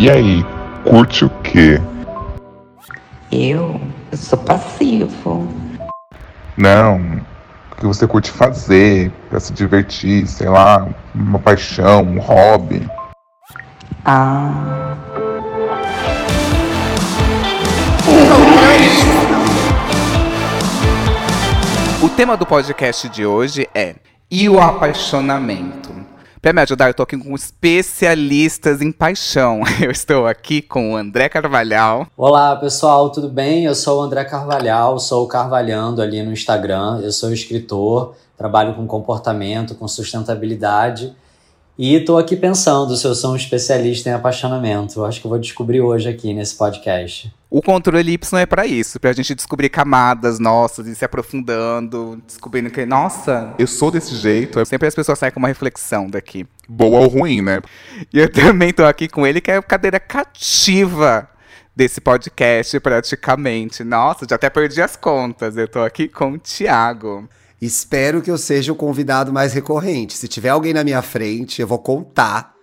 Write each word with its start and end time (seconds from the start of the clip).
E 0.00 0.10
aí, 0.10 0.42
curte 0.82 1.26
o 1.26 1.30
quê? 1.42 1.78
Eu? 3.30 3.78
Eu 4.10 4.16
sou 4.16 4.38
passivo. 4.38 5.46
Não, 6.56 6.96
o 7.70 7.76
que 7.76 7.84
você 7.84 8.06
curte 8.06 8.30
fazer 8.30 9.12
pra 9.28 9.38
se 9.38 9.52
divertir, 9.52 10.26
sei 10.26 10.48
lá, 10.48 10.88
uma 11.14 11.38
paixão, 11.38 12.02
um 12.02 12.18
hobby. 12.18 12.88
Ah. 14.02 14.96
O 22.02 22.08
tema 22.08 22.38
do 22.38 22.46
podcast 22.46 23.06
de 23.10 23.26
hoje 23.26 23.68
é 23.74 23.96
E 24.30 24.48
o 24.48 24.58
apaixonamento? 24.58 25.99
Para 26.42 26.54
me 26.54 26.62
ajudar, 26.62 26.88
eu 26.88 26.94
tô 26.94 27.02
aqui 27.02 27.18
com 27.18 27.34
especialistas 27.34 28.80
em 28.80 28.90
paixão. 28.90 29.60
Eu 29.78 29.90
estou 29.90 30.26
aqui 30.26 30.62
com 30.62 30.94
o 30.94 30.96
André 30.96 31.28
Carvalhal. 31.28 32.06
Olá, 32.16 32.56
pessoal, 32.56 33.10
tudo 33.10 33.28
bem? 33.28 33.66
Eu 33.66 33.74
sou 33.74 34.00
o 34.00 34.02
André 34.02 34.24
Carvalhal, 34.24 34.98
sou 34.98 35.26
o 35.26 35.28
Carvalhando 35.28 36.00
ali 36.00 36.22
no 36.22 36.32
Instagram. 36.32 37.00
Eu 37.02 37.12
sou 37.12 37.30
escritor, 37.30 38.14
trabalho 38.38 38.72
com 38.72 38.86
comportamento, 38.86 39.74
com 39.74 39.86
sustentabilidade. 39.86 41.14
E 41.82 41.94
estou 41.94 42.18
aqui 42.18 42.36
pensando 42.36 42.94
se 42.94 43.06
eu 43.06 43.14
sou 43.14 43.32
um 43.32 43.36
especialista 43.36 44.10
em 44.10 44.12
apaixonamento. 44.12 45.02
Acho 45.02 45.18
que 45.18 45.26
eu 45.26 45.30
vou 45.30 45.38
descobrir 45.38 45.80
hoje 45.80 46.10
aqui 46.10 46.34
nesse 46.34 46.54
podcast. 46.54 47.32
O 47.48 47.62
controle 47.62 48.12
Y 48.12 48.38
é 48.38 48.44
para 48.44 48.66
isso, 48.66 49.00
pra 49.00 49.14
gente 49.14 49.34
descobrir 49.34 49.70
camadas 49.70 50.38
nossas 50.38 50.86
e 50.86 50.94
se 50.94 51.06
aprofundando, 51.06 52.22
descobrindo 52.26 52.68
que, 52.68 52.84
nossa, 52.84 53.54
eu 53.58 53.66
sou 53.66 53.90
desse 53.90 54.14
jeito. 54.14 54.62
Sempre 54.66 54.88
as 54.88 54.94
pessoas 54.94 55.18
saem 55.18 55.32
com 55.32 55.38
uma 55.38 55.48
reflexão 55.48 56.06
daqui. 56.06 56.46
Boa 56.68 57.00
ou 57.00 57.08
ruim, 57.08 57.40
né? 57.40 57.62
E 58.12 58.18
eu 58.18 58.30
também 58.30 58.74
tô 58.74 58.84
aqui 58.84 59.08
com 59.08 59.26
ele, 59.26 59.40
que 59.40 59.50
é 59.50 59.56
a 59.56 59.62
cadeira 59.62 59.98
cativa 59.98 61.30
desse 61.74 61.98
podcast, 61.98 62.78
praticamente. 62.78 63.82
Nossa, 63.82 64.26
já 64.28 64.36
até 64.36 64.50
perdi 64.50 64.82
as 64.82 64.96
contas. 64.96 65.56
Eu 65.56 65.66
tô 65.66 65.80
aqui 65.80 66.08
com 66.08 66.32
o 66.32 66.38
Thiago. 66.38 67.26
Espero 67.60 68.22
que 68.22 68.30
eu 68.30 68.38
seja 68.38 68.72
o 68.72 68.76
convidado 68.76 69.32
mais 69.32 69.52
recorrente. 69.52 70.16
Se 70.16 70.26
tiver 70.26 70.48
alguém 70.48 70.72
na 70.72 70.82
minha 70.82 71.02
frente, 71.02 71.60
eu 71.60 71.66
vou 71.66 71.78
contar. 71.78 72.54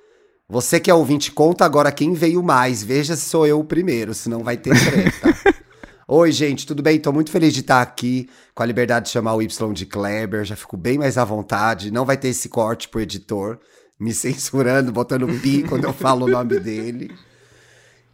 Você 0.50 0.80
que 0.80 0.90
é 0.90 0.94
ouvinte, 0.94 1.32
conta 1.32 1.66
agora 1.66 1.92
quem 1.92 2.14
veio 2.14 2.42
mais. 2.42 2.82
Veja 2.82 3.16
se 3.16 3.30
sou 3.30 3.46
eu 3.46 3.60
o 3.60 3.64
primeiro, 3.64 4.14
senão 4.14 4.44
vai 4.44 4.58
ter 4.58 4.72
treta. 4.72 5.58
Oi, 6.08 6.32
gente, 6.32 6.66
tudo 6.66 6.82
bem? 6.82 7.00
Tô 7.00 7.12
muito 7.12 7.30
feliz 7.30 7.54
de 7.54 7.60
estar 7.60 7.82
aqui 7.82 8.30
com 8.56 8.64
a 8.64 8.66
liberdade 8.66 9.06
de 9.06 9.12
chamar 9.12 9.36
o 9.36 9.42
Y 9.42 9.74
de 9.74 9.86
Kleber. 9.86 10.46
Já 10.46 10.56
fico 10.56 10.78
bem 10.78 10.98
mais 10.98 11.18
à 11.18 11.26
vontade. 11.26 11.92
Não 11.92 12.06
vai 12.06 12.18
ter 12.18 12.30
esse 12.30 12.50
corte 12.50 12.88
pro 12.88 13.02
editor 13.02 13.60
me 14.00 14.14
censurando, 14.16 14.92
botando 14.92 15.28
pi 15.42 15.64
quando 15.64 15.84
eu 15.84 15.94
falo 15.94 16.26
o 16.26 16.30
nome 16.30 16.60
dele. 16.60 17.12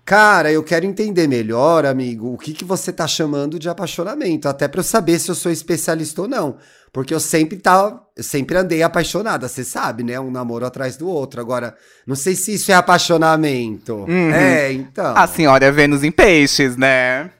Cara, 0.05 0.51
eu 0.51 0.61
quero 0.61 0.85
entender 0.85 1.27
melhor, 1.27 1.85
amigo, 1.85 2.33
o 2.33 2.37
que, 2.37 2.51
que 2.51 2.65
você 2.65 2.91
tá 2.91 3.07
chamando 3.07 3.57
de 3.57 3.69
apaixonamento, 3.69 4.49
até 4.49 4.67
para 4.67 4.79
eu 4.79 4.83
saber 4.83 5.17
se 5.17 5.31
eu 5.31 5.35
sou 5.35 5.51
especialista 5.51 6.21
ou 6.21 6.27
não. 6.27 6.57
Porque 6.91 7.13
eu 7.13 7.19
sempre 7.19 7.57
tá, 7.57 7.99
eu 8.15 8.23
sempre 8.23 8.55
andei 8.57 8.83
apaixonada, 8.83 9.47
você 9.47 9.63
sabe, 9.63 10.03
né? 10.03 10.19
Um 10.19 10.29
namoro 10.29 10.65
atrás 10.65 10.97
do 10.97 11.07
outro. 11.07 11.41
Agora, 11.41 11.75
não 12.05 12.15
sei 12.15 12.35
se 12.35 12.53
isso 12.53 12.71
é 12.71 12.75
apaixonamento. 12.75 13.95
Uhum. 13.95 14.31
É, 14.31 14.71
então. 14.71 15.17
A 15.17 15.25
senhora 15.25 15.65
é 15.65 15.71
Vênus 15.71 16.03
em 16.03 16.11
peixes, 16.11 16.77
né? 16.77 17.31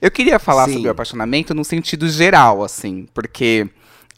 Eu 0.00 0.10
queria 0.10 0.38
falar 0.38 0.66
Sim. 0.66 0.74
sobre 0.74 0.88
o 0.88 0.92
apaixonamento 0.92 1.52
no 1.52 1.64
sentido 1.64 2.08
geral, 2.08 2.62
assim, 2.62 3.06
porque 3.12 3.68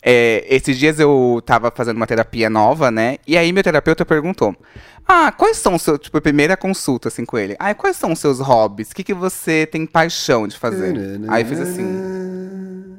é, 0.09 0.47
esses 0.49 0.79
dias 0.79 1.01
eu 1.01 1.43
tava 1.45 1.73
fazendo 1.75 1.97
uma 1.97 2.07
terapia 2.07 2.49
nova, 2.49 2.93
né? 2.93 3.17
E 3.27 3.37
aí 3.37 3.53
meu 3.53 3.65
terapeuta 3.65 4.07
perguntou: 4.07 4.55
Ah, 5.05 5.33
quais 5.33 5.57
são 5.57 5.75
os 5.75 5.83
seus. 5.83 5.99
Tipo, 5.99 6.19
a 6.19 6.21
primeira 6.21 6.57
consulta, 6.57 7.09
assim, 7.09 7.25
com 7.25 7.37
ele. 7.37 7.57
Ah, 7.59 7.75
quais 7.75 7.97
são 7.97 8.13
os 8.13 8.21
seus 8.21 8.39
hobbies? 8.39 8.93
O 8.93 8.95
que, 8.95 9.03
que 9.03 9.13
você 9.13 9.67
tem 9.67 9.85
paixão 9.85 10.47
de 10.47 10.57
fazer? 10.57 10.95
aí 11.27 11.43
eu 11.43 11.49
fiz 11.49 11.59
assim. 11.59 12.97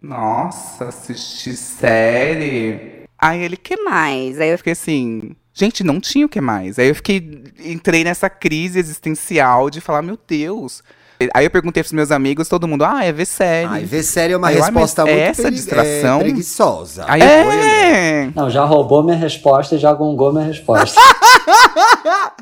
Nossa, 0.00 0.84
assistir 0.84 1.56
série. 1.56 3.02
Aí 3.18 3.42
ele, 3.42 3.56
que 3.56 3.76
mais? 3.78 4.40
Aí 4.40 4.50
eu 4.50 4.58
fiquei 4.58 4.74
assim. 4.74 5.34
Gente, 5.52 5.82
não 5.82 5.98
tinha 5.98 6.26
o 6.26 6.28
que 6.28 6.40
mais. 6.40 6.78
Aí 6.78 6.86
eu 6.86 6.94
fiquei. 6.94 7.42
Entrei 7.58 8.04
nessa 8.04 8.30
crise 8.30 8.78
existencial 8.78 9.68
de 9.68 9.80
falar, 9.80 10.00
meu 10.00 10.16
Deus. 10.28 10.80
Aí 11.34 11.46
eu 11.46 11.50
perguntei 11.50 11.82
pros 11.82 11.92
meus 11.92 12.10
amigos, 12.10 12.48
todo 12.48 12.68
mundo, 12.68 12.84
ah, 12.84 13.04
é 13.04 13.10
ver 13.12 13.24
série. 13.26 13.66
Ai, 13.68 13.84
ver 13.84 14.02
série 14.02 14.32
é 14.34 14.36
uma 14.36 14.48
Aí 14.48 14.56
eu, 14.56 14.62
ah, 14.62 14.66
resposta 14.66 15.04
muito 15.06 15.18
essa 15.18 15.42
pregui- 15.42 15.56
distração? 15.56 16.16
é, 16.18 16.22
preguiçosa. 16.22 17.04
Aí 17.08 17.20
eu, 17.20 17.26
é. 17.26 18.30
Não, 18.34 18.50
já 18.50 18.64
roubou 18.64 19.02
minha 19.02 19.16
resposta 19.16 19.74
e 19.74 19.78
já 19.78 19.92
gongou 19.92 20.32
minha 20.32 20.44
resposta. 20.46 21.00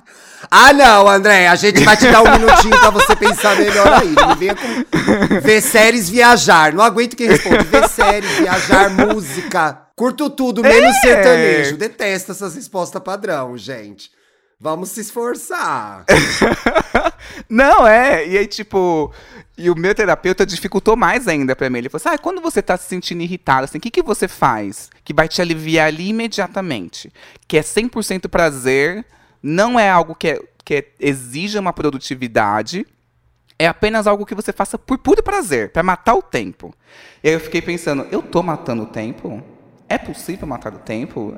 Ah, 0.51 0.73
não, 0.73 1.09
André, 1.09 1.49
a 1.49 1.57
gente 1.57 1.83
vai 1.83 1.97
te 1.97 2.07
dar 2.11 2.23
um 2.23 2.31
minutinho 2.39 2.79
pra 2.79 2.91
você 2.91 3.17
pensar 3.17 3.57
melhor 3.57 3.93
aí. 3.93 4.11
Não 4.13 4.37
venha 4.37 4.55
com 4.55 5.41
ver 5.41 5.61
séries, 5.63 6.09
viajar. 6.09 6.73
Não 6.73 6.85
aguento 6.85 7.17
quem 7.17 7.27
responde. 7.29 7.65
Ver 7.65 7.89
séries, 7.89 8.31
viajar, 8.39 8.91
música. 9.09 9.79
Curto 9.97 10.29
tudo, 10.31 10.63
menos 10.63 10.95
É. 10.97 11.01
sertanejo. 11.01 11.77
Detesto 11.77 12.33
essas 12.33 12.55
respostas 12.55 13.03
padrão, 13.03 13.57
gente. 13.57 14.11
Vamos 14.65 14.89
se 14.89 15.03
esforçar. 15.03 16.07
Não, 17.51 17.87
é. 17.87 18.27
E 18.27 18.39
aí, 18.39 18.47
tipo. 18.47 19.13
E 19.59 19.69
o 19.69 19.75
meu 19.77 19.95
terapeuta 19.95 20.47
dificultou 20.47 20.97
mais 20.97 21.29
ainda 21.29 21.55
pra 21.55 21.69
mim. 21.69 21.77
Ele 21.77 21.91
falou 21.91 22.01
assim: 22.01 22.15
ah, 22.15 22.19
quando 22.19 22.41
você 22.41 22.63
tá 22.63 22.75
se 22.79 22.89
sentindo 22.89 23.21
irritado, 23.23 23.65
assim, 23.65 23.77
o 23.77 23.81
que, 23.81 23.91
que 23.91 24.03
você 24.03 24.27
faz? 24.27 24.89
Que 25.05 25.13
vai 25.13 25.29
te 25.29 25.43
aliviar 25.43 25.89
ali 25.89 26.09
imediatamente. 26.09 27.13
Que 27.47 27.59
é 27.59 27.61
100% 27.61 28.27
prazer, 28.27 29.05
não 29.43 29.79
é 29.79 29.91
algo 29.91 30.15
que, 30.15 30.29
é, 30.29 30.41
que 30.65 30.77
é- 30.77 30.89
exija 30.99 31.61
uma 31.61 31.75
produtividade. 31.75 32.87
É 33.59 33.67
apenas 33.67 34.07
algo 34.07 34.25
que 34.25 34.35
você 34.35 34.51
faça 34.51 34.79
por 34.79 34.97
puro 34.97 35.23
prazer, 35.23 35.73
pra 35.73 35.83
matar 35.83 36.15
o 36.15 36.23
tempo. 36.23 36.75
E 37.23 37.29
aí 37.29 37.35
eu 37.35 37.41
fiquei 37.41 37.61
pensando: 37.61 38.07
eu 38.11 38.23
tô 38.23 38.43
matando 38.43 38.85
o 38.85 38.87
tempo? 38.87 39.43
É 39.91 39.99
possível 39.99 40.49
matar 40.49 40.73
o 40.73 40.79
tempo? 40.79 41.35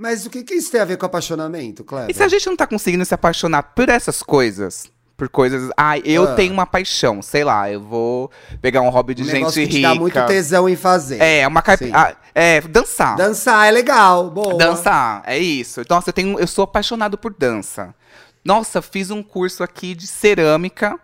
Mas 0.00 0.24
o 0.24 0.30
que, 0.30 0.42
que 0.42 0.54
isso 0.54 0.72
tem 0.72 0.80
a 0.80 0.84
ver 0.86 0.96
com 0.96 1.04
apaixonamento, 1.04 1.84
Cleber? 1.84 2.08
E 2.10 2.14
se 2.14 2.22
a 2.22 2.28
gente 2.28 2.46
não 2.46 2.56
tá 2.56 2.66
conseguindo 2.66 3.04
se 3.04 3.12
apaixonar 3.12 3.62
por 3.62 3.86
essas 3.90 4.22
coisas? 4.22 4.90
Por 5.14 5.28
coisas. 5.28 5.70
Ah, 5.76 5.98
eu 5.98 6.24
Ah. 6.24 6.34
tenho 6.34 6.54
uma 6.54 6.64
paixão, 6.64 7.20
sei 7.20 7.44
lá, 7.44 7.70
eu 7.70 7.82
vou 7.82 8.30
pegar 8.62 8.80
um 8.80 8.88
hobby 8.88 9.14
de 9.14 9.22
um 9.24 9.26
gente 9.26 9.52
que 9.52 9.76
rica. 9.76 9.88
dá 9.88 9.94
muito 9.94 10.26
tesão 10.26 10.66
em 10.66 10.74
fazer. 10.74 11.20
É, 11.20 11.46
uma. 11.46 11.62
Sim. 11.76 11.90
ah, 11.92 12.14
É, 12.34 12.62
dançar. 12.62 13.14
Dançar 13.16 13.68
é 13.68 13.70
legal, 13.70 14.30
boa. 14.30 14.56
Dançar, 14.56 15.22
é 15.26 15.38
isso. 15.38 15.82
Nossa, 15.90 16.08
eu, 16.08 16.14
tenho, 16.14 16.40
eu 16.40 16.46
sou 16.46 16.64
apaixonado 16.64 17.18
por 17.18 17.34
dança. 17.38 17.94
Nossa, 18.42 18.80
fiz 18.80 19.10
um 19.10 19.22
curso 19.22 19.62
aqui 19.62 19.94
de 19.94 20.06
cerâmica. 20.06 20.98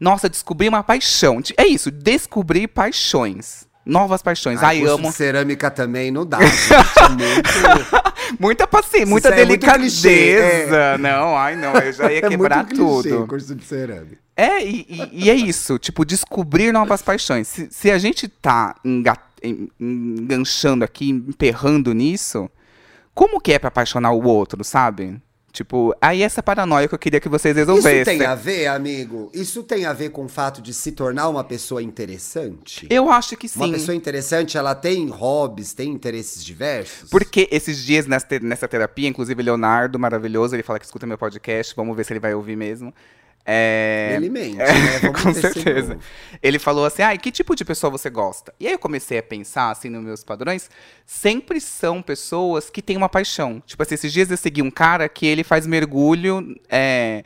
Nossa, 0.00 0.28
descobri 0.28 0.68
uma 0.68 0.82
paixão. 0.82 1.40
É 1.56 1.66
isso, 1.68 1.88
descobrir 1.92 2.66
paixões. 2.66 3.69
Novas 3.90 4.22
paixões. 4.22 4.62
Ai, 4.62 4.78
curso 4.80 4.94
amo. 4.94 5.12
cerâmica 5.12 5.70
também 5.70 6.10
não 6.10 6.24
dá, 6.24 6.38
gente. 6.44 6.72
É 6.72 7.08
muito... 7.08 8.10
Muita 8.38 8.66
paciência, 8.66 9.06
muita 9.06 9.28
é 9.30 9.34
delicadeza. 9.34 10.08
é. 10.08 10.98
Não, 10.98 11.36
ai 11.36 11.56
não, 11.56 11.74
eu 11.74 11.92
já 11.92 12.10
ia 12.12 12.18
É 12.24 12.28
quebrar 12.28 12.64
clichê, 12.64 12.80
tudo. 12.80 13.26
curso 13.26 13.54
de 13.54 13.64
cerâmica. 13.64 14.18
É, 14.36 14.64
e, 14.64 14.86
e- 14.88 15.24
e 15.24 15.30
é 15.30 15.34
isso, 15.34 15.78
tipo, 15.78 16.04
descobrir 16.04 16.72
novas 16.72 17.02
paixões. 17.02 17.48
Se, 17.48 17.68
se 17.70 17.90
a 17.90 17.98
gente 17.98 18.28
tá 18.28 18.76
enga- 18.84 19.18
en- 19.42 19.68
enganchando 19.80 20.84
aqui, 20.84 21.10
emperrando 21.10 21.92
nisso, 21.92 22.48
como 23.14 23.40
que 23.40 23.52
é 23.52 23.58
pra 23.58 23.68
apaixonar 23.68 24.12
o 24.12 24.22
outro, 24.24 24.62
sabe? 24.62 25.20
Tipo, 25.52 25.94
aí 26.00 26.22
essa 26.22 26.42
paranoia 26.42 26.86
que 26.86 26.94
eu 26.94 26.98
queria 26.98 27.20
que 27.20 27.28
vocês 27.28 27.56
Isso 27.56 27.66
resolvessem. 27.66 28.18
tem 28.18 28.26
a 28.26 28.34
ver, 28.34 28.68
amigo? 28.68 29.30
Isso 29.34 29.62
tem 29.64 29.84
a 29.84 29.92
ver 29.92 30.10
com 30.10 30.24
o 30.24 30.28
fato 30.28 30.62
de 30.62 30.72
se 30.72 30.92
tornar 30.92 31.28
uma 31.28 31.42
pessoa 31.42 31.82
interessante? 31.82 32.86
Eu 32.88 33.10
acho 33.10 33.36
que 33.36 33.48
Uma 33.56 33.66
sim. 33.66 33.72
pessoa 33.72 33.94
interessante, 33.94 34.56
ela 34.56 34.74
tem 34.74 35.08
hobbies, 35.08 35.72
tem 35.72 35.90
interesses 35.90 36.44
diversos? 36.44 37.10
Porque 37.10 37.48
esses 37.50 37.78
dias 37.84 38.06
nessa 38.06 38.68
terapia, 38.68 39.08
inclusive 39.08 39.42
Leonardo, 39.42 39.98
maravilhoso, 39.98 40.54
ele 40.54 40.62
fala 40.62 40.78
que 40.78 40.84
escuta 40.84 41.06
meu 41.06 41.18
podcast, 41.18 41.74
vamos 41.74 41.96
ver 41.96 42.04
se 42.04 42.12
ele 42.12 42.20
vai 42.20 42.32
ouvir 42.34 42.56
mesmo. 42.56 42.94
É... 43.44 44.12
Ele 44.16 44.28
mente, 44.28 44.60
É, 44.60 45.00
né? 45.00 45.12
Com 45.22 45.32
certeza. 45.32 45.98
Ele 46.42 46.58
falou 46.58 46.84
assim: 46.84 47.02
ah, 47.02 47.16
que 47.16 47.30
tipo 47.30 47.54
de 47.56 47.64
pessoa 47.64 47.90
você 47.90 48.10
gosta? 48.10 48.54
E 48.60 48.66
aí 48.66 48.72
eu 48.72 48.78
comecei 48.78 49.18
a 49.18 49.22
pensar, 49.22 49.70
assim, 49.70 49.88
nos 49.88 50.02
meus 50.02 50.22
padrões, 50.22 50.70
sempre 51.06 51.60
são 51.60 52.02
pessoas 52.02 52.70
que 52.70 52.82
têm 52.82 52.96
uma 52.96 53.08
paixão. 53.08 53.62
Tipo 53.66 53.82
assim, 53.82 53.94
esses 53.94 54.12
dias 54.12 54.30
eu 54.30 54.36
segui 54.36 54.62
um 54.62 54.70
cara 54.70 55.08
que 55.08 55.26
ele 55.26 55.42
faz 55.42 55.66
mergulho. 55.66 56.54
É, 56.68 57.24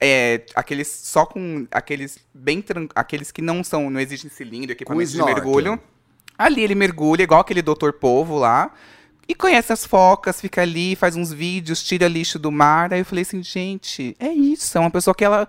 é, 0.00 0.44
aqueles 0.54 0.88
só 0.88 1.24
com 1.24 1.66
aqueles 1.70 2.18
bem 2.34 2.62
aqueles 2.94 3.30
que 3.30 3.40
não 3.40 3.62
são 3.62 3.88
não 3.88 4.00
existe 4.00 4.28
cilindro 4.28 4.72
equipamento 4.72 5.10
de 5.10 5.22
mergulho 5.22 5.80
ali 6.36 6.62
ele 6.62 6.74
mergulha 6.74 7.22
igual 7.22 7.40
aquele 7.40 7.62
doutor 7.62 7.92
povo 7.92 8.36
lá 8.36 8.72
e 9.28 9.34
conhece 9.34 9.72
as 9.72 9.86
focas 9.86 10.40
fica 10.40 10.62
ali 10.62 10.94
faz 10.96 11.16
uns 11.16 11.32
vídeos 11.32 11.82
tira 11.82 12.08
lixo 12.08 12.38
do 12.38 12.52
mar 12.52 12.92
aí 12.92 13.00
eu 13.00 13.04
falei 13.04 13.22
assim 13.22 13.42
gente 13.42 14.16
é 14.18 14.28
isso 14.28 14.76
é 14.76 14.80
uma 14.80 14.90
pessoa 14.90 15.14
que 15.14 15.24
ela 15.24 15.48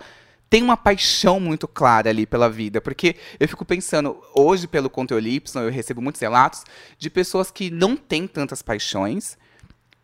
tem 0.50 0.64
uma 0.64 0.78
paixão 0.78 1.40
muito 1.40 1.68
clara 1.68 2.10
ali 2.10 2.26
pela 2.26 2.50
vida. 2.50 2.80
Porque 2.80 3.16
eu 3.40 3.48
fico 3.48 3.66
pensando, 3.66 4.18
hoje, 4.34 4.68
pelo 4.68 4.90
Conteúdo 4.90 5.28
Y, 5.28 5.64
eu 5.64 5.70
recebo 5.70 6.02
muitos 6.02 6.22
relatos 6.22 6.64
de 6.98 7.10
pessoas 7.10 7.52
que 7.52 7.70
não 7.70 7.98
têm 7.98 8.28
tantas 8.28 8.62
paixões 8.62 9.38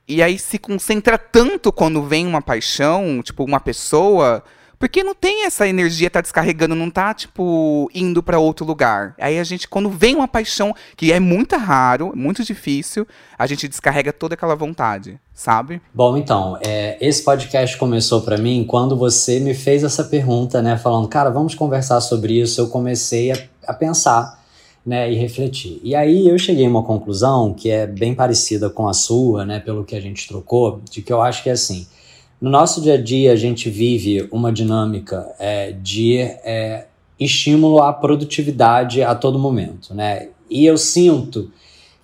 E 0.08 0.22
aí 0.22 0.38
se 0.38 0.58
concentra 0.58 1.18
tanto 1.18 1.72
quando 1.72 2.04
vem 2.04 2.28
uma 2.28 2.42
paixão, 2.42 3.22
tipo, 3.24 3.46
uma 3.46 3.60
pessoa, 3.60 4.44
porque 4.82 5.04
não 5.04 5.14
tem 5.14 5.46
essa 5.46 5.68
energia 5.68 6.10
tá 6.10 6.22
descarregando, 6.22 6.74
não 6.74 6.90
tá, 6.90 7.14
tipo, 7.14 7.88
indo 7.94 8.24
para 8.24 8.40
outro 8.40 8.66
lugar. 8.66 9.14
Aí 9.20 9.38
a 9.38 9.44
gente, 9.44 9.68
quando 9.68 9.92
vem 9.92 10.16
uma 10.16 10.28
paixão, 10.28 10.74
que 10.98 11.12
é 11.14 11.20
muito 11.20 11.56
raro, 11.56 12.12
muito 12.16 12.44
difícil, 12.44 13.08
a 13.38 13.46
gente 13.46 13.68
descarrega 13.68 14.12
toda 14.12 14.34
aquela 14.34 14.56
vontade, 14.56 15.20
sabe? 15.36 15.80
Bom, 15.94 16.18
então, 16.18 16.58
é, 16.66 16.98
esse 17.00 17.24
podcast 17.24 17.78
começou 17.78 18.22
para 18.22 18.40
mim 18.40 18.66
quando 18.68 18.98
você 18.98 19.40
me 19.40 19.54
fez 19.54 19.84
essa 19.84 20.04
pergunta, 20.04 20.64
né? 20.64 20.76
Falando, 20.76 21.08
cara, 21.08 21.30
vamos 21.30 21.54
conversar 21.54 22.02
sobre 22.02 22.42
isso. 22.42 22.60
Eu 22.60 22.68
comecei 22.68 23.32
a, 23.32 23.38
a 23.68 23.74
pensar. 23.74 24.42
Né, 24.84 25.12
e 25.14 25.16
refletir. 25.16 25.80
E 25.84 25.94
aí 25.94 26.28
eu 26.28 26.40
cheguei 26.40 26.66
a 26.66 26.68
uma 26.68 26.82
conclusão 26.82 27.54
que 27.54 27.70
é 27.70 27.86
bem 27.86 28.16
parecida 28.16 28.68
com 28.68 28.88
a 28.88 28.94
sua, 28.94 29.46
né, 29.46 29.60
pelo 29.60 29.84
que 29.84 29.96
a 29.96 30.02
gente 30.02 30.28
trocou, 30.28 30.82
de 30.90 31.04
que 31.04 31.14
eu 31.14 31.22
acho 31.22 31.44
que 31.44 31.50
é 31.50 31.54
assim, 31.54 31.86
no 32.42 32.50
nosso 32.50 32.82
dia 32.82 32.96
a 32.96 33.02
dia, 33.02 33.32
a 33.32 33.36
gente 33.36 33.70
vive 33.70 34.28
uma 34.32 34.52
dinâmica 34.52 35.28
é, 35.38 35.74
de 35.74 36.18
é, 36.18 36.86
estímulo 37.20 37.84
à 37.84 37.94
produtividade 37.94 39.04
a 39.04 39.14
todo 39.14 39.38
momento, 39.38 39.94
né? 39.94 40.30
E 40.50 40.66
eu 40.66 40.76
sinto 40.76 41.52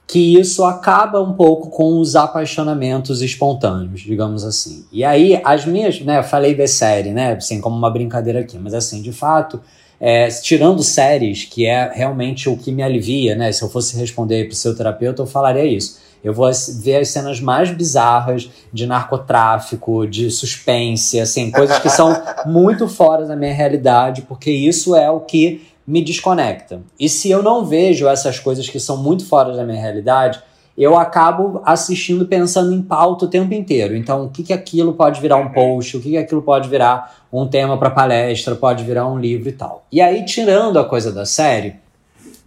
que 0.05 0.39
isso 0.39 0.63
acaba 0.63 1.19
um 1.19 1.33
pouco 1.33 1.71
com 1.71 1.99
os 1.99 2.15
apaixonamentos 2.15 3.21
espontâneos, 3.21 4.01
digamos 4.01 4.45
assim. 4.45 4.85
E 4.91 5.03
aí, 5.03 5.41
as 5.43 5.65
minhas, 5.65 5.99
né, 6.01 6.21
falei 6.21 6.53
da 6.53 6.67
série, 6.67 7.09
né, 7.09 7.33
assim, 7.33 7.59
como 7.59 7.75
uma 7.75 7.89
brincadeira 7.89 8.39
aqui, 8.39 8.57
mas 8.57 8.73
assim, 8.73 9.01
de 9.01 9.11
fato, 9.11 9.59
é, 9.99 10.27
tirando 10.27 10.81
séries, 10.83 11.43
que 11.43 11.65
é 11.65 11.91
realmente 11.93 12.47
o 12.47 12.55
que 12.55 12.71
me 12.71 12.83
alivia, 12.83 13.35
né, 13.35 13.51
se 13.51 13.63
eu 13.63 13.69
fosse 13.69 13.97
responder 13.97 14.45
para 14.45 14.53
o 14.53 14.55
seu 14.55 14.73
terapeuta, 14.77 15.23
eu 15.23 15.27
falaria 15.27 15.65
isso 15.65 16.06
eu 16.23 16.33
vou 16.33 16.49
ver 16.79 16.97
as 16.97 17.09
cenas 17.09 17.39
mais 17.39 17.71
bizarras 17.71 18.49
de 18.71 18.85
narcotráfico, 18.85 20.05
de 20.05 20.29
suspense, 20.31 21.19
assim, 21.19 21.51
coisas 21.51 21.79
que 21.79 21.89
são 21.89 22.15
muito 22.45 22.87
fora 22.87 23.25
da 23.25 23.35
minha 23.35 23.53
realidade, 23.53 24.23
porque 24.23 24.51
isso 24.51 24.95
é 24.95 25.09
o 25.09 25.19
que 25.21 25.67
me 25.85 26.03
desconecta. 26.03 26.81
E 26.99 27.07
se 27.07 27.29
eu 27.29 27.41
não 27.41 27.65
vejo 27.65 28.07
essas 28.07 28.39
coisas 28.39 28.67
que 28.67 28.79
são 28.79 28.97
muito 28.97 29.25
fora 29.25 29.55
da 29.55 29.63
minha 29.63 29.79
realidade, 29.79 30.41
eu 30.77 30.95
acabo 30.95 31.61
assistindo 31.65 32.27
pensando 32.27 32.71
em 32.71 32.81
pauta 32.81 33.25
o 33.25 33.27
tempo 33.27 33.53
inteiro. 33.53 33.95
Então, 33.95 34.25
o 34.25 34.29
que, 34.29 34.43
que 34.43 34.53
aquilo 34.53 34.93
pode 34.93 35.19
virar 35.19 35.37
um 35.37 35.49
post, 35.49 35.97
o 35.97 36.01
que, 36.01 36.11
que 36.11 36.17
aquilo 36.17 36.41
pode 36.41 36.69
virar 36.69 37.25
um 37.33 37.47
tema 37.47 37.77
para 37.77 37.89
palestra, 37.89 38.55
pode 38.55 38.83
virar 38.83 39.07
um 39.07 39.17
livro 39.17 39.49
e 39.49 39.53
tal. 39.53 39.85
E 39.91 39.99
aí, 39.99 40.23
tirando 40.23 40.77
a 40.77 40.85
coisa 40.85 41.11
da 41.11 41.25
série, 41.25 41.75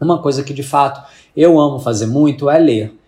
uma 0.01 0.19
coisa 0.23 0.45
que 0.45 0.55
de 0.55 0.63
fato 0.63 1.03
eu 1.37 1.59
amo 1.59 1.81
fazer 1.81 2.07
muito 2.07 2.49
é 2.49 2.59
ler. 2.59 3.00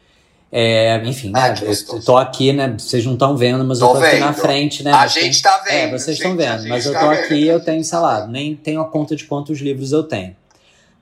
É, 0.54 1.02
enfim, 1.06 1.32
ah, 1.34 1.48
né? 1.48 1.54
Eu 1.90 2.02
tô 2.02 2.18
aqui, 2.18 2.52
né? 2.52 2.74
Vocês 2.76 3.06
não 3.06 3.14
estão 3.14 3.34
vendo, 3.34 3.64
mas 3.64 3.78
tô 3.78 3.86
eu 3.86 3.92
tô 3.92 4.04
aqui 4.04 4.18
na 4.18 4.34
frente, 4.34 4.84
né? 4.84 4.92
A 4.92 5.06
gente 5.06 5.40
tá 5.40 5.62
vendo. 5.66 5.94
É, 5.94 5.98
vocês 5.98 6.18
estão 6.18 6.36
vendo, 6.36 6.68
mas 6.68 6.84
eu 6.84 6.92
tá 6.92 7.00
tô 7.00 7.06
tá 7.06 7.12
aqui, 7.12 7.46
eu 7.46 7.58
tenho, 7.58 7.82
sei 7.82 7.98
lá, 7.98 8.26
nem 8.26 8.54
tenho 8.54 8.82
a 8.82 8.84
conta 8.84 9.16
de 9.16 9.24
quantos 9.24 9.60
livros 9.60 9.92
eu 9.92 10.02
tenho. 10.02 10.36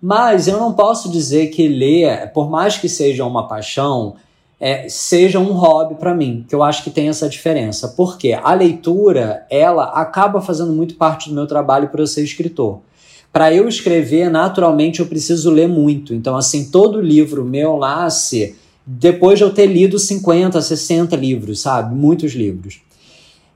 Mas 0.00 0.46
eu 0.46 0.56
não 0.56 0.72
posso 0.72 1.10
dizer 1.10 1.48
que 1.48 1.66
ler, 1.66 2.30
por 2.32 2.48
mais 2.48 2.76
que 2.76 2.88
seja 2.88 3.24
uma 3.24 3.48
paixão, 3.48 4.14
é, 4.60 4.88
seja 4.88 5.40
um 5.40 5.52
hobby 5.52 5.96
para 5.96 6.14
mim, 6.14 6.46
que 6.48 6.54
eu 6.54 6.62
acho 6.62 6.84
que 6.84 6.90
tem 6.90 7.08
essa 7.08 7.28
diferença. 7.28 7.88
Porque 7.88 8.32
a 8.32 8.54
leitura, 8.54 9.44
ela 9.50 9.86
acaba 9.86 10.40
fazendo 10.40 10.72
muito 10.72 10.94
parte 10.94 11.28
do 11.28 11.34
meu 11.34 11.48
trabalho 11.48 11.88
para 11.88 12.00
eu 12.00 12.06
ser 12.06 12.22
escritor. 12.22 12.80
Para 13.32 13.52
eu 13.52 13.68
escrever, 13.68 14.30
naturalmente, 14.30 15.00
eu 15.00 15.06
preciso 15.06 15.50
ler 15.50 15.68
muito. 15.68 16.14
Então, 16.14 16.36
assim, 16.36 16.70
todo 16.70 17.00
livro 17.00 17.44
meu 17.44 17.78
nasce 17.78 18.56
depois 18.86 19.38
de 19.38 19.44
eu 19.44 19.52
ter 19.52 19.66
lido 19.66 19.98
50, 19.98 20.60
60 20.60 21.16
livros, 21.16 21.60
sabe? 21.60 21.94
Muitos 21.94 22.32
livros. 22.32 22.80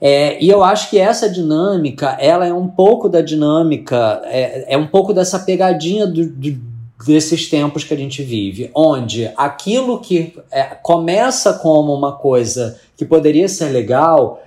É, 0.01 0.43
e 0.43 0.51
eu 0.51 0.63
acho 0.63 0.91
que 0.91 0.99
essa 0.99 1.31
dinâmica, 1.31 2.17
ela 2.21 2.47
é 2.47 2.53
um 2.53 2.69
pouco 2.69 3.09
da 3.09 3.21
dinâmica, 3.21 4.21
é, 4.25 4.75
é 4.75 4.77
um 4.77 4.87
pouco 4.87 5.15
dessa 5.15 5.39
pegadinha 5.39 6.07
do, 6.07 6.29
do, 6.29 6.61
desses 7.07 7.49
tempos 7.49 7.85
que 7.85 7.95
a 7.95 7.97
gente 7.97 8.23
vive, 8.23 8.71
onde 8.75 9.31
aquilo 9.37 10.01
que 10.01 10.35
é, 10.51 10.63
começa 10.83 11.55
como 11.55 11.95
uma 11.95 12.13
coisa 12.13 12.79
que 12.97 13.05
poderia 13.05 13.49
ser 13.49 13.71
legal, 13.71 14.43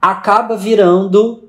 acaba 0.00 0.56
virando 0.56 1.48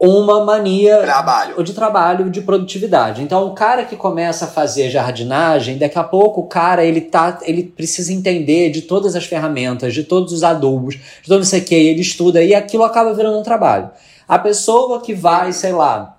uma 0.00 0.42
mania 0.42 0.98
trabalho. 1.02 1.62
de 1.62 1.74
trabalho, 1.74 2.30
de 2.30 2.40
produtividade. 2.40 3.22
Então, 3.22 3.46
o 3.46 3.54
cara 3.54 3.84
que 3.84 3.94
começa 3.94 4.46
a 4.46 4.48
fazer 4.48 4.88
jardinagem, 4.88 5.76
daqui 5.76 5.98
a 5.98 6.04
pouco 6.04 6.40
o 6.40 6.46
cara 6.46 6.82
ele 6.82 7.02
tá, 7.02 7.38
ele 7.42 7.64
precisa 7.64 8.10
entender 8.10 8.70
de 8.70 8.82
todas 8.82 9.14
as 9.14 9.26
ferramentas, 9.26 9.92
de 9.92 10.02
todos 10.02 10.32
os 10.32 10.42
adubos, 10.42 10.94
de 10.94 11.28
todo 11.28 11.42
isso 11.42 11.54
aqui, 11.54 11.74
ele 11.74 12.00
estuda 12.00 12.42
e 12.42 12.54
aquilo 12.54 12.82
acaba 12.82 13.12
virando 13.12 13.38
um 13.38 13.42
trabalho. 13.42 13.90
A 14.26 14.38
pessoa 14.38 15.00
que 15.02 15.12
vai, 15.12 15.52
sei 15.52 15.72
lá, 15.72 16.16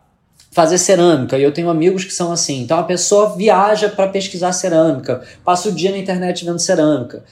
fazer 0.51 0.77
cerâmica, 0.77 1.37
e 1.37 1.43
eu 1.43 1.53
tenho 1.53 1.69
amigos 1.69 2.03
que 2.03 2.13
são 2.13 2.31
assim. 2.31 2.61
Então 2.61 2.77
a 2.77 2.83
pessoa 2.83 3.35
viaja 3.35 3.89
para 3.89 4.09
pesquisar 4.09 4.51
cerâmica, 4.51 5.21
passa 5.43 5.69
o 5.69 5.71
dia 5.71 5.91
na 5.91 5.97
internet 5.97 6.45
vendo 6.45 6.59
cerâmica. 6.59 7.23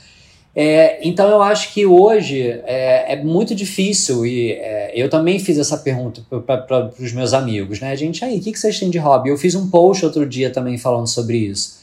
É, 0.56 1.00
então 1.08 1.30
eu 1.30 1.42
acho 1.42 1.74
que 1.74 1.86
hoje 1.86 2.42
é, 2.66 3.14
é 3.14 3.24
muito 3.24 3.54
difícil, 3.54 4.26
e 4.26 4.54
é, 4.54 4.92
eu 4.96 5.10
também 5.10 5.40
fiz 5.40 5.58
essa 5.58 5.78
pergunta 5.78 6.22
para 6.42 6.92
os 7.00 7.14
meus 7.14 7.34
amigos, 7.34 7.80
né? 7.80 7.96
Gente, 7.96 8.26
aí, 8.26 8.40
o 8.40 8.42
que, 8.42 8.52
que 8.52 8.60
vocês 8.60 8.80
têm 8.80 8.90
de 8.90 8.98
hobby? 8.98 9.30
Eu 9.30 9.38
fiz 9.38 9.56
um 9.56 9.70
post 9.70 10.04
outro 10.06 10.26
dia 10.26 10.50
também 10.50 10.78
falando 10.78 11.08
sobre 11.08 11.38
isso. 11.38 11.80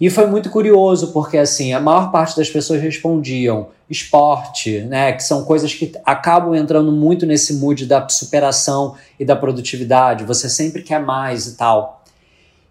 E 0.00 0.08
foi 0.08 0.26
muito 0.26 0.48
curioso, 0.50 1.12
porque 1.12 1.36
assim, 1.36 1.72
a 1.72 1.80
maior 1.80 2.12
parte 2.12 2.36
das 2.36 2.48
pessoas 2.48 2.80
respondiam 2.80 3.68
esporte, 3.90 4.80
né? 4.82 5.12
Que 5.12 5.22
são 5.24 5.44
coisas 5.44 5.74
que 5.74 5.92
acabam 6.04 6.54
entrando 6.54 6.92
muito 6.92 7.26
nesse 7.26 7.54
mood 7.54 7.84
da 7.86 8.08
superação 8.08 8.94
e 9.18 9.24
da 9.24 9.34
produtividade. 9.34 10.24
Você 10.24 10.48
sempre 10.48 10.82
quer 10.82 11.00
mais 11.00 11.46
e 11.46 11.56
tal. 11.56 11.97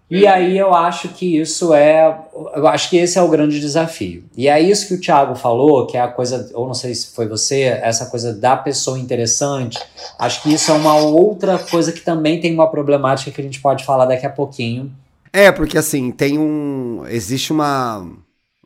E 0.09 0.25
aí 0.25 0.57
eu 0.57 0.73
acho 0.73 1.09
que 1.09 1.37
isso 1.37 1.73
é, 1.73 2.17
eu 2.55 2.65
acho 2.65 2.89
que 2.89 2.97
esse 2.97 3.19
é 3.19 3.21
o 3.21 3.27
grande 3.27 3.59
desafio. 3.59 4.23
E 4.37 4.47
é 4.47 4.59
isso 4.59 4.87
que 4.87 4.93
o 4.93 5.01
Thiago 5.01 5.35
falou, 5.35 5.85
que 5.85 5.97
é 5.97 6.01
a 6.01 6.07
coisa, 6.07 6.49
ou 6.53 6.65
não 6.65 6.73
sei 6.73 6.95
se 6.95 7.13
foi 7.13 7.27
você, 7.27 7.63
essa 7.63 8.05
coisa 8.05 8.33
da 8.33 8.55
pessoa 8.55 8.97
interessante. 8.97 9.77
Acho 10.17 10.41
que 10.41 10.53
isso 10.53 10.71
é 10.71 10.73
uma 10.73 10.95
outra 10.95 11.59
coisa 11.59 11.91
que 11.91 11.99
também 11.99 12.39
tem 12.39 12.53
uma 12.53 12.71
problemática 12.71 13.31
que 13.31 13.41
a 13.41 13.43
gente 13.43 13.59
pode 13.59 13.83
falar 13.83 14.05
daqui 14.05 14.25
a 14.25 14.29
pouquinho. 14.29 14.91
É, 15.33 15.51
porque 15.51 15.77
assim, 15.77 16.09
tem 16.09 16.39
um, 16.39 17.03
existe 17.09 17.51
uma 17.51 18.07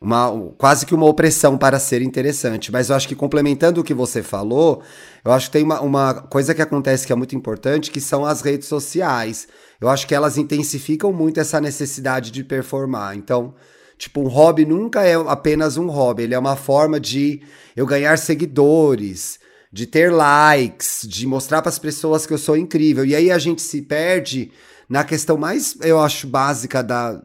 uma, 0.01 0.51
quase 0.57 0.83
que 0.83 0.95
uma 0.95 1.05
opressão 1.05 1.55
para 1.55 1.77
ser 1.77 2.01
interessante. 2.01 2.71
Mas 2.71 2.89
eu 2.89 2.95
acho 2.95 3.07
que 3.07 3.15
complementando 3.15 3.79
o 3.79 3.83
que 3.83 3.93
você 3.93 4.23
falou, 4.23 4.81
eu 5.23 5.31
acho 5.31 5.45
que 5.45 5.51
tem 5.51 5.63
uma, 5.63 5.79
uma 5.79 6.13
coisa 6.15 6.55
que 6.55 6.61
acontece 6.61 7.05
que 7.05 7.13
é 7.13 7.15
muito 7.15 7.35
importante, 7.35 7.91
que 7.91 8.01
são 8.01 8.25
as 8.25 8.41
redes 8.41 8.67
sociais. 8.67 9.47
Eu 9.79 9.87
acho 9.87 10.07
que 10.07 10.15
elas 10.15 10.37
intensificam 10.37 11.13
muito 11.13 11.39
essa 11.39 11.61
necessidade 11.61 12.31
de 12.31 12.43
performar. 12.43 13.15
Então, 13.15 13.53
tipo, 13.95 14.21
um 14.21 14.27
hobby 14.27 14.65
nunca 14.65 15.03
é 15.03 15.13
apenas 15.13 15.77
um 15.77 15.87
hobby, 15.87 16.23
ele 16.23 16.33
é 16.33 16.39
uma 16.39 16.55
forma 16.55 16.99
de 16.99 17.41
eu 17.75 17.85
ganhar 17.85 18.17
seguidores, 18.17 19.39
de 19.71 19.85
ter 19.85 20.11
likes, 20.11 21.05
de 21.07 21.27
mostrar 21.27 21.61
para 21.61 21.69
as 21.69 21.77
pessoas 21.77 22.25
que 22.25 22.33
eu 22.33 22.39
sou 22.39 22.57
incrível. 22.57 23.05
E 23.05 23.15
aí 23.15 23.29
a 23.29 23.37
gente 23.37 23.61
se 23.61 23.83
perde 23.83 24.51
na 24.89 25.03
questão 25.03 25.37
mais, 25.37 25.77
eu 25.81 25.99
acho, 26.01 26.27
básica 26.27 26.83
da, 26.83 27.21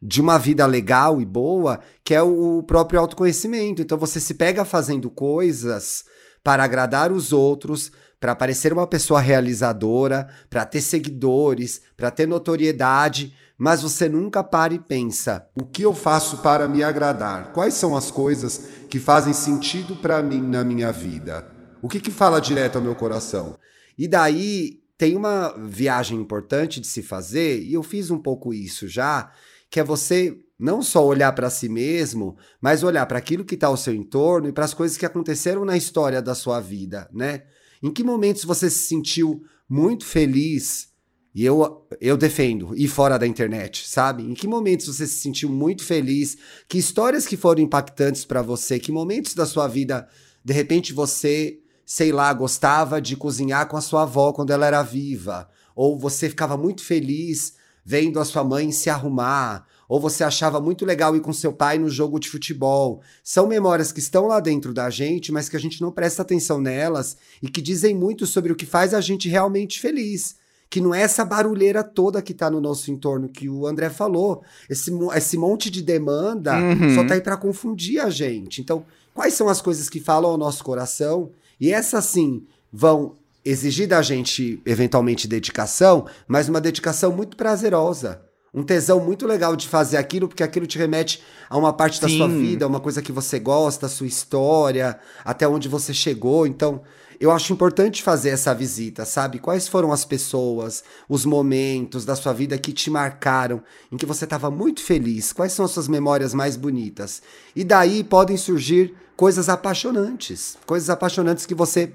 de 0.00 0.20
uma 0.20 0.38
vida 0.38 0.66
legal 0.66 1.20
e 1.20 1.24
boa, 1.24 1.80
que 2.04 2.14
é 2.14 2.22
o 2.22 2.62
próprio 2.62 3.00
autoconhecimento. 3.00 3.82
Então 3.82 3.98
você 3.98 4.20
se 4.20 4.34
pega 4.34 4.64
fazendo 4.64 5.10
coisas 5.10 6.04
para 6.42 6.62
agradar 6.62 7.10
os 7.10 7.32
outros, 7.32 7.90
para 8.20 8.34
parecer 8.34 8.72
uma 8.72 8.86
pessoa 8.86 9.20
realizadora, 9.20 10.28
para 10.48 10.64
ter 10.64 10.80
seguidores, 10.80 11.80
para 11.96 12.10
ter 12.10 12.26
notoriedade, 12.26 13.34
mas 13.58 13.82
você 13.82 14.08
nunca 14.08 14.44
para 14.44 14.74
e 14.74 14.78
pensa: 14.78 15.46
o 15.54 15.64
que 15.64 15.82
eu 15.82 15.94
faço 15.94 16.38
para 16.38 16.68
me 16.68 16.82
agradar? 16.82 17.52
Quais 17.52 17.74
são 17.74 17.96
as 17.96 18.10
coisas 18.10 18.68
que 18.88 18.98
fazem 18.98 19.32
sentido 19.32 19.96
para 19.96 20.22
mim 20.22 20.40
na 20.40 20.62
minha 20.62 20.92
vida? 20.92 21.46
O 21.82 21.88
que, 21.88 22.00
que 22.00 22.10
fala 22.10 22.40
direto 22.40 22.76
ao 22.76 22.82
meu 22.82 22.94
coração? 22.94 23.58
E 23.98 24.06
daí 24.06 24.80
tem 24.98 25.16
uma 25.16 25.54
viagem 25.58 26.18
importante 26.18 26.80
de 26.80 26.86
se 26.86 27.02
fazer, 27.02 27.62
e 27.62 27.74
eu 27.74 27.82
fiz 27.82 28.10
um 28.10 28.18
pouco 28.18 28.52
isso 28.52 28.88
já, 28.88 29.30
que 29.70 29.80
é 29.80 29.84
você 29.84 30.36
não 30.58 30.82
só 30.82 31.04
olhar 31.04 31.32
para 31.32 31.50
si 31.50 31.68
mesmo, 31.68 32.36
mas 32.60 32.82
olhar 32.82 33.04
para 33.06 33.18
aquilo 33.18 33.44
que 33.44 33.54
está 33.54 33.66
ao 33.66 33.76
seu 33.76 33.94
entorno 33.94 34.48
e 34.48 34.52
para 34.52 34.64
as 34.64 34.72
coisas 34.72 34.96
que 34.96 35.04
aconteceram 35.04 35.64
na 35.64 35.76
história 35.76 36.22
da 36.22 36.34
sua 36.34 36.60
vida, 36.60 37.08
né? 37.12 37.42
Em 37.82 37.92
que 37.92 38.02
momentos 38.02 38.44
você 38.44 38.70
se 38.70 38.88
sentiu 38.88 39.42
muito 39.68 40.04
feliz? 40.04 40.88
E 41.34 41.44
eu, 41.44 41.86
eu 42.00 42.16
defendo, 42.16 42.72
e 42.74 42.88
fora 42.88 43.18
da 43.18 43.26
internet, 43.26 43.86
sabe? 43.86 44.22
Em 44.22 44.32
que 44.32 44.46
momentos 44.46 44.86
você 44.86 45.06
se 45.06 45.20
sentiu 45.20 45.50
muito 45.50 45.84
feliz? 45.84 46.38
Que 46.66 46.78
histórias 46.78 47.26
que 47.26 47.36
foram 47.36 47.60
impactantes 47.60 48.24
para 48.24 48.40
você? 48.40 48.78
Que 48.78 48.90
momentos 48.90 49.34
da 49.34 49.44
sua 49.44 49.68
vida, 49.68 50.08
de 50.42 50.54
repente, 50.54 50.94
você, 50.94 51.60
sei 51.84 52.10
lá, 52.10 52.32
gostava 52.32 53.02
de 53.02 53.14
cozinhar 53.16 53.68
com 53.68 53.76
a 53.76 53.82
sua 53.82 54.04
avó 54.04 54.32
quando 54.32 54.50
ela 54.50 54.66
era 54.66 54.82
viva? 54.82 55.46
Ou 55.74 55.98
você 55.98 56.30
ficava 56.30 56.56
muito 56.56 56.82
feliz 56.82 57.55
vendo 57.88 58.18
a 58.18 58.24
sua 58.24 58.42
mãe 58.42 58.72
se 58.72 58.90
arrumar, 58.90 59.64
ou 59.88 60.00
você 60.00 60.24
achava 60.24 60.60
muito 60.60 60.84
legal 60.84 61.14
ir 61.14 61.20
com 61.20 61.32
seu 61.32 61.52
pai 61.52 61.78
no 61.78 61.88
jogo 61.88 62.18
de 62.18 62.28
futebol. 62.28 63.00
São 63.22 63.46
memórias 63.46 63.92
que 63.92 64.00
estão 64.00 64.26
lá 64.26 64.40
dentro 64.40 64.74
da 64.74 64.90
gente, 64.90 65.30
mas 65.30 65.48
que 65.48 65.56
a 65.56 65.60
gente 65.60 65.80
não 65.80 65.92
presta 65.92 66.22
atenção 66.22 66.60
nelas 66.60 67.16
e 67.40 67.48
que 67.48 67.62
dizem 67.62 67.94
muito 67.94 68.26
sobre 68.26 68.50
o 68.52 68.56
que 68.56 68.66
faz 68.66 68.92
a 68.92 69.00
gente 69.00 69.28
realmente 69.28 69.78
feliz. 69.80 70.34
Que 70.68 70.80
não 70.80 70.92
é 70.92 71.02
essa 71.02 71.24
barulheira 71.24 71.84
toda 71.84 72.20
que 72.20 72.34
tá 72.34 72.50
no 72.50 72.60
nosso 72.60 72.90
entorno 72.90 73.28
que 73.28 73.48
o 73.48 73.64
André 73.68 73.88
falou. 73.88 74.42
Esse, 74.68 74.90
esse 75.14 75.36
monte 75.38 75.70
de 75.70 75.80
demanda 75.80 76.56
Uhum. 76.58 76.92
só 76.92 77.04
tá 77.06 77.14
aí 77.14 77.20
pra 77.20 77.36
confundir 77.36 78.00
a 78.00 78.10
gente. 78.10 78.60
Então, 78.60 78.84
quais 79.14 79.34
são 79.34 79.48
as 79.48 79.62
coisas 79.62 79.88
que 79.88 80.00
falam 80.00 80.32
ao 80.32 80.36
nosso 80.36 80.64
coração? 80.64 81.30
E 81.60 81.72
essas 81.72 82.04
sim 82.06 82.42
vão 82.72 83.14
exigir 83.46 83.86
da 83.86 84.02
gente, 84.02 84.60
eventualmente, 84.66 85.28
dedicação, 85.28 86.06
mas 86.26 86.48
uma 86.48 86.60
dedicação 86.60 87.12
muito 87.12 87.36
prazerosa. 87.36 88.20
Um 88.52 88.64
tesão 88.64 88.98
muito 88.98 89.26
legal 89.26 89.54
de 89.54 89.68
fazer 89.68 89.98
aquilo, 89.98 90.26
porque 90.26 90.42
aquilo 90.42 90.66
te 90.66 90.78
remete 90.78 91.22
a 91.48 91.56
uma 91.56 91.72
parte 91.72 92.00
da 92.00 92.08
sua 92.08 92.28
Sim. 92.28 92.40
vida, 92.40 92.66
uma 92.66 92.80
coisa 92.80 93.00
que 93.00 93.12
você 93.12 93.38
gosta, 93.38 93.86
a 93.86 93.88
sua 93.88 94.06
história, 94.06 94.98
até 95.24 95.46
onde 95.46 95.68
você 95.68 95.94
chegou. 95.94 96.46
Então, 96.46 96.82
eu 97.20 97.30
acho 97.30 97.52
importante 97.52 98.02
fazer 98.02 98.30
essa 98.30 98.54
visita, 98.54 99.04
sabe? 99.04 99.38
Quais 99.38 99.68
foram 99.68 99.92
as 99.92 100.04
pessoas, 100.04 100.82
os 101.08 101.24
momentos 101.24 102.04
da 102.04 102.16
sua 102.16 102.32
vida 102.32 102.58
que 102.58 102.72
te 102.72 102.90
marcaram, 102.90 103.62
em 103.92 103.96
que 103.96 104.06
você 104.06 104.24
estava 104.24 104.50
muito 104.50 104.82
feliz? 104.82 105.32
Quais 105.32 105.52
são 105.52 105.64
as 105.64 105.70
suas 105.70 105.86
memórias 105.86 106.34
mais 106.34 106.56
bonitas? 106.56 107.22
E 107.54 107.62
daí 107.62 108.02
podem 108.02 108.36
surgir 108.36 108.94
coisas 109.16 109.48
apaixonantes, 109.48 110.56
coisas 110.66 110.90
apaixonantes 110.90 111.46
que 111.46 111.54
você 111.54 111.92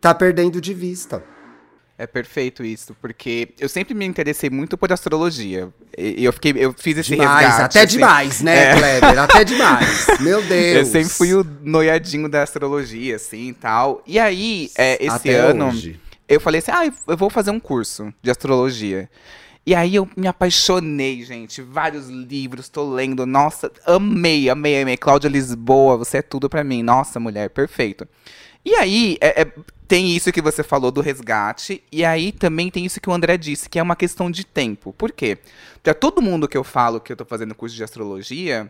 tá 0.00 0.14
perdendo 0.14 0.60
de 0.60 0.72
vista. 0.74 1.22
É 1.98 2.06
perfeito 2.06 2.62
isso, 2.62 2.94
porque 3.00 3.54
eu 3.58 3.70
sempre 3.70 3.94
me 3.94 4.04
interessei 4.04 4.50
muito 4.50 4.76
por 4.76 4.92
astrologia. 4.92 5.70
E 5.96 6.22
eu 6.22 6.30
fiquei, 6.30 6.52
eu 6.54 6.74
fiz 6.76 6.98
esse 6.98 7.16
Demais, 7.16 7.46
resgate. 7.46 7.62
até 7.62 7.80
assim. 7.80 7.96
demais, 7.96 8.40
né, 8.42 8.76
Kleber? 8.76 9.18
Até 9.18 9.44
demais. 9.44 10.06
Meu 10.20 10.42
Deus. 10.42 10.76
Eu 10.76 10.84
sempre 10.84 11.08
fui 11.08 11.32
o 11.32 11.42
noiadinho 11.62 12.28
da 12.28 12.42
astrologia, 12.42 13.16
assim 13.16 13.48
e 13.48 13.52
tal. 13.54 14.02
E 14.06 14.18
aí, 14.18 14.70
é, 14.76 15.02
esse 15.02 15.16
Até 15.16 15.36
ano, 15.36 15.68
hoje. 15.68 15.98
eu 16.28 16.38
falei 16.38 16.58
assim: 16.58 16.70
ah, 16.70 16.84
eu 17.08 17.16
vou 17.16 17.30
fazer 17.30 17.50
um 17.50 17.58
curso 17.58 18.12
de 18.22 18.30
astrologia. 18.30 19.08
E 19.64 19.74
aí 19.74 19.94
eu 19.94 20.06
me 20.14 20.28
apaixonei, 20.28 21.24
gente. 21.24 21.62
Vários 21.62 22.08
livros, 22.10 22.68
tô 22.68 22.88
lendo. 22.92 23.24
Nossa, 23.24 23.72
amei, 23.86 24.50
amei, 24.50 24.82
amei. 24.82 24.98
Cláudia 24.98 25.28
Lisboa, 25.28 25.96
você 25.96 26.18
é 26.18 26.22
tudo 26.22 26.48
pra 26.48 26.62
mim. 26.62 26.82
Nossa, 26.82 27.18
mulher, 27.18 27.48
perfeito. 27.48 28.06
E 28.66 28.74
aí, 28.74 29.16
é- 29.20 29.42
é- 29.42 29.52
tem 29.86 30.16
isso 30.16 30.32
que 30.32 30.42
você 30.42 30.64
falou 30.64 30.90
do 30.90 31.00
resgate. 31.00 31.84
E 31.92 32.04
aí 32.04 32.32
também 32.32 32.68
tem 32.68 32.84
isso 32.84 33.00
que 33.00 33.08
o 33.08 33.12
André 33.12 33.36
disse, 33.36 33.68
que 33.68 33.78
é 33.78 33.82
uma 33.82 33.94
questão 33.94 34.28
de 34.28 34.44
tempo. 34.44 34.92
Por 34.92 35.12
quê? 35.12 35.38
Pra 35.84 35.94
todo 35.94 36.20
mundo 36.20 36.48
que 36.48 36.56
eu 36.58 36.64
falo 36.64 36.98
que 37.00 37.12
eu 37.12 37.16
tô 37.16 37.24
fazendo 37.24 37.54
curso 37.54 37.76
de 37.76 37.84
astrologia, 37.84 38.68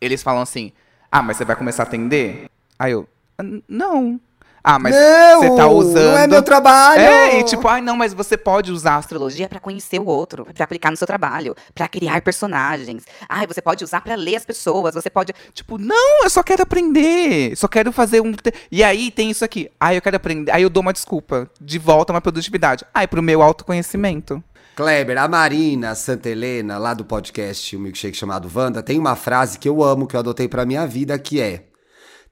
eles 0.00 0.22
falam 0.22 0.40
assim: 0.42 0.70
ah, 1.10 1.20
mas 1.20 1.36
você 1.36 1.44
vai 1.44 1.56
começar 1.56 1.82
a 1.82 1.86
atender? 1.86 2.48
Aí 2.78 2.92
eu, 2.92 3.08
"N- 3.40 3.62
não. 3.68 4.20
Ah, 4.66 4.78
mas 4.78 4.94
não, 4.94 5.40
você 5.40 5.56
tá 5.56 5.68
usando. 5.68 6.12
Não 6.12 6.18
é 6.18 6.26
meu 6.26 6.42
trabalho. 6.42 7.02
É, 7.02 7.38
e 7.38 7.44
tipo, 7.44 7.68
ai 7.68 7.82
não, 7.82 7.94
mas 7.94 8.14
você 8.14 8.34
pode 8.34 8.72
usar 8.72 8.92
a 8.92 8.96
astrologia 8.96 9.46
para 9.46 9.60
conhecer 9.60 10.00
o 10.00 10.06
outro, 10.06 10.46
para 10.46 10.64
aplicar 10.64 10.90
no 10.90 10.96
seu 10.96 11.06
trabalho, 11.06 11.54
para 11.74 11.86
criar 11.86 12.22
personagens. 12.22 13.04
Ai, 13.28 13.46
você 13.46 13.60
pode 13.60 13.84
usar 13.84 14.00
para 14.00 14.14
ler 14.14 14.36
as 14.36 14.44
pessoas, 14.46 14.94
você 14.94 15.10
pode. 15.10 15.34
Tipo, 15.52 15.76
não, 15.76 16.24
eu 16.24 16.30
só 16.30 16.42
quero 16.42 16.62
aprender. 16.62 17.54
Só 17.56 17.68
quero 17.68 17.92
fazer 17.92 18.22
um. 18.22 18.32
E 18.72 18.82
aí 18.82 19.10
tem 19.10 19.30
isso 19.30 19.44
aqui. 19.44 19.70
Aí 19.78 19.96
eu 19.96 20.02
quero 20.02 20.16
aprender. 20.16 20.50
Aí 20.50 20.62
eu 20.62 20.70
dou 20.70 20.80
uma 20.80 20.94
desculpa. 20.94 21.50
De 21.60 21.78
volta 21.78 22.10
a 22.10 22.14
uma 22.14 22.22
produtividade. 22.22 22.86
Ai, 22.94 23.06
pro 23.06 23.22
meu 23.22 23.42
autoconhecimento. 23.42 24.42
Kleber, 24.74 25.18
a 25.18 25.28
Marina 25.28 25.94
Santa 25.94 26.30
Helena, 26.30 26.78
lá 26.78 26.94
do 26.94 27.04
podcast 27.04 27.76
O 27.76 27.78
Milkshake 27.78 28.16
chamado 28.16 28.50
Wanda, 28.52 28.82
tem 28.82 28.98
uma 28.98 29.14
frase 29.14 29.58
que 29.58 29.68
eu 29.68 29.84
amo, 29.84 30.06
que 30.06 30.16
eu 30.16 30.20
adotei 30.20 30.48
pra 30.48 30.64
minha 30.64 30.84
vida, 30.84 31.16
que 31.16 31.40
é 31.40 31.66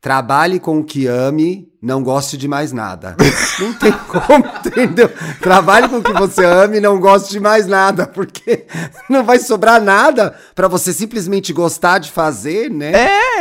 Trabalhe 0.02 0.58
com 0.58 0.80
o 0.80 0.84
que 0.84 1.06
ame, 1.06 1.68
não 1.80 2.02
goste 2.02 2.36
de 2.36 2.48
mais 2.48 2.72
nada. 2.72 3.16
Não 3.60 3.72
tem 3.74 3.92
como, 4.10 4.44
entendeu? 4.66 5.08
Trabalhe 5.40 5.88
com 5.88 5.98
o 5.98 6.02
que 6.02 6.12
você 6.12 6.44
ame, 6.44 6.80
não 6.80 6.98
goste 6.98 7.30
de 7.30 7.38
mais 7.38 7.68
nada, 7.68 8.04
porque 8.04 8.66
não 9.08 9.22
vai 9.22 9.38
sobrar 9.38 9.80
nada 9.80 10.34
pra 10.56 10.66
você 10.66 10.92
simplesmente 10.92 11.52
gostar 11.52 11.98
de 11.98 12.10
fazer, 12.10 12.68
né? 12.68 12.90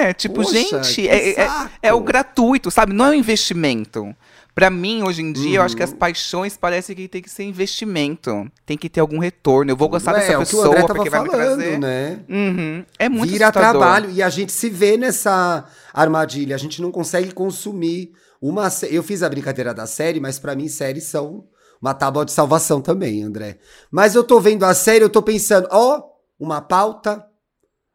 É, 0.01 0.13
tipo, 0.13 0.35
Poxa, 0.35 0.51
gente, 0.53 1.07
é, 1.09 1.31
é- 1.31 1.47
saco. 1.47 1.71
é 1.81 1.91
o 1.91 1.99
gratuito, 1.99 2.69
sabe? 2.69 2.93
Não 2.93 3.05
é 3.07 3.09
um 3.09 3.13
investimento. 3.15 4.15
Pra 4.53 4.69
mim, 4.69 5.01
hoje 5.01 5.21
em 5.23 5.31
dia, 5.31 5.59
eu 5.59 5.63
acho 5.63 5.75
que 5.75 5.81
Uhum. 5.81 5.87
as 5.89 5.93
paixões 5.95 6.57
parecem 6.57 6.93
que 6.95 7.07
tem 7.07 7.21
que 7.23 7.29
ser 7.29 7.43
investimento. 7.43 8.51
Tem 8.65 8.77
que 8.77 8.89
ter 8.89 8.99
algum 8.99 9.17
retorno. 9.17 9.71
Eu 9.71 9.77
vou 9.77 9.87
gostar 9.89 10.11
é, 10.11 10.15
dessa 10.19 10.33
é 10.33 10.37
o 10.37 10.39
que 10.41 10.43
o 10.43 10.45
pessoa 10.45 10.67
André 10.67 10.81
tava 10.81 10.93
porque 10.95 11.09
vai 11.09 11.21
me 11.23 11.29
falando, 11.29 11.57
trazer. 11.57 11.79
né? 11.79 12.19
Uhum. 12.29 12.83
É 12.99 13.07
muito 13.09 13.31
vira 13.31 13.45
assustador. 13.47 13.79
trabalho 13.81 14.11
e 14.11 14.21
a 14.21 14.29
gente 14.29 14.51
se 14.51 14.69
vê 14.69 14.97
nessa 14.97 15.63
armadilha. 15.93 16.55
A 16.55 16.59
gente 16.59 16.81
não 16.81 16.91
consegue 16.91 17.31
consumir 17.31 18.11
uma. 18.41 18.67
Eu 18.89 19.03
fiz 19.03 19.23
a 19.23 19.29
brincadeira 19.29 19.73
da 19.73 19.85
série, 19.85 20.19
mas 20.19 20.39
pra 20.39 20.55
mim 20.55 20.67
séries 20.67 21.05
são 21.05 21.45
uma 21.81 21.93
tábua 21.93 22.25
de 22.25 22.31
salvação 22.31 22.81
também, 22.81 23.23
André. 23.23 23.57
Mas 23.89 24.13
eu 24.15 24.23
tô 24.23 24.39
vendo 24.39 24.63
a 24.63 24.73
série, 24.73 25.03
eu 25.03 25.09
tô 25.09 25.21
pensando, 25.21 25.67
ó, 25.71 26.03
uma 26.39 26.61
pauta. 26.61 27.25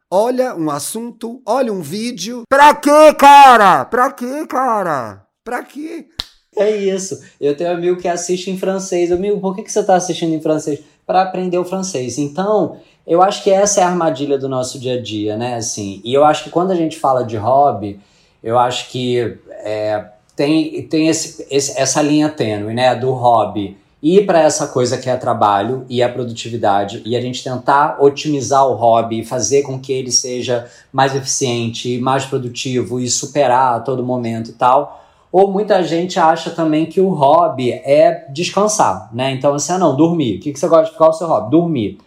Olha 0.09 0.55
um 0.55 0.69
assunto, 0.69 1.41
olha 1.45 1.71
um 1.73 1.81
vídeo. 1.81 2.43
Pra 2.47 2.73
quê, 2.73 3.13
cara? 3.19 3.83
Pra 3.83 4.11
quê, 4.11 4.47
cara? 4.47 5.25
Pra 5.43 5.63
quê? 5.63 6.07
É 6.55 6.75
isso. 6.75 7.21
Eu 7.39 7.55
tenho 7.55 7.71
um 7.71 7.73
amigo 7.73 7.99
que 7.99 8.07
assiste 8.07 8.49
em 8.49 8.57
francês. 8.57 9.11
Amigo, 9.11 9.39
por 9.39 9.55
que, 9.55 9.63
que 9.63 9.71
você 9.71 9.81
está 9.81 9.95
assistindo 9.95 10.33
em 10.33 10.41
francês? 10.41 10.79
Para 11.05 11.21
aprender 11.21 11.57
o 11.57 11.65
francês. 11.65 12.17
Então, 12.17 12.79
eu 13.07 13.21
acho 13.21 13.43
que 13.43 13.49
essa 13.49 13.79
é 13.79 13.83
a 13.83 13.87
armadilha 13.87 14.37
do 14.37 14.49
nosso 14.49 14.77
dia 14.79 14.95
a 14.95 15.01
dia, 15.01 15.37
né? 15.37 15.55
Assim, 15.55 16.01
e 16.03 16.13
eu 16.13 16.25
acho 16.25 16.43
que 16.43 16.49
quando 16.49 16.71
a 16.71 16.75
gente 16.75 16.97
fala 16.99 17.23
de 17.23 17.37
hobby, 17.37 17.99
eu 18.43 18.59
acho 18.59 18.89
que 18.89 19.37
é, 19.63 20.05
tem, 20.35 20.83
tem 20.83 21.07
esse, 21.07 21.47
esse- 21.49 21.79
essa 21.79 22.01
linha 22.01 22.29
tênue, 22.29 22.73
né? 22.73 22.93
Do 22.95 23.11
hobby 23.13 23.77
ir 24.03 24.25
para 24.27 24.41
essa 24.41 24.67
coisa 24.67 24.97
que 24.97 25.09
é 25.09 25.15
trabalho 25.15 25.85
e 25.89 26.03
a 26.03 26.09
produtividade 26.09 27.01
e 27.03 27.15
a 27.15 27.21
gente 27.21 27.43
tentar 27.43 27.97
otimizar 27.99 28.67
o 28.67 28.75
hobby 28.75 29.23
fazer 29.25 29.63
com 29.63 29.79
que 29.79 29.91
ele 29.91 30.11
seja 30.11 30.67
mais 30.93 31.15
eficiente, 31.15 31.97
mais 31.99 32.23
produtivo 32.25 32.99
e 32.99 33.09
superar 33.09 33.75
a 33.75 33.79
todo 33.79 34.03
momento 34.03 34.51
e 34.51 34.53
tal. 34.53 35.03
Ou 35.31 35.51
muita 35.51 35.81
gente 35.83 36.19
acha 36.19 36.51
também 36.51 36.85
que 36.85 37.01
o 37.01 37.09
hobby 37.09 37.71
é 37.71 38.25
descansar, 38.29 39.09
né? 39.13 39.31
Então, 39.31 39.53
assim, 39.53 39.73
ah, 39.73 39.77
não, 39.77 39.95
dormir. 39.95 40.37
O 40.37 40.39
que, 40.41 40.53
que 40.53 40.59
você 40.59 40.67
gosta 40.67 40.91
de 40.91 40.97
qual 40.97 41.09
é 41.09 41.13
o 41.13 41.17
seu 41.17 41.27
hobby? 41.27 41.51
Dormir. 41.51 41.97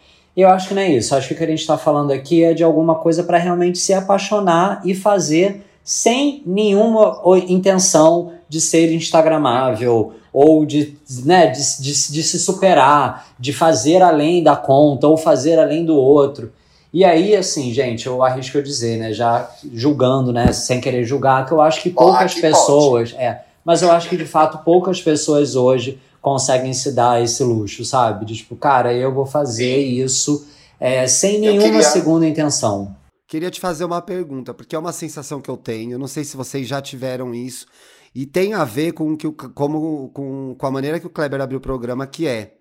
Eu 0.40 0.48
acho 0.48 0.68
que 0.68 0.74
não 0.74 0.82
é 0.82 0.90
isso. 0.90 1.14
Acho 1.14 1.28
que 1.28 1.34
o 1.34 1.36
que 1.36 1.44
a 1.44 1.46
gente 1.46 1.60
está 1.60 1.76
falando 1.76 2.12
aqui 2.12 2.42
é 2.42 2.54
de 2.54 2.64
alguma 2.64 2.94
coisa 2.94 3.22
para 3.22 3.38
realmente 3.38 3.78
se 3.78 3.92
apaixonar 3.92 4.80
e 4.84 4.94
fazer 4.94 5.64
sem 5.84 6.42
nenhuma 6.46 7.20
intenção 7.48 8.32
de 8.48 8.60
ser 8.60 8.92
instagramável 8.92 10.14
ou 10.32 10.64
de, 10.64 10.96
né, 11.24 11.48
de, 11.48 11.82
de, 11.82 12.12
de 12.12 12.22
se 12.22 12.38
superar, 12.38 13.28
de 13.38 13.52
fazer 13.52 14.02
além 14.02 14.42
da 14.42 14.56
conta 14.56 15.08
ou 15.08 15.16
fazer 15.16 15.58
além 15.58 15.84
do 15.84 15.96
outro. 15.96 16.52
E 16.92 17.04
aí, 17.04 17.36
assim, 17.36 17.72
gente, 17.72 18.06
eu 18.06 18.22
arrisco 18.22 18.58
eu 18.58 18.62
dizer, 18.62 18.98
né, 18.98 19.12
já 19.12 19.48
julgando, 19.72 20.32
né, 20.32 20.52
sem 20.52 20.80
querer 20.80 21.04
julgar, 21.04 21.46
que 21.46 21.52
eu 21.52 21.60
acho 21.60 21.82
que 21.82 21.90
poucas 21.90 22.34
pessoas, 22.34 23.14
é, 23.16 23.40
mas 23.64 23.82
eu 23.82 23.92
acho 23.92 24.08
que 24.08 24.16
de 24.16 24.24
fato 24.24 24.58
poucas 24.64 25.00
pessoas 25.00 25.54
hoje 25.54 26.00
conseguem 26.20 26.72
se 26.72 26.92
dar 26.92 27.22
esse 27.22 27.42
luxo, 27.42 27.84
sabe? 27.84 28.24
De 28.26 28.36
tipo, 28.36 28.56
cara, 28.56 28.92
eu 28.92 29.12
vou 29.12 29.26
fazer 29.26 29.78
isso 29.78 30.46
é, 30.78 31.06
sem 31.06 31.40
nenhuma 31.40 31.62
queria- 31.62 31.82
segunda 31.82 32.26
intenção. 32.26 32.96
Queria 33.26 33.50
te 33.50 33.60
fazer 33.60 33.84
uma 33.84 34.02
pergunta, 34.02 34.52
porque 34.52 34.74
é 34.74 34.78
uma 34.78 34.92
sensação 34.92 35.40
que 35.40 35.48
eu 35.48 35.56
tenho. 35.56 35.98
Não 35.98 36.08
sei 36.08 36.24
se 36.24 36.36
vocês 36.36 36.66
já 36.66 36.82
tiveram 36.82 37.32
isso. 37.34 37.64
E 38.12 38.26
tem 38.26 38.54
a 38.54 38.64
ver 38.64 38.92
com, 38.92 39.16
que 39.16 39.30
como, 39.30 40.08
com, 40.12 40.56
com 40.58 40.66
a 40.66 40.70
maneira 40.70 40.98
que 40.98 41.06
o 41.06 41.10
Kleber 41.10 41.40
abriu 41.40 41.58
o 41.58 41.62
programa, 41.62 42.06
que 42.08 42.26
é. 42.26 42.54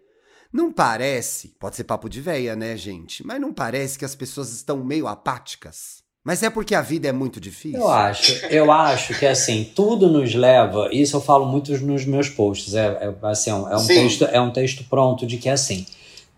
Não 0.53 0.71
parece, 0.71 1.55
pode 1.59 1.75
ser 1.75 1.83
papo 1.85 2.07
de 2.07 2.21
véia, 2.21 2.55
né, 2.55 2.77
gente? 2.77 3.25
Mas 3.25 3.41
não 3.41 3.51
parece 3.53 3.97
que 3.97 4.05
as 4.05 4.13
pessoas 4.15 4.51
estão 4.51 4.83
meio 4.83 5.07
apáticas. 5.07 6.03
Mas 6.23 6.43
é 6.43 6.49
porque 6.49 6.75
a 6.75 6.81
vida 6.81 7.07
é 7.07 7.11
muito 7.11 7.39
difícil. 7.39 7.79
Eu 7.79 7.89
acho, 7.89 8.45
eu 8.47 8.71
acho 8.71 9.17
que 9.17 9.25
assim, 9.25 9.69
tudo 9.73 10.09
nos 10.09 10.35
leva, 10.35 10.89
isso 10.91 11.15
eu 11.15 11.21
falo 11.21 11.45
muito 11.45 11.71
nos 11.79 12.05
meus 12.05 12.29
posts, 12.29 12.73
é, 12.73 12.85
é, 12.85 13.13
assim, 13.23 13.49
é 13.49 13.55
um, 13.55 13.73
é 13.73 13.79
Sim. 13.79 13.87
texto, 13.87 14.25
é 14.25 14.41
um 14.41 14.51
texto 14.51 14.83
pronto 14.89 15.25
de 15.25 15.37
que 15.37 15.47
assim, 15.47 15.85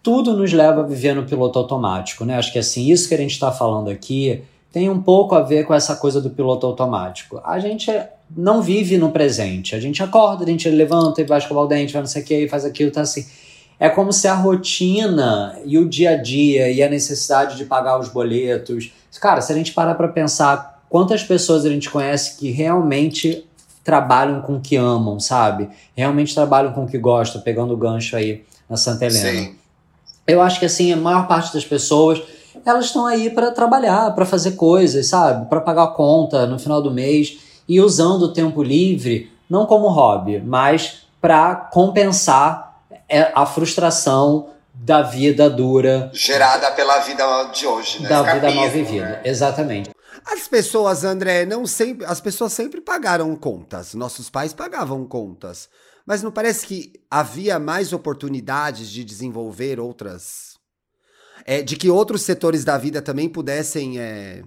tudo 0.04 0.36
nos 0.36 0.54
leva 0.54 0.82
a 0.82 0.86
viver 0.86 1.16
no 1.16 1.24
piloto 1.24 1.58
automático, 1.58 2.26
né? 2.26 2.38
Acho 2.38 2.52
que 2.52 2.60
assim, 2.60 2.92
isso 2.92 3.08
que 3.08 3.16
a 3.16 3.18
gente 3.18 3.32
está 3.32 3.52
falando 3.52 3.90
aqui 3.90 4.44
tem 4.72 4.90
um 4.90 5.02
pouco 5.02 5.36
a 5.36 5.42
ver 5.42 5.66
com 5.66 5.74
essa 5.74 5.96
coisa 5.96 6.22
do 6.22 6.30
piloto 6.30 6.66
automático. 6.66 7.42
A 7.44 7.60
gente 7.60 7.92
não 8.36 8.62
vive 8.62 8.98
no 8.98 9.12
presente, 9.12 9.76
a 9.76 9.80
gente 9.80 10.02
acorda, 10.02 10.44
a 10.44 10.48
gente 10.48 10.70
levanta 10.70 11.22
e 11.22 11.26
vai 11.26 11.40
escovar 11.40 11.66
o 11.66 11.68
dente, 11.68 11.92
vai 11.92 12.02
não 12.02 12.08
sei 12.08 12.22
o 12.22 12.26
que, 12.26 12.48
faz 12.48 12.64
aquilo, 12.64 12.92
tá 12.92 13.02
assim. 13.02 13.26
É 13.80 13.90
como 13.90 14.14
se 14.14 14.28
a 14.28 14.34
rotina 14.36 15.60
e 15.66 15.78
o 15.78 15.90
dia 15.90 16.12
a 16.12 16.16
dia 16.16 16.72
e 16.72 16.82
a 16.84 16.90
necessidade 16.90 17.58
de 17.58 17.66
pagar 17.66 18.00
os 18.00 18.10
boletos. 18.10 18.92
Cara, 19.20 19.42
se 19.42 19.52
a 19.52 19.56
gente 19.56 19.74
parar 19.74 19.96
para 19.96 20.08
pensar 20.08 20.84
quantas 20.90 21.24
pessoas 21.24 21.66
a 21.66 21.70
gente 21.70 21.90
conhece 21.90 22.38
que 22.38 22.52
realmente 22.52 23.46
trabalham 23.84 24.42
com 24.42 24.56
o 24.56 24.62
que 24.62 24.76
amam, 24.76 25.20
sabe? 25.20 25.70
Realmente 25.96 26.34
trabalham 26.34 26.72
com 26.72 26.84
o 26.84 26.88
que 26.88 26.98
gostam, 26.98 27.42
pegando 27.42 27.74
o 27.74 27.78
gancho 27.78 28.16
aí 28.16 28.44
na 28.70 28.78
Santa 28.78 29.06
Helena. 29.06 29.30
Sim. 29.30 29.56
Eu 30.28 30.42
acho 30.42 30.60
que 30.60 30.66
assim, 30.66 30.94
a 30.94 30.98
maior 30.98 31.28
parte 31.28 31.54
das 31.54 31.66
pessoas, 31.66 32.22
elas 32.66 32.86
estão 32.86 33.06
aí 33.06 33.30
para 33.30 33.52
trabalhar, 33.52 34.14
para 34.14 34.26
fazer 34.26 34.52
coisas, 34.52 35.08
sabe? 35.08 35.48
Para 35.50 35.62
pagar 35.62 35.84
a 35.84 35.88
conta 35.88 36.46
no 36.46 36.60
final 36.60 36.82
do 36.82 36.92
mês 36.92 37.40
e 37.68 37.82
usando 37.82 38.24
o 38.24 38.34
tempo 38.34 38.62
livre 38.62 39.32
não 39.50 39.66
como 39.66 39.90
hobby, 39.90 40.40
mas 40.40 41.06
para 41.20 41.56
compensar 41.56 42.82
é, 43.10 43.32
a 43.36 43.46
frustração 43.46 44.48
da 44.84 45.04
vida 45.04 45.48
dura. 45.50 46.10
Gerada 46.12 46.72
pela 46.72 47.00
vida 47.00 47.24
de 47.54 47.68
hoje, 47.68 48.02
né? 48.02 48.10
Da 48.10 48.24
vida 48.24 48.52
mal 48.52 48.70
vivida, 48.70 49.06
né? 49.06 49.22
exatamente. 49.24 49.92
As 50.26 50.48
pessoas, 50.48 51.04
André, 51.04 51.46
não 51.46 51.66
sempre. 51.66 52.06
As 52.06 52.20
pessoas 52.20 52.52
sempre 52.54 52.82
pagaram 52.82 53.36
contas. 53.36 53.94
Nossos 53.94 54.30
pais 54.30 54.54
pagavam 54.54 55.06
contas. 55.06 55.70
Mas 56.06 56.24
não 56.24 56.32
parece 56.32 56.66
que 56.66 56.94
havia 57.10 57.60
mais 57.60 57.94
oportunidades 57.94 58.90
de 58.90 59.04
desenvolver 59.04 59.80
outras. 59.80 60.60
É, 61.46 61.62
de 61.62 61.76
que 61.76 61.90
outros 61.90 62.24
setores 62.24 62.64
da 62.64 62.78
vida 62.78 63.02
também 63.02 63.30
pudessem 63.30 64.00
é, 64.00 64.44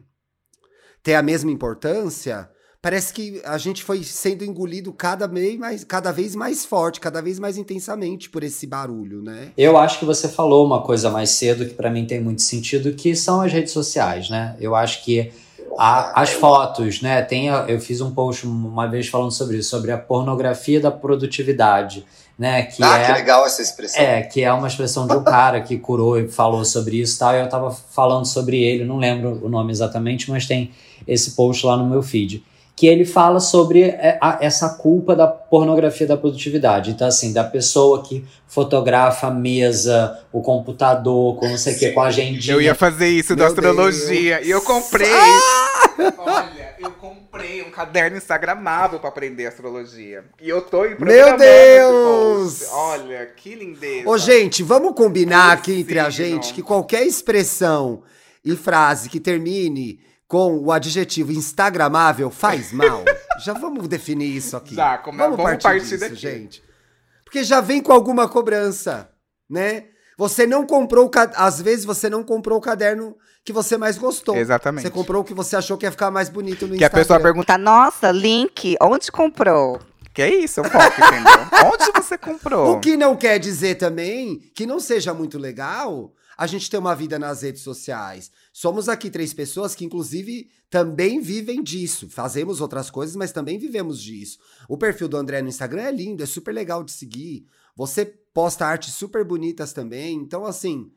ter 1.02 1.14
a 1.14 1.22
mesma 1.22 1.50
importância? 1.50 2.50
Parece 2.84 3.14
que 3.14 3.40
a 3.46 3.56
gente 3.56 3.82
foi 3.82 4.04
sendo 4.04 4.44
engolido 4.44 4.92
cada 4.92 5.26
vez, 5.26 5.58
mais, 5.58 5.84
cada 5.84 6.12
vez 6.12 6.34
mais 6.34 6.66
forte, 6.66 7.00
cada 7.00 7.22
vez 7.22 7.38
mais 7.38 7.56
intensamente 7.56 8.28
por 8.28 8.44
esse 8.44 8.66
barulho, 8.66 9.22
né? 9.22 9.52
Eu 9.56 9.78
acho 9.78 9.98
que 9.98 10.04
você 10.04 10.28
falou 10.28 10.66
uma 10.66 10.82
coisa 10.82 11.08
mais 11.08 11.30
cedo 11.30 11.64
que 11.64 11.72
para 11.72 11.88
mim 11.90 12.04
tem 12.04 12.20
muito 12.20 12.42
sentido, 12.42 12.92
que 12.92 13.16
são 13.16 13.40
as 13.40 13.50
redes 13.50 13.72
sociais, 13.72 14.28
né? 14.28 14.54
Eu 14.60 14.74
acho 14.74 15.02
que 15.02 15.32
a, 15.78 16.20
as 16.20 16.32
fotos, 16.32 17.00
né? 17.00 17.22
Tem, 17.22 17.46
eu 17.46 17.80
fiz 17.80 18.02
um 18.02 18.10
post 18.10 18.46
uma 18.46 18.86
vez 18.86 19.08
falando 19.08 19.32
sobre 19.32 19.56
isso, 19.56 19.70
sobre 19.70 19.90
a 19.90 19.96
pornografia 19.96 20.78
da 20.78 20.90
produtividade, 20.90 22.04
né? 22.38 22.64
Que 22.64 22.84
ah, 22.84 22.98
é, 22.98 23.06
que 23.06 23.12
legal 23.12 23.46
essa 23.46 23.62
expressão. 23.62 24.02
É, 24.02 24.20
que 24.24 24.42
é 24.42 24.52
uma 24.52 24.68
expressão 24.68 25.06
de 25.06 25.14
um 25.14 25.24
cara 25.24 25.62
que 25.62 25.78
curou 25.78 26.20
e 26.20 26.28
falou 26.28 26.62
sobre 26.66 27.00
isso 27.00 27.16
e 27.16 27.18
tal. 27.18 27.34
E 27.34 27.40
eu 27.40 27.48
tava 27.48 27.70
falando 27.70 28.26
sobre 28.26 28.62
ele, 28.62 28.84
não 28.84 28.98
lembro 28.98 29.40
o 29.42 29.48
nome 29.48 29.72
exatamente, 29.72 30.30
mas 30.30 30.46
tem 30.46 30.70
esse 31.08 31.30
post 31.30 31.64
lá 31.64 31.78
no 31.78 31.86
meu 31.86 32.02
feed 32.02 32.44
que 32.76 32.86
ele 32.86 33.04
fala 33.04 33.38
sobre 33.38 33.82
é, 33.82 34.18
essa 34.40 34.70
culpa 34.70 35.14
da 35.14 35.28
pornografia 35.28 36.06
da 36.06 36.16
produtividade. 36.16 36.90
Então, 36.90 37.06
assim, 37.06 37.32
da 37.32 37.44
pessoa 37.44 38.02
que 38.02 38.24
fotografa 38.48 39.28
a 39.28 39.30
mesa, 39.30 40.24
o 40.32 40.42
computador, 40.42 41.36
com 41.36 41.48
não 41.48 41.56
sei 41.56 41.74
o 41.74 41.78
que, 41.78 41.92
com 41.92 42.00
a 42.00 42.06
agendinha. 42.06 42.54
Eu 42.54 42.60
ia 42.60 42.74
fazer 42.74 43.08
isso 43.08 43.36
da 43.36 43.46
astrologia 43.46 44.36
Deus. 44.36 44.48
e 44.48 44.50
eu 44.50 44.60
comprei. 44.60 45.12
Ah! 45.12 46.14
Olha, 46.18 46.74
eu 46.80 46.90
comprei 46.90 47.62
um 47.62 47.70
caderno 47.70 48.16
instagramável 48.16 48.98
para 48.98 49.08
aprender 49.08 49.46
astrologia. 49.46 50.24
E 50.42 50.48
eu 50.48 50.60
tô 50.60 50.84
em 50.84 50.98
Meu 50.98 51.36
Deus! 51.36 52.68
Olha, 52.72 53.26
que 53.36 53.54
lindeza. 53.54 54.08
Ô, 54.08 54.18
gente, 54.18 54.64
vamos 54.64 54.94
combinar 54.94 55.52
aqui 55.52 55.80
entre 55.80 56.00
a 56.00 56.10
gente 56.10 56.52
que 56.52 56.62
qualquer 56.62 57.06
expressão 57.06 58.02
e 58.44 58.56
frase 58.56 59.08
que 59.08 59.20
termine 59.20 60.00
com 60.26 60.58
o 60.58 60.72
adjetivo 60.72 61.32
instagramável 61.32 62.30
faz 62.30 62.72
mal? 62.72 63.04
já 63.44 63.52
vamos 63.52 63.86
definir 63.88 64.34
isso 64.34 64.56
aqui. 64.56 64.74
Já, 64.74 64.98
como, 64.98 65.18
vamos, 65.18 65.36
vamos 65.36 65.62
partir, 65.62 65.62
partir 65.62 65.88
disso, 65.88 65.98
daqui. 65.98 66.16
gente. 66.16 66.62
Porque 67.24 67.44
já 67.44 67.60
vem 67.60 67.82
com 67.82 67.92
alguma 67.92 68.28
cobrança, 68.28 69.10
né? 69.48 69.86
Você 70.16 70.46
não 70.46 70.64
comprou, 70.64 71.10
às 71.34 71.60
vezes 71.60 71.84
você 71.84 72.08
não 72.08 72.22
comprou 72.22 72.58
o 72.58 72.60
caderno 72.60 73.16
que 73.44 73.52
você 73.52 73.76
mais 73.76 73.98
gostou. 73.98 74.36
Exatamente. 74.36 74.84
Você 74.84 74.90
comprou 74.90 75.22
o 75.22 75.24
que 75.24 75.34
você 75.34 75.56
achou 75.56 75.76
que 75.76 75.84
ia 75.84 75.90
ficar 75.90 76.10
mais 76.10 76.28
bonito 76.28 76.62
no 76.62 76.68
que 76.68 76.76
Instagram. 76.76 76.88
Que 76.88 76.94
a 76.94 77.02
pessoa 77.02 77.20
pergunta, 77.20 77.58
nossa, 77.58 78.10
link, 78.12 78.76
onde 78.80 79.10
comprou? 79.10 79.80
Que 80.14 80.22
é 80.22 80.32
isso, 80.32 80.60
eu 80.60 80.64
foco, 80.64 81.00
entendeu? 81.00 81.32
onde 81.74 81.90
você 81.92 82.16
comprou? 82.16 82.76
O 82.76 82.80
que 82.80 82.96
não 82.96 83.16
quer 83.16 83.38
dizer 83.38 83.74
também 83.74 84.38
que 84.54 84.64
não 84.64 84.78
seja 84.78 85.12
muito 85.12 85.36
legal 85.36 86.12
a 86.38 86.46
gente 86.46 86.70
ter 86.70 86.78
uma 86.78 86.94
vida 86.94 87.18
nas 87.18 87.42
redes 87.42 87.62
sociais. 87.62 88.30
Somos 88.56 88.88
aqui 88.88 89.10
três 89.10 89.34
pessoas 89.34 89.74
que, 89.74 89.84
inclusive, 89.84 90.48
também 90.70 91.20
vivem 91.20 91.60
disso. 91.60 92.08
Fazemos 92.08 92.60
outras 92.60 92.88
coisas, 92.88 93.16
mas 93.16 93.32
também 93.32 93.58
vivemos 93.58 94.00
disso. 94.00 94.38
O 94.68 94.78
perfil 94.78 95.08
do 95.08 95.16
André 95.16 95.42
no 95.42 95.48
Instagram 95.48 95.82
é 95.82 95.90
lindo, 95.90 96.22
é 96.22 96.26
super 96.26 96.52
legal 96.52 96.84
de 96.84 96.92
seguir. 96.92 97.48
Você 97.74 98.06
posta 98.06 98.64
artes 98.64 98.94
super 98.94 99.24
bonitas 99.24 99.72
também. 99.72 100.14
Então, 100.14 100.44
assim, 100.44 100.92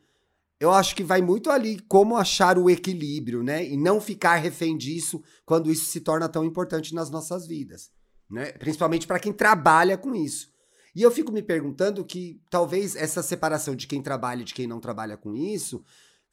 eu 0.60 0.70
acho 0.70 0.94
que 0.94 1.02
vai 1.02 1.20
muito 1.20 1.50
ali 1.50 1.80
como 1.88 2.16
achar 2.16 2.56
o 2.56 2.70
equilíbrio, 2.70 3.42
né? 3.42 3.66
E 3.66 3.76
não 3.76 4.00
ficar 4.00 4.36
refém 4.36 4.76
disso 4.76 5.20
quando 5.44 5.68
isso 5.68 5.86
se 5.86 6.00
torna 6.00 6.28
tão 6.28 6.44
importante 6.44 6.94
nas 6.94 7.10
nossas 7.10 7.44
vidas. 7.44 7.90
Né? 8.30 8.52
Principalmente 8.52 9.04
para 9.04 9.18
quem 9.18 9.32
trabalha 9.32 9.98
com 9.98 10.14
isso. 10.14 10.48
E 10.94 11.02
eu 11.02 11.10
fico 11.10 11.32
me 11.32 11.42
perguntando 11.42 12.04
que 12.04 12.40
talvez 12.48 12.94
essa 12.94 13.20
separação 13.20 13.74
de 13.74 13.88
quem 13.88 14.00
trabalha 14.00 14.42
e 14.42 14.44
de 14.44 14.54
quem 14.54 14.68
não 14.68 14.78
trabalha 14.78 15.16
com 15.16 15.34
isso 15.34 15.84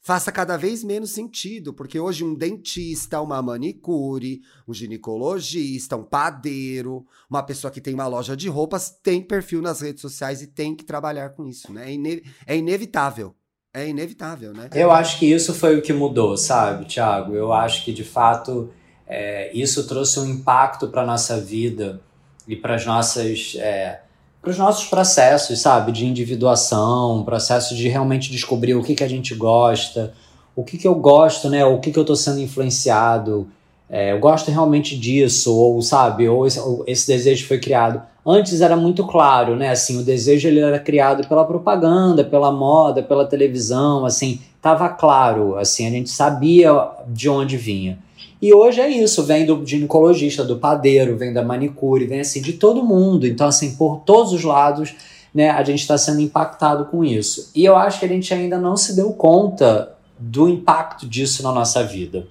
faça 0.06 0.30
cada 0.30 0.56
vez 0.56 0.84
menos 0.84 1.10
sentido, 1.10 1.74
porque 1.74 1.98
hoje 1.98 2.22
um 2.22 2.32
dentista, 2.32 3.20
uma 3.20 3.42
manicure, 3.42 4.40
um 4.66 4.72
ginecologista, 4.72 5.96
um 5.96 6.04
padeiro, 6.04 7.04
uma 7.28 7.42
pessoa 7.42 7.72
que 7.72 7.80
tem 7.80 7.92
uma 7.92 8.06
loja 8.06 8.36
de 8.36 8.48
roupas 8.48 8.88
tem 9.02 9.20
perfil 9.20 9.60
nas 9.60 9.80
redes 9.80 10.00
sociais 10.00 10.40
e 10.40 10.46
tem 10.46 10.76
que 10.76 10.84
trabalhar 10.84 11.30
com 11.30 11.44
isso, 11.44 11.72
né? 11.72 11.90
É, 11.90 11.92
ine 11.92 12.22
é 12.46 12.56
inevitável. 12.56 13.34
É 13.74 13.88
inevitável, 13.88 14.52
né? 14.52 14.70
Eu 14.72 14.92
acho 14.92 15.18
que 15.18 15.26
isso 15.26 15.52
foi 15.52 15.76
o 15.76 15.82
que 15.82 15.92
mudou, 15.92 16.36
sabe, 16.36 16.84
Thiago? 16.84 17.34
Eu 17.34 17.52
acho 17.52 17.84
que 17.84 17.92
de 17.92 18.04
fato 18.04 18.70
é, 19.08 19.50
isso 19.52 19.88
trouxe 19.88 20.20
um 20.20 20.26
impacto 20.26 20.86
para 20.86 21.04
nossa 21.04 21.40
vida 21.40 22.00
e 22.46 22.54
para 22.54 22.76
as 22.76 22.86
nossas 22.86 23.56
é, 23.58 24.02
para 24.46 24.52
os 24.52 24.58
nossos 24.58 24.86
processos, 24.86 25.60
sabe? 25.60 25.90
De 25.90 26.06
individuação, 26.06 27.24
processo 27.24 27.74
de 27.74 27.88
realmente 27.88 28.30
descobrir 28.30 28.76
o 28.76 28.82
que, 28.82 28.94
que 28.94 29.02
a 29.02 29.08
gente 29.08 29.34
gosta, 29.34 30.14
o 30.54 30.62
que, 30.62 30.78
que 30.78 30.86
eu 30.86 30.94
gosto, 30.94 31.50
né? 31.50 31.64
O 31.64 31.80
que, 31.80 31.90
que 31.90 31.98
eu 31.98 32.04
estou 32.04 32.14
sendo 32.14 32.40
influenciado. 32.40 33.48
É, 33.90 34.12
eu 34.12 34.20
gosto 34.20 34.48
realmente 34.48 34.96
disso, 34.96 35.52
ou 35.52 35.82
sabe, 35.82 36.28
ou 36.28 36.46
esse, 36.46 36.60
ou 36.60 36.84
esse, 36.86 37.08
desejo 37.08 37.44
foi 37.44 37.58
criado. 37.58 38.00
Antes 38.24 38.60
era 38.60 38.76
muito 38.76 39.04
claro, 39.04 39.56
né? 39.56 39.70
Assim, 39.70 39.98
o 39.98 40.04
desejo 40.04 40.46
ele 40.46 40.60
era 40.60 40.78
criado 40.78 41.26
pela 41.26 41.44
propaganda, 41.44 42.22
pela 42.22 42.52
moda, 42.52 43.02
pela 43.02 43.26
televisão, 43.26 44.06
assim, 44.06 44.40
tava 44.62 44.88
claro, 44.88 45.58
assim, 45.58 45.88
a 45.88 45.90
gente 45.90 46.08
sabia 46.08 46.72
de 47.08 47.28
onde 47.28 47.56
vinha. 47.56 47.98
E 48.40 48.52
hoje 48.52 48.80
é 48.80 48.88
isso, 48.88 49.22
vem 49.22 49.46
do 49.46 49.64
ginecologista, 49.64 50.44
do 50.44 50.56
padeiro, 50.56 51.16
vem 51.16 51.32
da 51.32 51.42
manicure, 51.42 52.06
vem 52.06 52.20
assim 52.20 52.42
de 52.42 52.54
todo 52.54 52.84
mundo. 52.84 53.26
Então, 53.26 53.48
assim, 53.48 53.74
por 53.76 54.00
todos 54.00 54.32
os 54.32 54.44
lados, 54.44 54.94
né, 55.34 55.50
a 55.50 55.62
gente 55.62 55.80
está 55.80 55.96
sendo 55.96 56.20
impactado 56.20 56.86
com 56.86 57.04
isso. 57.04 57.50
E 57.54 57.64
eu 57.64 57.76
acho 57.76 57.98
que 57.98 58.04
a 58.04 58.08
gente 58.08 58.32
ainda 58.32 58.58
não 58.58 58.76
se 58.76 58.94
deu 58.94 59.12
conta 59.12 59.94
do 60.18 60.48
impacto 60.48 61.06
disso 61.06 61.42
na 61.42 61.52
nossa 61.52 61.82
vida. 61.82 62.26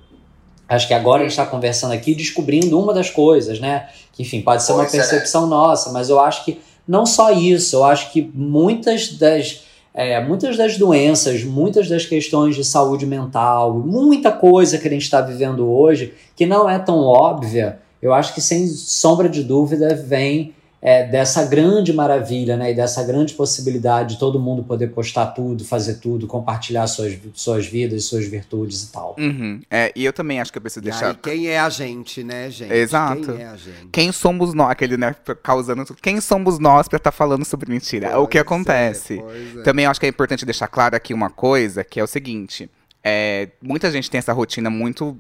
Acho 0.68 0.88
que 0.88 0.94
agora 0.94 1.22
a 1.22 1.24
gente 1.24 1.32
está 1.32 1.46
conversando 1.46 1.94
aqui 1.94 2.16
descobrindo 2.16 2.80
uma 2.80 2.94
das 2.94 3.10
coisas, 3.10 3.60
né? 3.60 3.88
Que, 4.12 4.24
enfim, 4.24 4.42
pode 4.42 4.64
ser 4.64 4.74
uma 4.74 4.86
é. 4.86 4.90
percepção 4.90 5.46
nossa, 5.46 5.92
mas 5.92 6.10
eu 6.10 6.20
acho 6.20 6.44
que 6.44 6.60
não 6.88 7.06
só 7.06 7.32
isso, 7.32 7.76
eu 7.76 7.84
acho 7.84 8.12
que 8.12 8.32
muitas 8.34 9.10
das 9.14 9.64
é, 9.96 10.22
muitas 10.22 10.58
das 10.58 10.78
doenças, 10.78 11.44
muitas 11.44 11.88
das 11.88 12.06
questões 12.06 12.56
de 12.56 12.66
saúde 12.66 13.06
mental, 13.06 13.74
muita 13.74 14.32
coisa 14.32 14.78
que 14.78 14.88
a 14.88 14.92
gente 14.92 15.04
está 15.04 15.22
vivendo 15.22 15.72
hoje 15.72 16.14
que 16.36 16.46
não 16.46 16.70
é 16.70 16.78
tão 16.78 17.00
óbvia, 17.00 17.80
eu 18.02 18.14
acho 18.14 18.34
que 18.34 18.42
sem 18.42 18.68
sombra 18.68 19.30
de 19.30 19.42
dúvida 19.42 19.96
vem 19.96 20.54
é, 20.86 21.04
dessa 21.04 21.44
grande 21.44 21.92
maravilha, 21.92 22.56
né, 22.56 22.72
e 22.72 22.76
dessa 22.76 23.02
grande 23.04 23.34
possibilidade 23.34 24.14
de 24.14 24.20
todo 24.20 24.40
mundo 24.40 24.64
poder 24.64 24.90
postar 24.90 25.26
tudo, 25.28 25.66
fazer 25.66 25.96
tudo, 25.96 26.28
compartilhar 26.28 26.86
suas, 26.86 27.18
suas 27.34 27.66
vidas, 27.66 28.06
suas 28.06 28.28
virtudes 28.28 28.84
e 28.84 28.92
tal. 28.92 29.16
Uhum. 29.18 29.60
É, 29.68 29.92
e 29.96 30.06
eu 30.06 30.14
também 30.14 30.40
acho 30.40 30.52
que 30.52 30.60
eu 30.60 30.62
preciso 30.62 30.84
deixar. 30.84 31.08
Aí, 31.08 31.16
quem 31.16 31.48
é 31.48 31.60
a 31.60 31.70
gente, 31.70 32.24
né, 32.24 32.52
gente? 32.52 32.72
Exato. 32.72 33.34
Quem 33.34 33.42
é 33.42 33.48
a 33.48 33.56
gente? 33.56 33.88
Quem 33.92 34.12
somos 34.12 34.54
nós? 34.54 34.70
Aquele, 34.70 34.96
né, 34.96 35.16
causando. 35.42 35.84
Quem 36.00 36.22
somos 36.22 36.60
nós 36.60 36.88
para 36.88 36.98
estar 36.98 37.12
tá 37.12 37.18
falando 37.18 37.44
sobre 37.44 37.68
mentira? 37.68 38.10
Pois 38.10 38.20
é 38.20 38.20
o 38.20 38.28
que 38.28 38.38
acontece. 38.38 39.20
É, 39.20 39.60
é. 39.60 39.64
Também 39.64 39.88
acho 39.88 40.00
que 40.00 40.06
é 40.06 40.10
importante 40.10 40.46
deixar 40.46 40.68
claro 40.68 40.96
aqui 40.96 41.16
uma 41.16 41.32
coisa, 41.32 41.84
que 41.84 42.00
é 42.00 42.04
o 42.04 42.08
seguinte. 42.08 42.70
É, 43.04 43.50
muita 43.60 43.90
gente 43.90 44.08
tem 44.08 44.20
essa 44.20 44.34
rotina 44.34 44.70
muito 44.70 45.20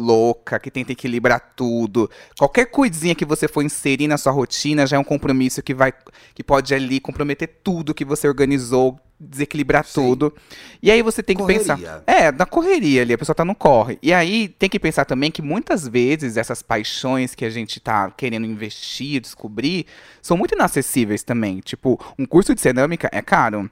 louca, 0.00 0.58
que 0.58 0.70
tenta 0.70 0.92
equilibrar 0.92 1.52
tudo. 1.54 2.10
Qualquer 2.38 2.66
coisinha 2.66 3.14
que 3.14 3.24
você 3.24 3.46
for 3.46 3.62
inserir 3.62 4.08
na 4.08 4.16
sua 4.16 4.32
rotina 4.32 4.86
já 4.86 4.96
é 4.96 4.98
um 4.98 5.04
compromisso 5.04 5.62
que 5.62 5.74
vai 5.74 5.92
que 6.34 6.42
pode 6.42 6.74
ali 6.74 6.98
comprometer 6.98 7.60
tudo 7.62 7.94
que 7.94 8.04
você 8.04 8.26
organizou, 8.26 8.98
desequilibrar 9.20 9.84
Sim. 9.84 10.00
tudo. 10.00 10.34
E 10.82 10.90
aí 10.90 11.02
você 11.02 11.22
tem 11.22 11.36
que 11.36 11.42
correria. 11.42 11.76
pensar, 11.76 12.02
é, 12.06 12.32
na 12.32 12.46
correria 12.46 13.02
ali, 13.02 13.12
a 13.12 13.18
pessoa 13.18 13.34
tá 13.34 13.44
no 13.44 13.54
corre. 13.54 13.98
E 14.02 14.12
aí 14.12 14.48
tem 14.48 14.68
que 14.68 14.80
pensar 14.80 15.04
também 15.04 15.30
que 15.30 15.42
muitas 15.42 15.86
vezes 15.86 16.36
essas 16.36 16.62
paixões 16.62 17.34
que 17.34 17.44
a 17.44 17.50
gente 17.50 17.78
tá 17.78 18.10
querendo 18.10 18.46
investir, 18.46 19.20
descobrir, 19.20 19.86
são 20.22 20.36
muito 20.36 20.54
inacessíveis 20.54 21.22
também. 21.22 21.60
Tipo, 21.60 22.00
um 22.18 22.24
curso 22.24 22.54
de 22.54 22.60
cerâmica 22.60 23.10
é 23.12 23.20
caro. 23.20 23.70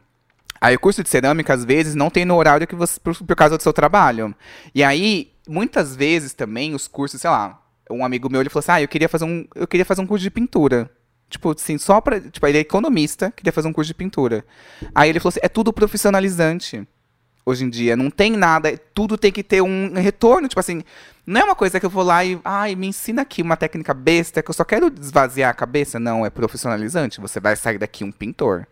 Aí 0.61 0.75
o 0.75 0.81
curso 0.81 1.03
de 1.03 1.09
cerâmica, 1.09 1.55
às 1.55 1.65
vezes, 1.65 1.95
não 1.95 2.11
tem 2.11 2.25
no 2.25 2.37
horário 2.37 2.67
que 2.67 2.75
você. 2.75 2.99
Por, 2.99 3.17
por 3.17 3.37
causa 3.37 3.57
do 3.57 3.63
seu 3.63 3.73
trabalho. 3.73 4.35
E 4.75 4.83
aí, 4.83 5.31
muitas 5.49 5.97
vezes 5.97 6.35
também, 6.35 6.75
os 6.75 6.87
cursos, 6.87 7.21
sei 7.21 7.31
lá, 7.31 7.61
um 7.91 8.05
amigo 8.05 8.31
meu 8.31 8.41
ele 8.41 8.51
falou 8.51 8.61
assim: 8.61 8.73
Ah, 8.73 8.83
eu 8.83 8.89
queria 8.89 9.09
fazer 9.09 9.25
um. 9.25 9.47
Eu 9.55 9.67
queria 9.67 9.85
fazer 9.85 10.01
um 10.01 10.07
curso 10.07 10.23
de 10.23 10.31
pintura. 10.31 10.91
Tipo, 11.31 11.51
assim, 11.53 11.79
só 11.79 12.01
pra. 12.01 12.21
Tipo, 12.21 12.47
ele 12.47 12.59
é 12.59 12.61
economista, 12.61 13.31
queria 13.31 13.53
fazer 13.53 13.69
um 13.69 13.73
curso 13.73 13.89
de 13.89 13.95
pintura. 13.95 14.45
Aí 14.95 15.11
ele 15.11 15.21
falou 15.21 15.31
assim: 15.31 15.41
é 15.43 15.49
tudo 15.49 15.73
profissionalizante. 15.73 16.87
hoje 17.45 17.65
em 17.65 17.71
dia. 17.71 17.97
Não 17.97 18.11
tem 18.11 18.33
nada, 18.33 18.77
tudo 18.95 19.17
tem 19.17 19.33
que 19.33 19.43
ter 19.43 19.63
um 19.63 19.95
retorno. 19.95 20.49
Tipo 20.49 20.61
assim, 20.61 20.83
não 21.27 21.41
é 21.41 21.45
uma 21.45 21.55
coisa 21.55 21.81
que 21.81 21.87
eu 21.87 21.91
vou 21.91 22.03
lá 22.03 22.25
e, 22.25 22.39
ai, 22.45 22.75
me 22.75 22.87
ensina 22.87 23.23
aqui 23.23 23.43
uma 23.43 23.57
técnica 23.57 23.95
besta 23.95 24.43
que 24.43 24.51
eu 24.51 24.55
só 24.55 24.65
quero 24.65 24.91
desvaziar 24.91 25.51
a 25.51 25.55
cabeça. 25.55 25.99
Não, 25.99 26.25
é 26.27 26.31
profissionalizante. 26.31 27.21
Você 27.21 27.41
vai 27.41 27.57
sair 27.57 27.79
daqui 27.79 28.05
um 28.05 28.13
pintor. 28.13 28.67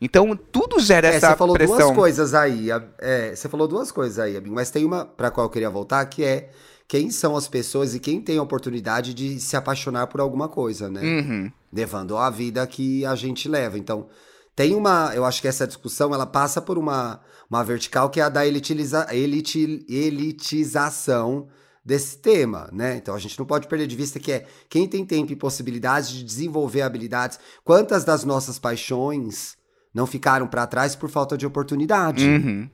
Então, 0.00 0.36
tudo 0.50 0.78
gera 0.80 1.08
É, 1.08 1.16
essa 1.16 1.30
você 1.30 1.36
falou 1.36 1.54
pressão. 1.54 1.76
duas 1.78 1.94
coisas 1.94 2.34
aí. 2.34 2.68
é, 2.98 3.34
você 3.34 3.48
falou 3.48 3.66
duas 3.68 3.90
coisas 3.90 4.18
aí, 4.18 4.36
amigo. 4.36 4.54
Mas 4.54 4.70
tem 4.70 4.84
uma 4.84 5.04
pra 5.04 5.30
qual 5.30 5.46
eu 5.46 5.50
queria 5.50 5.70
voltar, 5.70 6.04
que 6.06 6.22
é 6.24 6.50
quem 6.88 7.10
são 7.10 7.36
as 7.36 7.46
pessoas 7.46 7.94
e 7.94 8.00
quem 8.00 8.20
tem 8.20 8.38
a 8.38 8.42
oportunidade 8.42 9.14
de 9.14 9.38
se 9.40 9.56
apaixonar 9.56 10.08
por 10.08 10.20
alguma 10.20 10.48
coisa, 10.48 10.88
né? 10.90 11.00
Uhum. 11.00 11.52
levando 11.72 12.16
a 12.16 12.28
vida 12.30 12.66
que 12.66 13.06
a 13.06 13.14
gente 13.14 13.48
leva. 13.48 13.78
Então, 13.78 14.08
tem 14.56 14.74
uma. 14.74 15.12
Eu 15.14 15.24
acho 15.24 15.40
que 15.40 15.48
essa 15.48 15.66
discussão 15.66 16.12
ela 16.12 16.26
passa 16.26 16.60
por 16.60 16.76
uma, 16.76 17.20
uma 17.48 17.62
vertical 17.62 18.10
que 18.10 18.20
é 18.20 18.24
a 18.24 18.28
da 18.28 18.44
elitiliza, 18.46 19.06
eliti, 19.10 19.86
elitização 19.88 21.48
desse 21.84 22.18
tema, 22.18 22.68
né? 22.72 22.96
Então 22.96 23.14
a 23.14 23.18
gente 23.18 23.38
não 23.38 23.46
pode 23.46 23.66
perder 23.66 23.86
de 23.86 23.96
vista 23.96 24.18
que 24.20 24.32
é 24.32 24.46
quem 24.68 24.86
tem 24.86 25.04
tempo 25.04 25.32
e 25.32 25.36
possibilidades 25.36 26.10
de 26.10 26.22
desenvolver 26.22 26.82
habilidades. 26.82 27.38
Quantas 27.64 28.04
das 28.04 28.22
nossas 28.24 28.58
paixões 28.58 29.56
não 29.94 30.06
ficaram 30.06 30.46
para 30.46 30.66
trás 30.66 30.94
por 30.94 31.10
falta 31.10 31.36
de 31.36 31.46
oportunidade? 31.46 32.24
Uhum. 32.24 32.68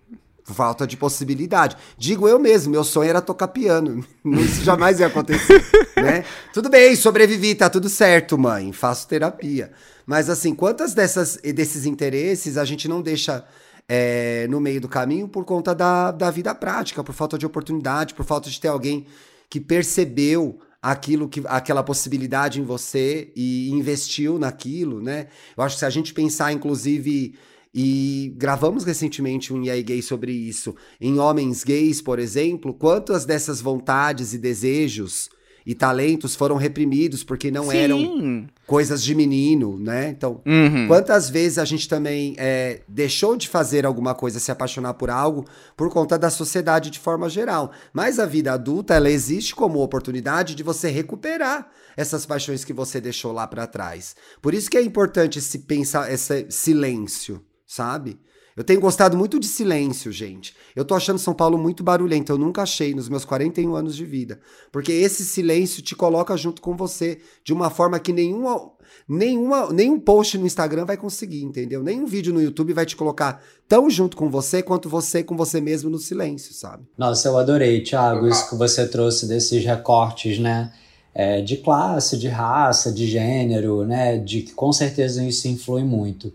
Falta 0.45 0.87
de 0.87 0.97
possibilidade. 0.97 1.77
Digo 1.99 2.29
eu 2.29 2.39
mesmo, 2.39 2.71
meu 2.71 2.85
sonho 2.85 3.11
era 3.11 3.21
tocar 3.21 3.49
piano. 3.49 4.05
Isso 4.25 4.63
jamais 4.63 5.01
ia 5.01 5.09
acontecer, 5.09 5.65
né? 5.97 6.25
Tudo 6.53 6.69
bem, 6.69 6.95
sobrevivi, 6.95 7.55
tá 7.55 7.69
tudo 7.69 7.89
certo, 7.89 8.39
mãe. 8.39 8.73
Faço 8.73 9.09
terapia. 9.09 9.73
Mas 10.07 10.31
assim, 10.31 10.55
quantas 10.55 10.95
dessas, 10.95 11.37
desses 11.37 11.85
interesses 11.85 12.57
a 12.57 12.65
gente 12.65 12.87
não 12.87 13.03
deixa 13.03 13.45
é, 13.89 14.47
no 14.49 14.61
meio 14.61 14.81
do 14.81 14.89
caminho 14.89 15.29
por 15.29 15.45
conta 15.45 15.75
da, 15.75 16.13
da 16.13 16.31
vida 16.31 16.55
prática, 16.55 17.03
por 17.03 17.13
falta 17.13 17.37
de 17.37 17.47
oportunidade, 17.47 18.15
por 18.15 18.25
falta 18.25 18.49
de 18.49 18.61
ter 18.61 18.69
alguém 18.69 19.07
que 19.49 19.61
percebeu 19.61 20.61
aquilo 20.91 21.29
que 21.29 21.43
aquela 21.47 21.83
possibilidade 21.83 22.61
em 22.61 22.65
você 22.65 23.33
e 23.35 23.69
investiu 23.71 24.39
naquilo, 24.39 25.03
né? 25.03 25.27
Eu 25.57 25.65
acho 25.65 25.75
que 25.75 25.81
se 25.81 25.85
a 25.85 25.91
gente 25.91 26.15
pensar, 26.15 26.53
inclusive, 26.53 27.35
e 27.75 28.33
gravamos 28.37 28.85
recentemente 28.85 29.53
um 29.53 29.65
EA 29.65 29.83
Gay 29.83 30.01
sobre 30.01 30.31
isso, 30.31 30.77
em 31.01 31.19
homens 31.19 31.65
gays, 31.65 32.01
por 32.01 32.21
exemplo, 32.21 32.73
quantas 32.73 33.25
dessas 33.25 33.61
vontades 33.61 34.33
e 34.33 34.39
desejos 34.39 35.29
e 35.67 35.75
talentos 35.75 36.37
foram 36.37 36.55
reprimidos 36.55 37.25
porque 37.25 37.51
não 37.51 37.73
eram 37.73 37.99
Sim. 37.99 38.47
Coisas 38.67 39.03
de 39.03 39.15
menino, 39.15 39.79
né? 39.79 40.09
Então, 40.09 40.43
Uhum. 40.45 40.87
Quantas 40.89 41.31
vezes 41.31 41.59
a 41.59 41.65
gente 41.65 41.89
também 41.89 42.35
é, 42.37 42.83
deixou 42.89 43.37
de 43.37 43.49
fazer 43.49 43.87
alguma 43.87 44.15
coisa, 44.15 44.41
se 44.41 44.51
apaixonar 44.51 44.95
por 44.95 45.09
algo, 45.11 45.45
por 45.77 45.91
conta 45.91 46.19
da 46.19 46.31
sociedade 46.31 46.91
de 46.91 46.99
forma 46.99 47.29
geral. 47.29 47.71
Mas 47.93 48.19
a 48.19 48.27
vida 48.27 48.53
adulta, 48.53 48.95
ela 48.95 49.11
existe 49.11 49.55
como 49.55 49.83
oportunidade 49.83 50.55
de 50.55 50.63
você 50.63 50.89
recuperar 50.89 51.69
essas 51.97 52.27
paixões 52.27 52.65
que 52.65 52.73
você 52.73 53.01
deixou 53.01 53.33
lá 53.33 53.47
pra 53.47 53.67
trás. 53.67 54.15
Por 54.43 54.53
isso 54.53 54.71
que 54.71 54.77
é 54.77 54.83
importante 54.83 55.39
esse 55.39 55.61
pensar, 55.61 56.13
esse 56.13 56.47
silêncio, 56.51 57.43
sabe? 57.67 58.19
Eu 58.57 58.65
tenho 58.65 58.81
gostado 58.81 59.19
muito 59.19 59.39
de 59.39 59.47
silêncio, 59.47 60.11
gente. 60.11 60.57
Eu 60.75 60.83
tô 60.83 60.95
achando 60.95 61.19
São 61.19 61.35
Paulo 61.35 61.59
muito 61.59 61.85
barulhento. 61.85 62.33
Eu 62.33 62.39
nunca 62.39 62.63
achei 62.63 62.95
nos 62.95 63.07
meus 63.07 63.23
41 63.23 63.77
anos 63.77 63.95
de 63.95 64.05
vida. 64.07 64.41
Porque 64.73 64.91
esse 64.91 65.27
silêncio 65.27 65.83
te 65.83 65.95
coloca 65.95 66.35
junto 66.39 66.63
com 66.63 66.75
você 66.75 67.19
de 67.45 67.53
uma 67.53 67.69
forma 67.69 67.99
que 67.99 68.15
nenhuma, 68.15 68.73
nenhuma, 69.07 69.71
nenhum 69.71 70.01
post 70.01 70.39
no 70.39 70.47
Instagram 70.47 70.87
vai 70.87 70.97
conseguir, 70.97 71.43
entendeu? 71.43 71.83
Nenhum 71.83 72.07
vídeo 72.07 72.33
no 72.33 72.41
YouTube 72.41 72.73
vai 72.73 72.87
te 72.87 72.97
colocar 72.97 73.43
tão 73.69 73.91
junto 73.91 74.17
com 74.17 74.31
você 74.31 74.63
quanto 74.63 74.89
você 74.89 75.23
com 75.23 75.37
você 75.37 75.61
mesmo 75.61 75.91
no 75.91 75.99
silêncio, 75.99 76.55
sabe? 76.55 76.85
Nossa, 76.97 77.29
eu 77.29 77.37
adorei, 77.37 77.83
Thiago, 77.83 78.27
isso 78.27 78.49
que 78.49 78.57
você 78.57 78.89
trouxe 78.89 79.29
desses 79.29 79.63
recortes, 79.67 80.39
né? 80.39 80.73
É, 81.15 81.43
de 81.43 81.59
classe, 81.59 82.17
de 82.17 82.29
raça, 82.29 82.91
de 82.91 83.07
gênero, 83.07 83.85
né? 83.85 84.17
De 84.17 84.41
que 84.41 84.53
com 84.53 84.73
certeza 84.73 85.23
isso 85.23 85.47
influi 85.47 85.85
muito. 85.85 86.33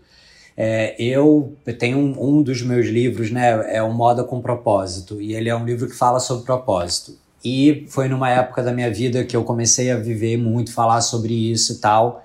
É, 0.56 0.94
eu 1.02 1.56
tenho 1.78 1.98
um, 1.98 2.38
um 2.38 2.42
dos 2.42 2.62
meus 2.62 2.86
livros, 2.86 3.30
né? 3.30 3.74
É 3.74 3.82
o 3.82 3.92
Moda 3.92 4.22
com 4.24 4.40
Propósito, 4.40 5.20
e 5.20 5.34
ele 5.34 5.48
é 5.48 5.56
um 5.56 5.64
livro 5.64 5.88
que 5.88 5.96
fala 5.96 6.20
sobre 6.20 6.44
propósito. 6.44 7.16
E 7.44 7.86
foi 7.88 8.08
numa 8.08 8.30
época 8.30 8.62
da 8.62 8.72
minha 8.72 8.90
vida 8.90 9.24
que 9.24 9.36
eu 9.36 9.42
comecei 9.42 9.90
a 9.90 9.96
viver 9.96 10.36
muito, 10.36 10.72
falar 10.72 11.00
sobre 11.00 11.34
isso 11.34 11.72
e 11.72 11.76
tal. 11.76 12.24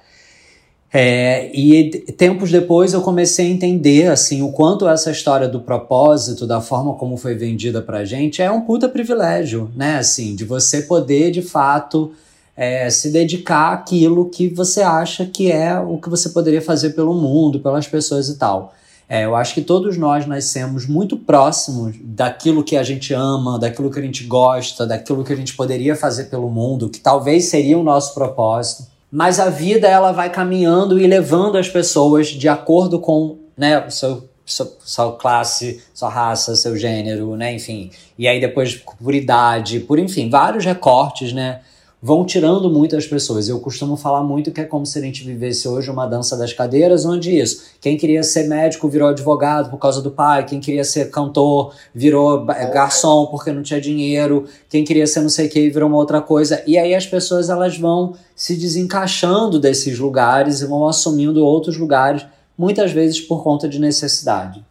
É, 0.93 1.51
e 1.53 1.89
tempos 2.13 2.49
depois 2.49 2.93
eu 2.93 3.01
comecei 3.01 3.47
a 3.47 3.49
entender 3.49 4.07
assim 4.07 4.41
o 4.41 4.51
quanto 4.51 4.87
essa 4.87 5.11
história 5.11 5.47
do 5.47 5.59
propósito, 5.59 6.47
da 6.47 6.61
forma 6.61 6.93
como 6.93 7.17
foi 7.17 7.35
vendida 7.35 7.81
pra 7.81 8.05
gente, 8.05 8.41
é 8.41 8.49
um 8.49 8.61
puta 8.61 8.87
privilégio, 8.87 9.69
né? 9.75 9.97
Assim, 9.97 10.35
de 10.35 10.45
você 10.45 10.83
poder 10.83 11.31
de 11.31 11.41
fato 11.41 12.13
é, 12.57 12.89
se 12.89 13.11
dedicar 13.11 13.71
àquilo 13.71 14.29
que 14.29 14.49
você 14.49 14.81
acha 14.81 15.27
que 15.27 15.51
é 15.51 15.79
o 15.79 15.99
que 15.99 16.09
você 16.09 16.29
poderia 16.29 16.61
fazer 16.61 16.89
pelo 16.89 17.13
mundo, 17.13 17.59
pelas 17.59 17.85
pessoas 17.85 18.27
e 18.29 18.37
tal. 18.37 18.73
É, 19.07 19.23
eu 19.23 19.35
acho 19.35 19.53
que 19.53 19.61
todos 19.61 19.95
nós 19.95 20.25
nascemos 20.25 20.85
muito 20.85 21.15
próximos 21.15 21.95
daquilo 22.01 22.63
que 22.63 22.75
a 22.75 22.83
gente 22.83 23.13
ama, 23.13 23.57
daquilo 23.57 23.89
que 23.89 23.99
a 23.99 24.01
gente 24.01 24.25
gosta, 24.25 24.85
daquilo 24.85 25.23
que 25.23 25.31
a 25.31 25.35
gente 25.35 25.55
poderia 25.55 25.95
fazer 25.95 26.25
pelo 26.25 26.49
mundo, 26.49 26.89
que 26.89 26.99
talvez 26.99 27.45
seria 27.45 27.77
o 27.77 27.83
nosso 27.83 28.13
propósito. 28.13 28.85
Mas 29.09 29.39
a 29.39 29.49
vida 29.49 29.87
ela 29.87 30.11
vai 30.11 30.29
caminhando 30.29 30.99
e 30.99 31.07
levando 31.07 31.57
as 31.57 31.69
pessoas 31.69 32.27
de 32.27 32.49
acordo 32.49 32.99
com 32.99 33.37
né, 33.55 33.89
seu, 33.89 34.27
seu, 34.45 34.75
sua 34.83 35.13
classe, 35.13 35.81
sua 35.93 36.09
raça, 36.09 36.53
seu 36.57 36.75
gênero, 36.75 37.37
né, 37.37 37.55
enfim. 37.55 37.91
E 38.19 38.27
aí 38.27 38.41
depois 38.41 38.75
por 38.75 39.15
idade, 39.15 39.79
por 39.79 39.99
enfim, 39.99 40.29
vários 40.29 40.65
recortes, 40.65 41.31
né? 41.31 41.61
Vão 42.01 42.23
tirando 42.25 42.69
muitas 42.69 43.07
pessoas. 43.07 43.49
Eu 43.49 43.59
costumo 43.59 43.97
falar 43.97 44.23
muito 44.23 44.51
que 44.51 44.61
é 44.61 44.63
como 44.63 44.85
se 44.85 44.99
a 44.99 45.01
gente 45.01 45.23
vivesse 45.23 45.67
hoje 45.67 45.89
uma 45.89 46.05
dança 46.05 46.37
das 46.37 46.53
cadeiras, 46.53 47.05
onde 47.05 47.37
isso, 47.37 47.63
quem 47.81 47.97
queria 47.97 48.21
ser 48.23 48.47
médico 48.47 48.87
virou 48.87 49.09
advogado 49.09 49.69
por 49.69 49.77
causa 49.77 50.01
do 50.01 50.11
pai, 50.11 50.45
quem 50.45 50.59
queria 50.59 50.83
ser 50.83 51.09
cantor 51.09 51.73
virou 51.93 52.45
garçom 52.45 53.25
porque 53.27 53.51
não 53.51 53.63
tinha 53.63 53.81
dinheiro, 53.81 54.45
quem 54.69 54.83
queria 54.83 55.07
ser 55.07 55.21
não 55.21 55.29
sei 55.29 55.47
o 55.47 55.49
que 55.49 55.69
virou 55.69 55.89
uma 55.89 55.97
outra 55.97 56.21
coisa. 56.21 56.61
E 56.67 56.77
aí 56.77 56.93
as 56.93 57.05
pessoas 57.05 57.49
elas 57.49 57.77
vão 57.77 58.13
se 58.35 58.55
desencaixando 58.55 59.59
desses 59.59 59.97
lugares 59.97 60.61
e 60.61 60.67
vão 60.67 60.87
assumindo 60.87 61.43
outros 61.43 61.77
lugares, 61.77 62.25
muitas 62.57 62.91
vezes 62.91 63.19
por 63.19 63.43
conta 63.43 63.67
de 63.67 63.79
necessidade. 63.79 64.63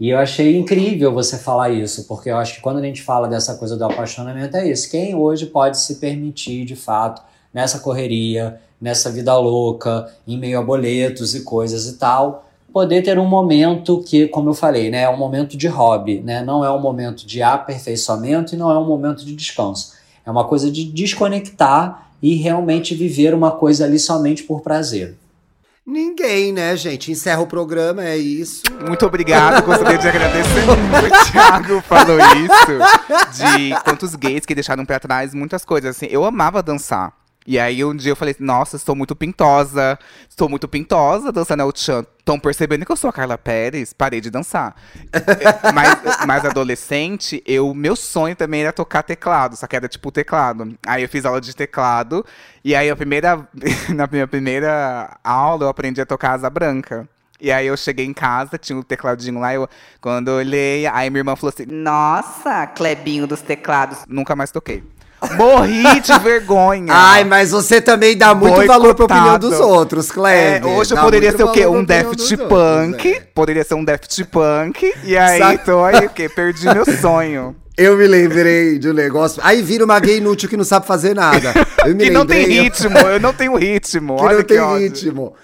E 0.00 0.10
eu 0.10 0.18
achei 0.18 0.56
incrível 0.56 1.12
você 1.12 1.36
falar 1.36 1.70
isso, 1.70 2.06
porque 2.06 2.30
eu 2.30 2.36
acho 2.36 2.54
que 2.54 2.60
quando 2.60 2.78
a 2.78 2.82
gente 2.82 3.02
fala 3.02 3.26
dessa 3.26 3.56
coisa 3.56 3.76
do 3.76 3.84
apaixonamento 3.84 4.56
é 4.56 4.70
isso. 4.70 4.88
Quem 4.90 5.14
hoje 5.14 5.46
pode 5.46 5.78
se 5.78 5.96
permitir, 5.96 6.64
de 6.64 6.76
fato, 6.76 7.20
nessa 7.52 7.80
correria, 7.80 8.60
nessa 8.80 9.10
vida 9.10 9.36
louca, 9.36 10.08
em 10.26 10.38
meio 10.38 10.60
a 10.60 10.62
boletos 10.62 11.34
e 11.34 11.42
coisas 11.42 11.86
e 11.86 11.98
tal, 11.98 12.48
poder 12.72 13.02
ter 13.02 13.18
um 13.18 13.26
momento 13.26 14.00
que, 14.02 14.28
como 14.28 14.50
eu 14.50 14.54
falei, 14.54 14.88
né, 14.88 15.02
é 15.02 15.08
um 15.08 15.16
momento 15.16 15.56
de 15.56 15.66
hobby, 15.66 16.20
né? 16.20 16.44
Não 16.44 16.64
é 16.64 16.70
um 16.70 16.80
momento 16.80 17.26
de 17.26 17.42
aperfeiçoamento 17.42 18.54
e 18.54 18.58
não 18.58 18.70
é 18.70 18.78
um 18.78 18.86
momento 18.86 19.24
de 19.24 19.34
descanso. 19.34 19.94
É 20.24 20.30
uma 20.30 20.44
coisa 20.44 20.70
de 20.70 20.84
desconectar 20.84 22.12
e 22.22 22.34
realmente 22.34 22.94
viver 22.94 23.34
uma 23.34 23.50
coisa 23.50 23.84
ali 23.84 23.98
somente 23.98 24.44
por 24.44 24.60
prazer. 24.60 25.16
Ninguém, 25.90 26.52
né, 26.52 26.76
gente? 26.76 27.10
Encerra 27.10 27.40
o 27.40 27.46
programa, 27.46 28.04
é 28.04 28.14
isso. 28.14 28.62
Muito 28.86 29.06
obrigado, 29.06 29.64
gostaria 29.64 29.96
de 29.96 30.06
agradecer. 30.06 30.64
O 30.68 31.32
Thiago 31.32 31.80
falou 31.80 32.18
isso, 32.18 33.42
de 33.42 33.74
quantos 33.82 34.14
gays 34.14 34.44
que 34.44 34.54
deixaram 34.54 34.84
pra 34.84 35.00
trás 35.00 35.32
muitas 35.32 35.64
coisas. 35.64 35.96
Assim, 35.96 36.06
eu 36.10 36.26
amava 36.26 36.62
dançar. 36.62 37.17
E 37.48 37.58
aí 37.58 37.82
um 37.82 37.96
dia 37.96 38.12
eu 38.12 38.16
falei, 38.16 38.36
nossa, 38.38 38.76
estou 38.76 38.94
muito 38.94 39.16
pintosa, 39.16 39.98
estou 40.28 40.50
muito 40.50 40.68
pintosa 40.68 41.32
dançando 41.32 41.62
El 41.62 41.72
Chan. 41.74 42.04
Estão 42.18 42.38
percebendo 42.38 42.84
que 42.84 42.92
eu 42.92 42.96
sou 42.96 43.08
a 43.08 43.12
Carla 43.12 43.38
Pérez? 43.38 43.94
Parei 43.94 44.20
de 44.20 44.28
dançar. 44.30 44.76
mas, 45.74 46.26
mas 46.26 46.44
adolescente, 46.44 47.42
eu, 47.46 47.72
meu 47.72 47.96
sonho 47.96 48.36
também 48.36 48.60
era 48.60 48.70
tocar 48.70 49.02
teclado, 49.02 49.56
só 49.56 49.66
que 49.66 49.74
era 49.74 49.88
tipo 49.88 50.12
teclado. 50.12 50.76
Aí 50.86 51.02
eu 51.02 51.08
fiz 51.08 51.24
aula 51.24 51.40
de 51.40 51.56
teclado, 51.56 52.22
e 52.62 52.74
aí 52.74 52.90
a 52.90 52.94
primeira, 52.94 53.48
na 53.96 54.06
minha 54.06 54.28
primeira 54.28 55.16
aula 55.24 55.64
eu 55.64 55.68
aprendi 55.70 56.02
a 56.02 56.06
tocar 56.06 56.32
asa 56.32 56.50
branca. 56.50 57.08
E 57.40 57.50
aí 57.50 57.66
eu 57.66 57.78
cheguei 57.78 58.04
em 58.04 58.12
casa, 58.12 58.58
tinha 58.58 58.78
um 58.78 58.82
tecladinho 58.82 59.40
lá, 59.40 59.54
eu, 59.54 59.66
quando 60.02 60.28
eu 60.28 60.34
olhei, 60.34 60.86
aí 60.86 61.08
minha 61.08 61.20
irmã 61.20 61.34
falou 61.34 61.54
assim, 61.54 61.64
Nossa, 61.64 62.66
Clebinho 62.66 63.26
dos 63.26 63.40
teclados. 63.40 64.00
nunca 64.06 64.36
mais 64.36 64.50
toquei. 64.50 64.84
Morri 65.36 66.00
de 66.00 66.16
vergonha. 66.22 66.92
Ai, 66.92 67.24
mas 67.24 67.50
você 67.50 67.80
também 67.80 68.16
dá 68.16 68.34
muito 68.34 68.66
valor 68.66 68.94
pra 68.94 69.04
opinião 69.06 69.24
Boicotado. 69.38 69.50
dos 69.50 69.60
outros, 69.60 70.10
É, 70.10 70.12
Kleber. 70.12 70.66
hoje 70.66 70.92
eu 70.92 70.96
Dá 70.96 71.02
poderia 71.02 71.36
ser 71.36 71.42
o 71.44 71.52
quê? 71.52 71.66
Um 71.66 71.84
Daft 71.84 72.36
Punk. 72.36 72.52
outros, 72.52 73.06
é. 73.06 73.20
Poderia 73.34 73.64
ser 73.64 73.74
um 73.74 73.84
Daft 73.84 74.24
Punk. 74.26 74.92
E 75.04 75.16
aí, 75.16 75.38
Sabe? 75.38 75.58
tô 75.64 75.82
aí, 75.84 76.06
o 76.06 76.10
quê? 76.10 76.28
Perdi 76.28 76.66
meu 76.72 76.84
sonho. 77.00 77.56
Eu 77.76 77.96
me 77.96 78.06
lembrei 78.08 78.78
de 78.78 78.90
um 78.90 78.92
negócio. 78.92 79.40
Aí 79.44 79.62
vira 79.62 79.84
uma 79.84 80.00
gay 80.00 80.18
inútil 80.18 80.48
que 80.48 80.56
não 80.56 80.64
sabe 80.64 80.86
fazer 80.86 81.14
nada. 81.14 81.52
Eu 81.86 81.94
me 81.94 82.04
que 82.06 82.10
não 82.10 82.26
tem 82.26 82.44
ritmo, 82.46 82.98
eu 82.98 83.20
não 83.20 83.32
tenho 83.32 83.54
ritmo. 83.56 84.16
Que 84.16 84.22
Olha 84.22 84.34
não 84.34 84.42
que 84.42 84.48
tem 84.48 84.58
ódio. 84.60 84.82
ritmo. 84.82 85.34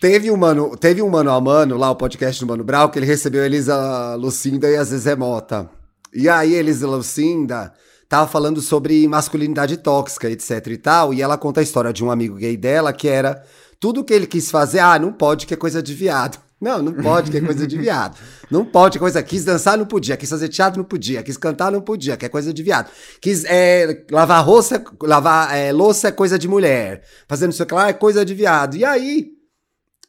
Teve 0.00 0.30
um 0.30 0.36
mano, 0.36 0.76
teve 0.76 1.00
um 1.00 1.08
mano 1.08 1.30
a 1.30 1.40
mano 1.40 1.78
lá, 1.78 1.90
o 1.90 1.96
podcast 1.96 2.38
do 2.40 2.46
Mano 2.46 2.64
Brau, 2.64 2.90
que 2.90 2.98
ele 2.98 3.06
recebeu 3.06 3.42
a 3.42 3.46
Elisa 3.46 4.14
Lucinda 4.16 4.68
e 4.68 4.76
a 4.76 4.82
Zezé 4.84 5.14
Mota. 5.16 5.68
E 6.12 6.28
aí, 6.28 6.54
Elisa 6.54 6.86
Lucinda 6.86 7.72
tava 8.12 8.28
falando 8.28 8.60
sobre 8.60 9.08
masculinidade 9.08 9.78
tóxica, 9.78 10.28
etc 10.28 10.66
e 10.66 10.76
tal, 10.76 11.14
e 11.14 11.22
ela 11.22 11.38
conta 11.38 11.60
a 11.60 11.62
história 11.62 11.94
de 11.94 12.04
um 12.04 12.10
amigo 12.10 12.36
gay 12.36 12.58
dela 12.58 12.92
que 12.92 13.08
era 13.08 13.42
tudo 13.80 14.04
que 14.04 14.12
ele 14.12 14.26
quis 14.26 14.50
fazer, 14.50 14.80
ah, 14.80 14.98
não 14.98 15.10
pode, 15.14 15.46
que 15.46 15.54
é 15.54 15.56
coisa 15.56 15.82
de 15.82 15.94
viado. 15.94 16.38
Não, 16.62 16.80
não 16.80 16.92
pode, 16.92 17.28
que 17.28 17.38
é 17.38 17.40
coisa 17.40 17.66
de 17.66 17.76
viado. 17.76 18.16
Não 18.48 18.64
pode, 18.64 18.92
que 18.92 18.98
é 18.98 19.00
coisa. 19.00 19.20
Quis 19.20 19.44
dançar, 19.44 19.76
não 19.76 19.84
podia. 19.84 20.16
Quis 20.16 20.30
fazer 20.30 20.48
teatro, 20.48 20.78
não 20.78 20.84
podia. 20.84 21.20
Quis 21.20 21.36
cantar, 21.36 21.72
não 21.72 21.80
podia, 21.80 22.16
que 22.16 22.24
é 22.24 22.28
coisa 22.28 22.54
de 22.54 22.62
viado. 22.62 22.88
Quis 23.20 23.44
é, 23.46 24.04
lavar, 24.08 24.44
roça, 24.44 24.80
lavar 25.02 25.52
é, 25.56 25.72
louça 25.72 26.06
é 26.06 26.12
coisa 26.12 26.38
de 26.38 26.46
mulher. 26.46 27.02
Fazendo 27.26 27.50
isso 27.50 27.66
lá 27.72 27.88
é 27.88 27.92
coisa 27.92 28.24
de 28.24 28.32
viado. 28.32 28.76
E 28.76 28.84
aí, 28.84 29.32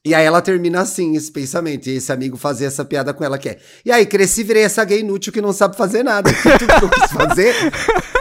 e 0.05 0.13
aí 0.13 0.25
ela 0.25 0.41
termina 0.41 0.81
assim, 0.81 1.15
esse 1.15 1.31
pensamento. 1.31 1.87
E 1.87 1.95
esse 1.95 2.11
amigo 2.11 2.35
fazia 2.35 2.67
essa 2.67 2.83
piada 2.83 3.13
com 3.13 3.23
ela 3.23 3.37
que 3.37 3.47
é. 3.47 3.59
E 3.85 3.91
aí, 3.91 4.05
cresci, 4.05 4.43
virei 4.43 4.63
essa 4.63 4.83
gay 4.83 4.99
inútil 4.99 5.31
que 5.31 5.41
não 5.41 5.53
sabe 5.53 5.77
fazer 5.77 6.03
nada. 6.03 6.31
Porque 6.33 6.57
tudo 6.57 6.77
que 6.77 6.85
eu 6.85 6.89
quis 6.89 7.11
fazer 7.11 7.55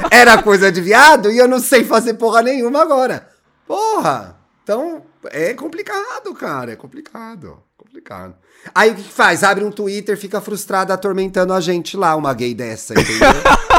era 0.09 0.41
coisa 0.41 0.71
de 0.71 0.81
viado 0.81 1.31
e 1.31 1.39
eu 1.39 1.49
não 1.49 1.59
sei 1.59 1.83
fazer 1.83 2.15
porra 2.15 2.41
nenhuma 2.41 2.83
agora. 2.83 3.29
Porra! 3.67 4.37
Então, 4.63 5.03
é 5.31 5.55
complicado, 5.55 6.33
cara. 6.35 6.73
É 6.73 6.77
complicado. 6.77 7.59
Complicado. 7.77 8.37
Aí 8.73 8.93
o 8.93 8.95
que, 8.95 9.03
que 9.03 9.13
faz? 9.13 9.43
Abre 9.43 9.65
um 9.65 9.71
Twitter, 9.73 10.17
fica 10.17 10.41
frustrada, 10.41 10.95
atormentando 10.95 11.53
a 11.53 11.61
gente 11.61 11.97
lá, 11.97 12.15
uma 12.15 12.33
gay 12.33 12.55
dessa, 12.55 12.95
entendeu? 12.95 13.29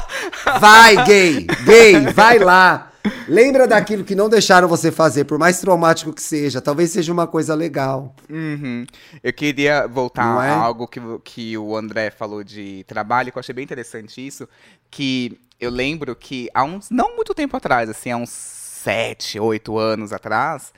vai, 0.60 1.06
gay! 1.06 1.48
Gay, 1.64 2.12
vai 2.14 2.38
lá! 2.38 2.93
Lembra 3.28 3.68
daquilo 3.68 4.04
que 4.04 4.16
não 4.16 4.30
deixaram 4.30 4.68
você 4.68 4.92
fazer, 4.92 5.26
por 5.26 5.38
mais 5.38 5.60
traumático 5.60 6.14
que 6.14 6.22
seja. 6.22 6.62
Talvez 6.62 6.92
seja 6.92 7.12
uma 7.12 7.28
coisa 7.28 7.54
legal. 7.54 8.16
Uhum. 8.30 8.86
Eu 9.22 9.34
queria 9.34 9.88
voltar 9.88 10.46
é? 10.46 10.50
a 10.50 10.56
algo 10.56 10.88
que, 10.88 11.00
que 11.24 11.58
o 11.58 11.76
André 11.76 12.12
falou 12.12 12.44
de 12.44 12.84
trabalho, 12.86 13.32
que 13.32 13.38
eu 13.38 13.42
achei 13.42 13.54
bem 13.54 13.64
interessante 13.64 14.26
isso. 14.26 14.48
Que 14.90 15.38
eu 15.60 15.70
lembro 15.70 16.16
que 16.16 16.50
há 16.54 16.64
uns. 16.64 16.90
Não 16.90 17.16
muito 17.16 17.34
tempo 17.34 17.58
atrás, 17.58 17.90
assim, 17.90 18.12
há 18.12 18.18
uns 18.18 18.30
sete, 18.30 19.40
oito 19.40 19.78
anos 19.78 20.14
atrás. 20.14 20.74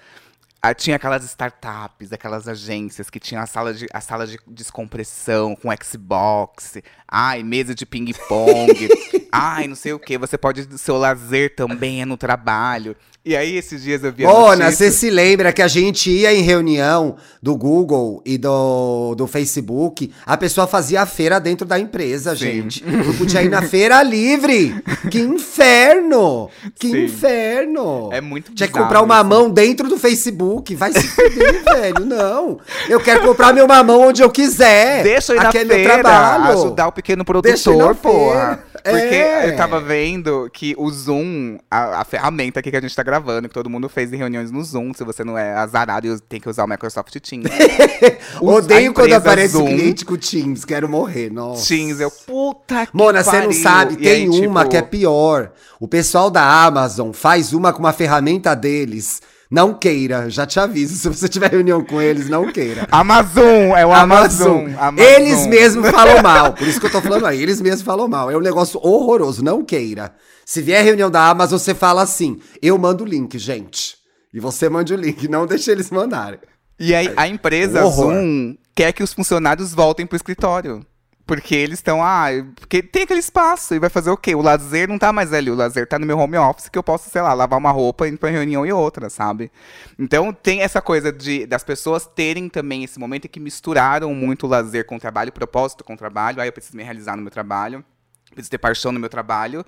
Ah, 0.69 0.73
Tinha 0.73 0.95
aquelas 0.95 1.23
startups, 1.23 2.11
aquelas 2.11 2.47
agências 2.47 3.09
que 3.09 3.19
tinham 3.19 3.41
a 3.41 3.45
sala 3.45 3.73
de, 3.73 3.85
a 3.93 4.01
sala 4.01 4.25
de 4.25 4.39
descompressão 4.47 5.55
com 5.55 5.69
Xbox, 5.83 6.77
ai, 7.07 7.43
mesa 7.43 7.75
de 7.75 7.85
ping-pong, 7.85 8.89
ai, 9.31 9.67
não 9.67 9.75
sei 9.75 9.93
o 9.93 9.99
que. 9.99 10.17
Você 10.17 10.37
pode. 10.37 10.77
Seu 10.77 10.97
lazer 10.97 11.55
também 11.55 12.01
é 12.01 12.05
no 12.05 12.17
trabalho. 12.17 12.95
E 13.27 13.35
aí, 13.35 13.57
esses 13.57 13.81
dias 13.81 14.03
eu 14.03 14.11
vi 14.13 14.23
a 14.23 14.29
notícia- 14.29 14.71
você 14.71 14.91
se 14.91 15.09
lembra 15.09 15.51
que 15.51 15.61
a 15.63 15.67
gente 15.67 16.11
ia 16.11 16.31
em 16.31 16.43
reunião 16.43 17.15
do 17.41 17.55
Google 17.57 18.21
e 18.23 18.37
do, 18.37 19.15
do 19.15 19.25
Facebook, 19.25 20.11
a 20.25 20.37
pessoa 20.37 20.67
fazia 20.67 21.01
a 21.01 21.05
feira 21.07 21.39
dentro 21.39 21.65
da 21.65 21.79
empresa, 21.79 22.35
Sim. 22.35 22.39
gente. 22.45 22.85
Não 22.85 23.15
podia 23.15 23.41
ir 23.41 23.49
na 23.49 23.63
feira 23.63 24.03
livre. 24.03 24.75
Que 25.09 25.19
inferno! 25.21 26.49
Que 26.77 26.89
Sim. 26.91 27.03
inferno! 27.05 28.09
É 28.13 28.21
muito 28.21 28.53
Tinha 28.53 28.67
que 28.67 28.73
bizarro 28.73 28.85
comprar 28.85 28.99
um 29.01 29.05
isso. 29.05 29.07
mamão 29.07 29.49
dentro 29.49 29.89
do 29.89 29.97
Facebook. 29.97 30.75
Vai 30.75 30.91
se 30.93 31.01
fuder, 31.07 31.63
velho. 31.65 32.05
Não. 32.05 32.59
Eu 32.87 32.99
quero 32.99 33.21
comprar 33.21 33.53
meu 33.53 33.67
mamão 33.67 34.01
onde 34.09 34.21
eu 34.21 34.29
quiser. 34.29 35.01
Deixa 35.01 35.33
eu 35.33 35.37
ir 35.37 35.45
Aqui 35.47 35.57
na 35.57 35.61
é 35.61 35.65
meu 35.65 35.75
feira, 35.77 35.93
trabalho. 36.03 36.59
ajudar 36.59 36.87
o 36.87 36.91
pequeno 36.91 37.21
eu 37.21 37.25
produtor, 37.25 37.95
porra. 37.95 38.39
feira. 38.63 38.74
Porque 38.89 39.15
É. 39.15 39.49
eu 39.49 39.55
tava 39.57 39.79
vendo 39.81 40.49
que 40.53 40.75
o 40.77 40.89
Zoom, 40.91 41.57
a, 41.71 42.01
a 42.01 42.05
ferramenta 42.05 42.59
aqui 42.59 42.69
que 42.69 42.77
a 42.77 42.81
gente 42.81 42.95
tá 42.95 43.01
gravando, 43.01 43.47
que 43.47 43.53
todo 43.53 43.69
mundo 43.69 43.89
fez 43.89 44.13
em 44.13 44.17
reuniões 44.17 44.51
no 44.51 44.63
Zoom, 44.63 44.93
se 44.93 45.03
você 45.03 45.23
não 45.23 45.35
é 45.37 45.53
azarado, 45.55 46.05
e 46.07 46.19
tem 46.19 46.39
que 46.39 46.47
usar 46.47 46.63
o 46.65 46.67
Microsoft 46.67 47.15
Teams. 47.19 47.45
Os- 48.41 48.65
Odeio 48.65 48.93
quando 48.93 49.13
aparece 49.13 49.53
Zoom, 49.53 49.65
cliente 49.65 50.05
com 50.05 50.15
Teams. 50.15 50.63
Quero 50.65 50.87
morrer, 50.87 51.31
nossa. 51.31 51.67
Teams, 51.67 51.99
eu, 51.99 52.11
puta 52.11 52.85
que 52.85 52.95
Mona, 52.95 53.23
você 53.23 53.41
não 53.41 53.51
sabe, 53.51 53.93
E 53.93 53.97
tem 53.97 54.11
aí, 54.23 54.29
uma 54.47 54.61
tipo, 54.61 54.69
que 54.71 54.77
é 54.77 54.81
pior. 54.81 55.51
O 55.79 55.87
pessoal 55.87 56.29
da 56.29 56.43
Amazon 56.65 57.11
faz 57.11 57.53
uma 57.53 57.73
com 57.73 57.79
uma 57.79 57.93
ferramenta 57.93 58.55
deles. 58.55 59.21
Não 59.49 59.73
queira, 59.73 60.29
já 60.29 60.45
te 60.45 60.59
aviso. 60.59 60.95
Se 60.99 61.07
você 61.07 61.27
tiver 61.27 61.51
reunião 61.51 61.83
com 61.83 62.01
eles, 62.01 62.29
não 62.29 62.51
queira. 62.51 62.87
Amazon, 62.91 63.75
é 63.77 63.85
o 63.85 63.93
Amazon. 63.93 64.69
Amazon. 64.77 64.97
Eles 64.97 65.47
mesmos 65.47 65.89
falam 65.91 66.21
mal. 66.21 66.53
Por 66.53 66.67
isso 66.67 66.79
que 66.79 66.85
eu 66.87 66.91
tô 66.91 67.01
falando 67.01 67.25
aí. 67.25 67.41
Eles 67.41 67.61
mesmos 67.61 67.81
falam 67.81 68.07
mal. 68.07 68.31
É 68.31 68.37
um 68.37 68.41
negócio 68.41 68.79
horroroso. 68.83 69.43
Não 69.43 69.63
queira. 69.63 70.13
Se 70.45 70.61
vier 70.61 70.83
reunião 70.83 71.09
da 71.09 71.27
Amazon, 71.27 71.57
você 71.59 71.73
fala 71.73 72.01
assim: 72.01 72.39
eu 72.61 72.77
mando 72.77 73.03
o 73.03 73.07
link, 73.07 73.37
gente. 73.37 73.95
E 74.33 74.39
você 74.39 74.67
mande 74.67 74.93
o 74.93 74.97
link. 74.97 75.27
Não 75.27 75.45
deixe 75.45 75.71
eles 75.71 75.89
mandarem. 75.89 76.39
E 76.79 76.93
aí, 76.93 77.13
a 77.15 77.27
empresa 77.27 77.85
Horror. 77.85 78.13
Zoom 78.13 78.55
quer 78.75 78.91
que 78.91 79.01
os 79.01 79.13
funcionários 79.13 79.73
voltem 79.73 80.05
pro 80.05 80.17
escritório. 80.17 80.85
Porque 81.25 81.55
eles 81.55 81.79
estão, 81.79 82.03
ah, 82.03 82.27
porque 82.55 82.83
tem 82.83 83.01
aquele 83.01 83.19
espaço 83.19 83.73
e 83.73 83.79
vai 83.79 83.89
fazer 83.89 84.11
o 84.11 84.17
quê? 84.17 84.35
O 84.35 84.41
lazer 84.41 84.87
não 84.87 84.99
tá 84.99 85.11
mais 85.11 85.33
ali, 85.33 85.49
o 85.49 85.55
lazer 85.55 85.87
tá 85.87 85.97
no 85.97 86.05
meu 86.05 86.19
home 86.19 86.37
office 86.37 86.69
que 86.69 86.77
eu 86.77 86.83
posso, 86.83 87.09
sei 87.09 87.21
lá, 87.21 87.33
lavar 87.33 87.57
uma 87.57 87.71
roupa, 87.71 88.07
ir 88.07 88.15
pra 88.17 88.29
reunião 88.29 88.63
e 88.63 88.71
outra, 88.71 89.09
sabe? 89.09 89.51
Então 89.97 90.31
tem 90.31 90.61
essa 90.61 90.81
coisa 90.81 91.11
de 91.11 91.47
das 91.47 91.63
pessoas 91.63 92.05
terem 92.05 92.47
também 92.47 92.83
esse 92.83 92.99
momento 92.99 93.25
em 93.25 93.27
que 93.27 93.39
misturaram 93.39 94.13
muito 94.13 94.45
o 94.45 94.49
lazer 94.49 94.85
com 94.85 94.97
o 94.97 94.99
trabalho, 94.99 95.29
o 95.29 95.33
propósito 95.33 95.83
com 95.83 95.95
o 95.95 95.97
trabalho. 95.97 96.39
Ah, 96.39 96.45
eu 96.45 96.53
preciso 96.53 96.77
me 96.77 96.83
realizar 96.83 97.15
no 97.15 97.23
meu 97.23 97.31
trabalho, 97.31 97.83
preciso 98.29 98.51
ter 98.51 98.59
paixão 98.59 98.91
no 98.91 98.99
meu 98.99 99.09
trabalho. 99.09 99.65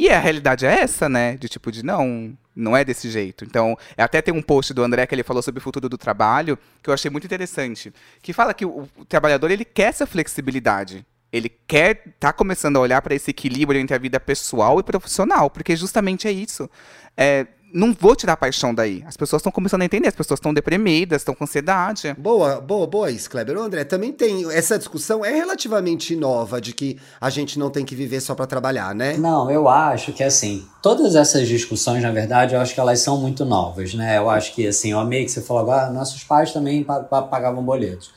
E 0.00 0.08
a 0.08 0.18
realidade 0.18 0.64
é 0.64 0.80
essa, 0.80 1.10
né? 1.10 1.36
De 1.36 1.46
tipo, 1.46 1.70
de 1.70 1.84
não, 1.84 2.34
não 2.56 2.74
é 2.74 2.82
desse 2.82 3.10
jeito. 3.10 3.44
Então, 3.44 3.76
até 3.98 4.22
tem 4.22 4.32
um 4.32 4.40
post 4.40 4.72
do 4.72 4.82
André 4.82 5.06
que 5.06 5.14
ele 5.14 5.22
falou 5.22 5.42
sobre 5.42 5.58
o 5.58 5.62
futuro 5.62 5.90
do 5.90 5.98
trabalho, 5.98 6.58
que 6.82 6.88
eu 6.88 6.94
achei 6.94 7.10
muito 7.10 7.26
interessante. 7.26 7.92
Que 8.22 8.32
fala 8.32 8.54
que 8.54 8.64
o, 8.64 8.88
o 8.96 9.04
trabalhador, 9.04 9.50
ele 9.50 9.62
quer 9.62 9.88
essa 9.88 10.06
flexibilidade. 10.06 11.04
Ele 11.30 11.50
quer, 11.50 12.14
tá 12.18 12.32
começando 12.32 12.78
a 12.78 12.80
olhar 12.80 13.02
para 13.02 13.14
esse 13.14 13.30
equilíbrio 13.30 13.78
entre 13.78 13.94
a 13.94 13.98
vida 13.98 14.18
pessoal 14.18 14.80
e 14.80 14.82
profissional, 14.82 15.50
porque 15.50 15.76
justamente 15.76 16.26
é 16.26 16.32
isso. 16.32 16.70
É, 17.14 17.46
não 17.72 17.92
vou 17.98 18.14
tirar 18.16 18.34
a 18.34 18.36
paixão 18.36 18.74
daí. 18.74 19.02
As 19.06 19.16
pessoas 19.16 19.40
estão 19.40 19.52
começando 19.52 19.82
a 19.82 19.84
entender, 19.84 20.08
as 20.08 20.14
pessoas 20.14 20.38
estão 20.38 20.52
deprimidas, 20.52 21.20
estão 21.22 21.34
com 21.34 21.44
ansiedade. 21.44 22.14
Boa, 22.18 22.60
boa, 22.60 22.86
boa 22.86 23.10
isso, 23.10 23.28
Kleber. 23.30 23.56
Ô, 23.56 23.62
André, 23.62 23.84
também 23.84 24.12
tem. 24.12 24.50
Essa 24.52 24.78
discussão 24.78 25.24
é 25.24 25.30
relativamente 25.32 26.14
nova 26.16 26.60
de 26.60 26.72
que 26.72 26.98
a 27.20 27.30
gente 27.30 27.58
não 27.58 27.70
tem 27.70 27.84
que 27.84 27.94
viver 27.94 28.20
só 28.20 28.34
pra 28.34 28.46
trabalhar, 28.46 28.94
né? 28.94 29.16
Não, 29.16 29.50
eu 29.50 29.68
acho 29.68 30.12
que 30.12 30.22
assim, 30.22 30.66
todas 30.82 31.14
essas 31.14 31.46
discussões, 31.48 32.02
na 32.02 32.10
verdade, 32.10 32.54
eu 32.54 32.60
acho 32.60 32.74
que 32.74 32.80
elas 32.80 33.00
são 33.00 33.16
muito 33.18 33.44
novas, 33.44 33.94
né? 33.94 34.18
Eu 34.18 34.28
acho 34.30 34.54
que 34.54 34.66
assim, 34.66 34.92
eu 34.92 34.98
amei 35.00 35.24
que 35.24 35.30
você 35.30 35.40
falou 35.40 35.62
agora, 35.62 35.90
nossos 35.90 36.22
pais 36.24 36.52
também 36.52 36.82
pa- 36.84 37.00
pa- 37.00 37.22
pagavam 37.22 37.62
boletos. 37.62 38.10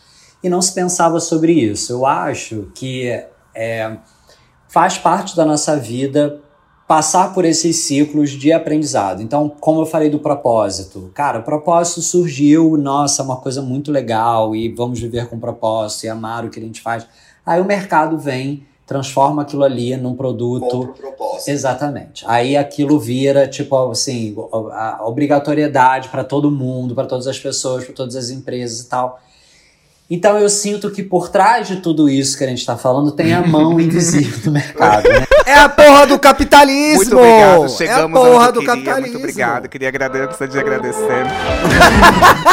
E 0.44 0.50
não 0.50 0.62
se 0.62 0.74
pensava 0.74 1.20
sobre 1.20 1.54
isso. 1.54 1.94
Eu 1.94 2.06
acho 2.06 2.70
que 2.76 3.08
é, 3.56 3.98
faz 4.68 4.98
parte 4.98 5.36
da 5.38 5.46
nossa 5.46 5.78
vida 5.78 6.42
passar 6.94 7.34
por 7.34 7.44
esses 7.44 7.78
ciclos 7.78 8.30
de 8.30 8.54
aprendizado. 8.54 9.20
Então, 9.20 9.50
como 9.60 9.82
eu 9.82 9.86
falei 9.88 10.12
do 10.12 10.20
propósito, 10.20 11.10
cara, 11.16 11.40
o 11.40 11.44
propósito 11.44 12.04
surgiu, 12.04 12.78
nossa, 12.78 13.24
uma 13.24 13.38
coisa 13.38 13.64
muito 13.64 13.92
legal 13.92 14.56
e 14.56 14.70
vamos 14.70 15.00
viver 15.00 15.28
com 15.28 15.40
propósito 15.40 16.06
e 16.06 16.10
amar 16.10 16.46
o 16.46 16.52
que 16.52 16.60
a 16.60 16.62
gente 16.62 16.82
faz. 16.82 17.08
Aí 17.44 17.60
o 17.60 17.66
mercado 17.66 18.20
vem, 18.20 18.64
transforma 18.86 19.42
aquilo 19.42 19.64
ali 19.64 19.98
num 19.98 20.14
produto 20.14 20.94
propósito. 20.96 21.50
Exatamente. 21.50 22.26
Aí 22.28 22.56
aquilo 22.56 23.00
vira, 23.00 23.48
tipo, 23.48 23.76
assim, 23.90 24.36
a 24.72 25.00
obrigatoriedade 25.04 26.10
para 26.10 26.24
todo 26.24 26.52
mundo, 26.52 26.94
para 26.94 27.08
todas 27.08 27.26
as 27.26 27.40
pessoas, 27.40 27.86
para 27.86 27.96
todas 27.96 28.16
as 28.16 28.30
empresas 28.30 28.82
e 28.82 28.88
tal. 28.88 29.20
Então 30.13 30.38
eu 30.38 30.47
sinto 30.47 30.91
que 30.91 31.02
por 31.02 31.30
trás 31.30 31.67
de 31.67 31.78
tudo 31.78 32.08
isso 32.08 32.38
que 32.38 32.43
a 32.43 32.47
gente 32.47 32.60
está 32.60 32.78
falando 32.78 33.12
tem 33.12 33.34
a 33.34 33.41
mão 33.41 33.80
invisível 33.82 34.38
do 34.43 34.52
mercado, 34.52 35.10
né? 35.10 35.26
É 35.43 35.56
a 35.56 35.67
porra 35.67 36.06
do 36.06 36.19
capitalismo! 36.19 36.97
Muito 36.97 37.17
obrigado, 37.17 37.63
é 37.63 37.65
a 37.65 37.69
chegamos 37.69 38.19
porra 38.21 38.52
do 38.52 38.60
queria. 38.60 38.76
capitalismo! 38.76 39.13
Muito 39.13 39.17
obrigado, 39.17 39.67
queria 39.67 39.88
agradecer 39.88 40.47
de 40.47 40.60
agradecer. 40.60 41.26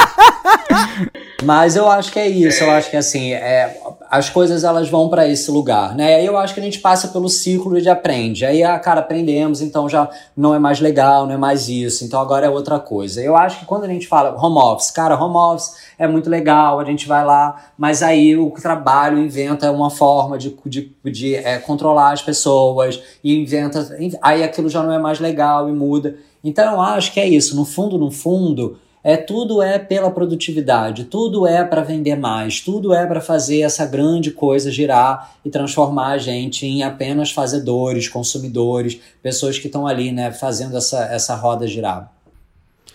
Mas 1.43 1.75
eu 1.75 1.89
acho 1.89 2.13
que 2.13 2.19
é 2.19 2.29
isso, 2.29 2.63
eu 2.63 2.71
acho 2.71 2.91
que 2.91 2.97
assim, 2.97 3.33
é, 3.33 3.81
as 4.11 4.29
coisas 4.29 4.63
elas 4.63 4.91
vão 4.91 5.09
para 5.09 5.27
esse 5.27 5.51
lugar, 5.51 5.95
né? 5.95 6.17
Aí 6.17 6.27
eu 6.27 6.37
acho 6.37 6.53
que 6.53 6.61
a 6.61 6.63
gente 6.63 6.81
passa 6.81 7.09
pelo 7.09 7.29
ciclo 7.29 7.81
de 7.81 7.89
aprende. 7.89 8.45
Aí, 8.45 8.63
ah, 8.63 8.79
cara, 8.79 9.01
aprendemos, 9.01 9.63
então 9.63 9.89
já 9.89 10.09
não 10.37 10.55
é 10.55 10.59
mais 10.59 10.81
legal, 10.81 11.27
não 11.27 11.33
é 11.33 11.37
mais 11.39 11.69
isso, 11.69 12.05
então 12.05 12.21
agora 12.21 12.47
é 12.47 12.51
outra 12.51 12.79
coisa. 12.79 13.23
Eu 13.23 13.37
acho 13.37 13.61
que 13.61 13.65
quando 13.65 13.85
a 13.85 13.89
gente 13.89 14.07
fala 14.07 14.37
home 14.37 14.59
office, 14.59 14.91
cara, 14.91 15.17
home 15.17 15.37
office 15.37 15.77
é 15.99 16.07
muito 16.07 16.29
legal, 16.29 16.79
a 16.79 16.85
gente 16.85 17.09
vai 17.09 17.25
lá, 17.25 17.71
mas 17.79 18.03
aí 18.03 18.37
o 18.37 18.51
trabalho 18.51 19.19
inventa 19.19 19.71
uma 19.71 19.91
forma 19.91 20.37
de, 20.37 20.55
de, 20.67 20.93
de 21.05 21.37
é, 21.37 21.59
controlar 21.59 22.13
as 22.13 22.23
pessoas 22.23 23.01
e 23.25 23.41
inventa. 23.41 23.97
Aí 24.21 24.43
aquilo 24.43 24.69
já 24.69 24.83
não 24.83 24.93
é 24.93 24.99
mais 24.99 25.21
legal 25.21 25.69
e 25.69 25.73
muda. 25.73 26.17
Então 26.45 26.75
eu 26.75 26.81
acho 26.81 27.13
que 27.13 27.21
é 27.21 27.29
isso, 27.29 27.57
no 27.57 27.65
fundo, 27.65 27.97
no 27.97 28.11
fundo. 28.11 28.79
É 29.03 29.17
tudo 29.17 29.63
é 29.63 29.79
pela 29.79 30.11
produtividade, 30.11 31.05
tudo 31.05 31.47
é 31.47 31.65
para 31.65 31.83
vender 31.83 32.17
mais, 32.17 32.61
tudo 32.61 32.93
é 32.93 33.07
para 33.07 33.21
fazer 33.21 33.61
essa 33.63 33.87
grande 33.87 34.31
coisa 34.31 34.71
girar 34.71 35.33
e 35.43 35.49
transformar 35.49 36.09
a 36.09 36.19
gente 36.19 36.67
em 36.67 36.83
apenas 36.83 37.33
fazedores, 37.33 38.09
consumidores, 38.09 39.01
pessoas 39.23 39.59
que 39.59 39.69
estão 39.69 39.87
ali, 39.87 40.13
né, 40.13 40.31
fazendo 40.33 40.77
essa, 40.77 41.05
essa 41.07 41.35
roda 41.35 41.67
girar. 41.67 42.13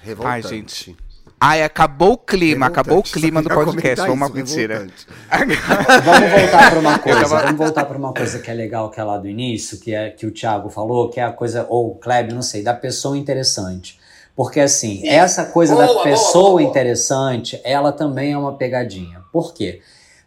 Revoltante. 0.02 0.36
Ai, 0.36 0.42
gente. 0.44 0.96
Ai, 1.42 1.64
acabou 1.64 2.14
o 2.14 2.18
clima, 2.18 2.68
acabou 2.68 2.94
o 2.94 3.02
Revoltante. 3.02 3.20
clima 3.20 3.42
do 3.42 3.50
podcast. 3.50 4.08
Vamos 4.08 4.28
isso, 4.30 4.36
mentira. 4.36 4.74
revoltante. 4.76 5.08
Vamos 6.06 6.32
voltar 6.32 6.70
para 6.70 6.80
uma 6.80 7.00
coisa. 7.00 7.22
tava- 7.22 7.42
Vamos 7.42 7.58
voltar 7.58 7.86
para 7.86 7.98
uma 7.98 8.14
coisa 8.14 8.40
que 8.40 8.52
é 8.52 8.54
legal 8.54 8.90
que 8.92 9.00
é 9.00 9.04
lá 9.04 9.18
do 9.18 9.28
início, 9.28 9.80
que 9.80 9.94
é 9.94 10.12
que 10.12 10.26
o 10.26 10.32
Thiago 10.32 10.70
falou, 10.70 11.10
que 11.10 11.20
é 11.20 11.24
a 11.24 11.32
coisa 11.32 11.66
ou 11.68 11.92
o 11.92 11.96
Kleber, 11.96 12.34
não 12.34 12.42
sei, 12.42 12.64
da 12.64 12.74
pessoa 12.74 13.18
interessante. 13.18 14.00
Porque 14.36 14.60
assim, 14.60 14.98
Sim. 15.02 15.08
essa 15.08 15.46
coisa 15.46 15.76
Boa, 15.76 15.88
da 15.88 16.04
pessoa 16.04 16.44
boa, 16.44 16.62
boa. 16.62 16.64
interessante, 16.64 17.60
ela 17.64 17.92
também 17.92 18.34
é 18.34 18.38
uma 18.38 18.54
pegadinha. 18.54 19.22
Por 19.32 19.54
quê? 19.54 19.82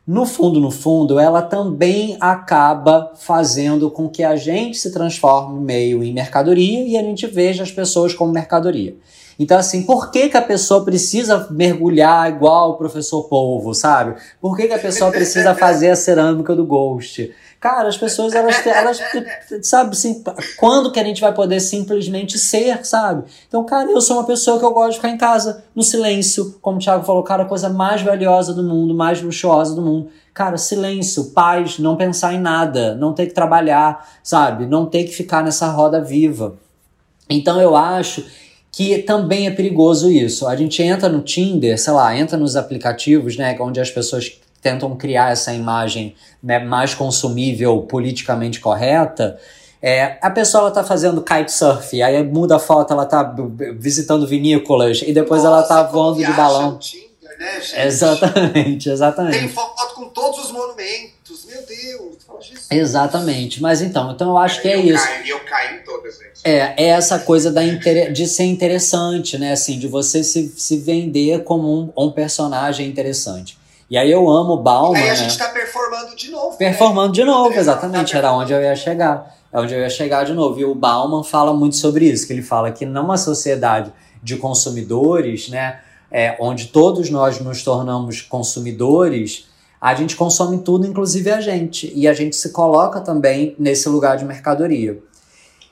No 0.07 0.25
fundo, 0.25 0.59
no 0.59 0.71
fundo, 0.71 1.19
ela 1.19 1.43
também 1.43 2.17
acaba 2.19 3.13
fazendo 3.15 3.91
com 3.91 4.09
que 4.09 4.25
a 4.25 4.37
gente 4.37 4.79
se 4.79 4.91
transforme 4.91 5.61
meio 5.61 6.03
em 6.03 6.15
mercadoria 6.15 6.83
e 6.83 6.97
a 6.97 7.03
gente 7.03 7.27
veja 7.27 7.63
as 7.63 7.71
pessoas 7.71 8.15
como 8.15 8.33
mercadoria. 8.33 8.97
Então, 9.39 9.59
assim, 9.59 9.83
por 9.83 10.11
que, 10.11 10.31
que 10.31 10.37
a 10.37 10.43
pessoa 10.43 10.85
precisa 10.85 11.47
mergulhar 11.51 12.29
igual 12.29 12.71
o 12.71 12.75
professor 12.79 13.25
Polvo, 13.29 13.75
sabe? 13.75 14.15
Por 14.41 14.57
que, 14.57 14.67
que 14.67 14.73
a 14.73 14.79
pessoa 14.79 15.11
precisa 15.13 15.55
fazer 15.55 15.91
a 15.91 15.97
cerâmica 15.97 16.57
do 16.57 16.65
Ghost? 16.65 17.31
Cara, 17.61 17.89
as 17.89 17.97
pessoas, 17.97 18.35
elas, 18.35 18.65
elas, 18.65 19.01
sabe, 19.63 19.91
assim, 19.91 20.23
quando 20.57 20.93
que 20.93 21.01
a 21.01 21.05
gente 21.05 21.21
vai 21.21 21.35
poder 21.35 21.59
simplesmente 21.59 22.39
ser, 22.39 22.87
sabe? 22.87 23.25
Então, 23.49 23.65
cara, 23.65 23.91
eu 23.91 24.01
sou 24.01 24.17
uma 24.17 24.25
pessoa 24.25 24.61
que 24.61 24.65
eu 24.65 24.73
gosto 24.73 24.91
de 24.91 24.97
ficar 24.97 25.11
em 25.11 25.19
casa, 25.19 25.65
no 25.75 25.83
silêncio, 25.83 26.57
como 26.63 26.77
o 26.77 26.81
Thiago 26.81 27.05
falou, 27.05 27.23
cara, 27.25 27.43
a 27.43 27.47
coisa 27.47 27.69
mais 27.69 28.01
valiosa 28.01 28.55
do 28.55 28.63
mundo, 28.63 28.95
mais 28.95 29.21
luxuosa 29.21 29.75
do 29.75 29.83
mundo. 29.83 30.09
Cara, 30.33 30.57
silêncio, 30.57 31.33
paz, 31.33 31.81
não 31.81 31.97
pensar 31.97 32.33
em 32.33 32.41
nada, 32.41 32.95
não 32.95 33.13
ter 33.13 33.27
que 33.27 33.35
trabalhar, 33.35 34.09
sabe? 34.23 34.65
Não 34.65 34.87
ter 34.87 35.03
que 35.03 35.11
ficar 35.11 35.43
nessa 35.43 35.67
roda 35.67 36.01
viva. 36.01 36.55
Então, 37.29 37.61
eu 37.61 37.75
acho 37.75 38.25
que 38.71 38.99
também 38.99 39.49
é 39.49 39.51
perigoso 39.51 40.09
isso. 40.09 40.47
A 40.47 40.55
gente 40.55 40.81
entra 40.81 41.09
no 41.09 41.23
Tinder, 41.23 41.77
sei 41.77 41.93
lá, 41.93 42.17
entra 42.17 42.39
nos 42.39 42.55
aplicativos, 42.55 43.37
né, 43.37 43.57
onde 43.59 43.81
as 43.81 43.91
pessoas 43.91 44.39
tentam 44.61 44.95
criar 44.97 45.33
essa 45.33 45.53
imagem 45.53 46.15
né, 46.43 46.59
mais 46.59 46.95
consumível, 46.95 47.83
politicamente 47.83 48.61
correta. 48.61 49.39
É, 49.81 50.19
a 50.21 50.31
pessoa 50.31 50.63
ela 50.63 50.71
tá 50.73 50.83
fazendo 50.83 51.23
kitesurf, 51.23 52.03
aí 52.03 52.23
muda 52.25 52.57
a 52.57 52.59
foto, 52.59 52.93
ela 52.93 53.07
tá 53.07 53.23
b- 53.23 53.73
visitando 53.75 54.27
vinícolas 54.27 55.03
e 55.03 55.13
depois 55.13 55.45
ela 55.45 55.63
tá 55.63 55.77
Nossa, 55.83 55.89
como 55.93 56.15
voando 56.15 56.27
de 56.27 56.33
balão. 56.33 56.79
Tinder, 56.79 57.39
né, 57.39 57.61
gente? 57.61 57.81
Exatamente, 57.87 58.91
exatamente. 58.91 59.39
Tem 59.39 59.49
foto 59.49 59.95
com 59.95 60.09
todos 60.09 60.47
os 60.47 60.51
monumentos. 60.51 61.47
Meu 61.49 61.65
Deus. 61.65 62.19
Jesus. 62.41 62.67
Exatamente. 62.71 63.63
Mas 63.63 63.81
então, 63.81 64.11
então 64.13 64.31
eu 64.31 64.37
acho 64.39 64.61
que 64.63 64.69
é 64.69 64.77
eu 64.77 64.81
isso. 64.95 65.05
Caio, 65.05 65.27
eu 65.27 65.41
caio 65.45 65.81
em 65.81 65.85
todas, 65.85 66.15
gente. 66.19 66.29
É, 66.45 66.75
é 66.77 66.87
essa 66.89 67.19
coisa 67.19 67.51
da 67.51 67.63
de 67.63 68.27
ser 68.27 68.45
interessante, 68.45 69.39
né? 69.39 69.53
Assim, 69.53 69.79
de 69.79 69.87
você 69.89 70.23
se, 70.23 70.49
se 70.57 70.79
vender 70.79 71.45
como 71.45 71.93
um, 71.97 72.05
um 72.07 72.11
personagem 72.11 72.89
interessante. 72.89 73.58
E 73.91 73.97
aí 73.97 74.11
eu 74.11 74.29
amo 74.29 74.55
o 74.55 74.63
Bauman, 74.63 74.99
Aí 74.99 75.09
a 75.09 75.13
né? 75.13 75.17
gente 75.17 75.39
tá 75.39 75.49
performando 75.49 76.15
de 76.15 76.31
novo. 76.31 76.57
Performando 76.59 77.13
de 77.13 77.25
novo, 77.25 77.55
É, 77.55 77.59
exatamente. 77.59 78.13
tá 78.13 78.19
Era 78.19 78.33
onde 78.33 78.53
eu 78.53 78.61
ia 78.61 78.77
chegar. 78.77 79.35
É 79.51 79.59
onde 79.59 79.73
eu 79.75 79.81
ia 79.81 79.89
chegar 79.89 80.25
de 80.25 80.35
novo. 80.35 80.61
E 80.61 80.65
o 80.65 80.75
Bauman 80.75 81.25
fala 81.25 81.55
muito 81.55 81.77
sobre 81.77 82.05
isso, 82.05 82.27
que 82.27 82.33
ele 82.35 82.43
fala 82.43 82.71
que 82.71 82.85
numa 82.85 83.17
sociedade 83.17 83.91
de 84.23 84.37
consumidores, 84.37 85.49
né? 85.49 85.81
É, 86.11 86.37
onde 86.41 86.67
todos 86.67 87.09
nós 87.11 87.41
nos 87.41 87.63
tornamos 87.63 88.21
consumidores, 88.23 89.47
a 89.81 89.95
gente 89.95 90.17
consome 90.17 90.59
tudo, 90.59 90.87
inclusive 90.87 91.31
a 91.31 91.41
gente. 91.41 91.91
E 91.95 92.09
a 92.09 92.13
gente 92.13 92.37
se 92.37 92.51
coloca 92.51 93.01
também 93.01 93.55
nesse 93.59 93.89
lugar 93.89 94.17
de 94.17 94.25
mercadoria. 94.25 94.99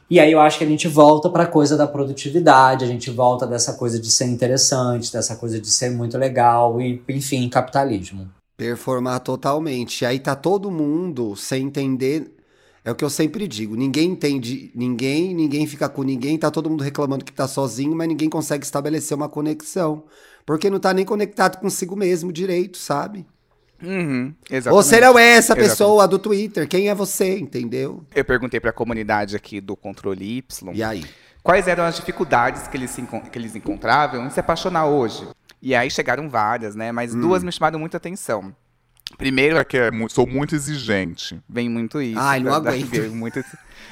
E 0.08 0.20
aí 0.20 0.30
eu 0.30 0.40
acho 0.40 0.58
que 0.58 0.64
a 0.64 0.68
gente 0.68 0.86
volta 0.86 1.28
para 1.28 1.42
a 1.42 1.48
coisa 1.48 1.76
da 1.76 1.86
produtividade, 1.86 2.84
a 2.84 2.88
gente 2.88 3.10
volta 3.10 3.46
dessa 3.46 3.74
coisa 3.74 3.98
de 3.98 4.08
ser 4.10 4.26
interessante, 4.26 5.12
dessa 5.12 5.34
coisa 5.34 5.60
de 5.60 5.68
ser 5.68 5.90
muito 5.90 6.16
legal 6.16 6.80
e, 6.80 7.02
enfim, 7.08 7.48
capitalismo. 7.48 8.28
Performar 8.56 9.20
totalmente. 9.20 10.06
Aí 10.06 10.20
tá 10.20 10.36
todo 10.36 10.70
mundo 10.70 11.34
sem 11.34 11.64
entender. 11.66 12.32
É 12.84 12.90
o 12.92 12.94
que 12.94 13.04
eu 13.04 13.10
sempre 13.10 13.48
digo. 13.48 13.74
Ninguém 13.74 14.12
entende 14.12 14.70
ninguém, 14.72 15.34
ninguém 15.34 15.66
fica 15.66 15.88
com 15.88 16.04
ninguém, 16.04 16.38
tá 16.38 16.52
todo 16.52 16.70
mundo 16.70 16.84
reclamando 16.84 17.24
que 17.24 17.32
tá 17.32 17.48
sozinho, 17.48 17.96
mas 17.96 18.06
ninguém 18.06 18.30
consegue 18.30 18.64
estabelecer 18.64 19.16
uma 19.16 19.28
conexão. 19.28 20.04
Porque 20.46 20.70
não 20.70 20.78
tá 20.78 20.94
nem 20.94 21.04
conectado 21.04 21.58
consigo 21.58 21.96
mesmo 21.96 22.32
direito, 22.32 22.78
sabe? 22.78 23.26
Uhum, 23.82 24.34
exatamente. 24.50 24.84
Você 24.84 25.00
não 25.00 25.18
é 25.18 25.28
essa 25.32 25.52
Exatamente. 25.52 25.70
pessoa 25.70 26.08
do 26.08 26.18
Twitter. 26.18 26.66
Quem 26.68 26.88
é 26.88 26.94
você, 26.94 27.38
entendeu? 27.38 28.02
Eu 28.14 28.24
perguntei 28.24 28.58
pra 28.60 28.72
comunidade 28.72 29.36
aqui 29.36 29.60
do 29.60 29.76
Controle 29.76 30.38
Y 30.38 30.72
E 30.74 30.82
aí? 30.82 31.04
quais 31.42 31.68
eram 31.68 31.84
as 31.84 31.96
dificuldades 31.96 32.66
que 32.68 32.76
eles, 32.76 32.90
se 32.90 33.02
que 33.02 33.38
eles 33.38 33.54
encontravam 33.54 34.26
em 34.26 34.30
se 34.30 34.40
apaixonar 34.40 34.86
hoje. 34.86 35.26
E 35.62 35.74
aí 35.74 35.90
chegaram 35.90 36.28
várias, 36.28 36.74
né? 36.74 36.90
Mas 36.92 37.14
Hum. 37.14 37.20
duas 37.20 37.42
me 37.44 37.50
chamaram 37.52 37.78
muita 37.78 37.96
atenção. 37.96 38.54
Primeiro, 39.16 39.56
É 39.56 39.64
que 39.64 39.76
é 39.78 39.90
sou 40.08 40.26
muito 40.26 40.54
exigente. 40.54 41.40
vem 41.48 41.68
muito 41.68 42.00
isso. 42.02 42.18
Ai, 42.18 42.40
não 42.40 42.60
da- 42.60 42.70
aguento. 42.70 43.12
muito 43.14 43.38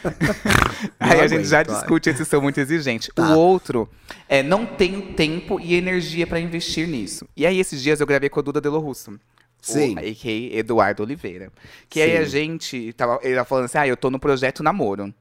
aí 1.00 1.20
a 1.20 1.26
gente 1.26 1.44
já 1.44 1.62
discute 1.62 2.10
esse 2.10 2.24
sou 2.24 2.42
muito 2.42 2.58
exigente. 2.60 3.10
Tá. 3.14 3.30
O 3.30 3.38
outro 3.38 3.88
é 4.28 4.42
não 4.42 4.66
tenho 4.66 5.14
tempo 5.14 5.58
e 5.60 5.74
energia 5.74 6.26
pra 6.26 6.40
investir 6.40 6.86
nisso. 6.88 7.26
E 7.36 7.46
aí 7.46 7.58
esses 7.58 7.80
dias 7.82 8.00
eu 8.00 8.06
gravei 8.06 8.28
com 8.28 8.40
a 8.40 8.42
Duda 8.42 8.60
Delo 8.60 8.78
Russo. 8.80 9.18
Sim. 9.64 9.94
O, 9.94 9.98
a.k.a. 9.98 10.58
Eduardo 10.58 11.02
Oliveira. 11.02 11.50
Que 11.88 12.00
aí 12.00 12.12
Sim. 12.12 12.16
a 12.16 12.24
gente 12.24 12.92
tava, 12.92 13.18
ele 13.22 13.34
tava 13.34 13.48
falando 13.48 13.64
assim, 13.64 13.78
ah, 13.78 13.86
eu 13.86 13.96
tô 13.96 14.10
no 14.10 14.18
projeto 14.18 14.62
namoro. 14.62 15.12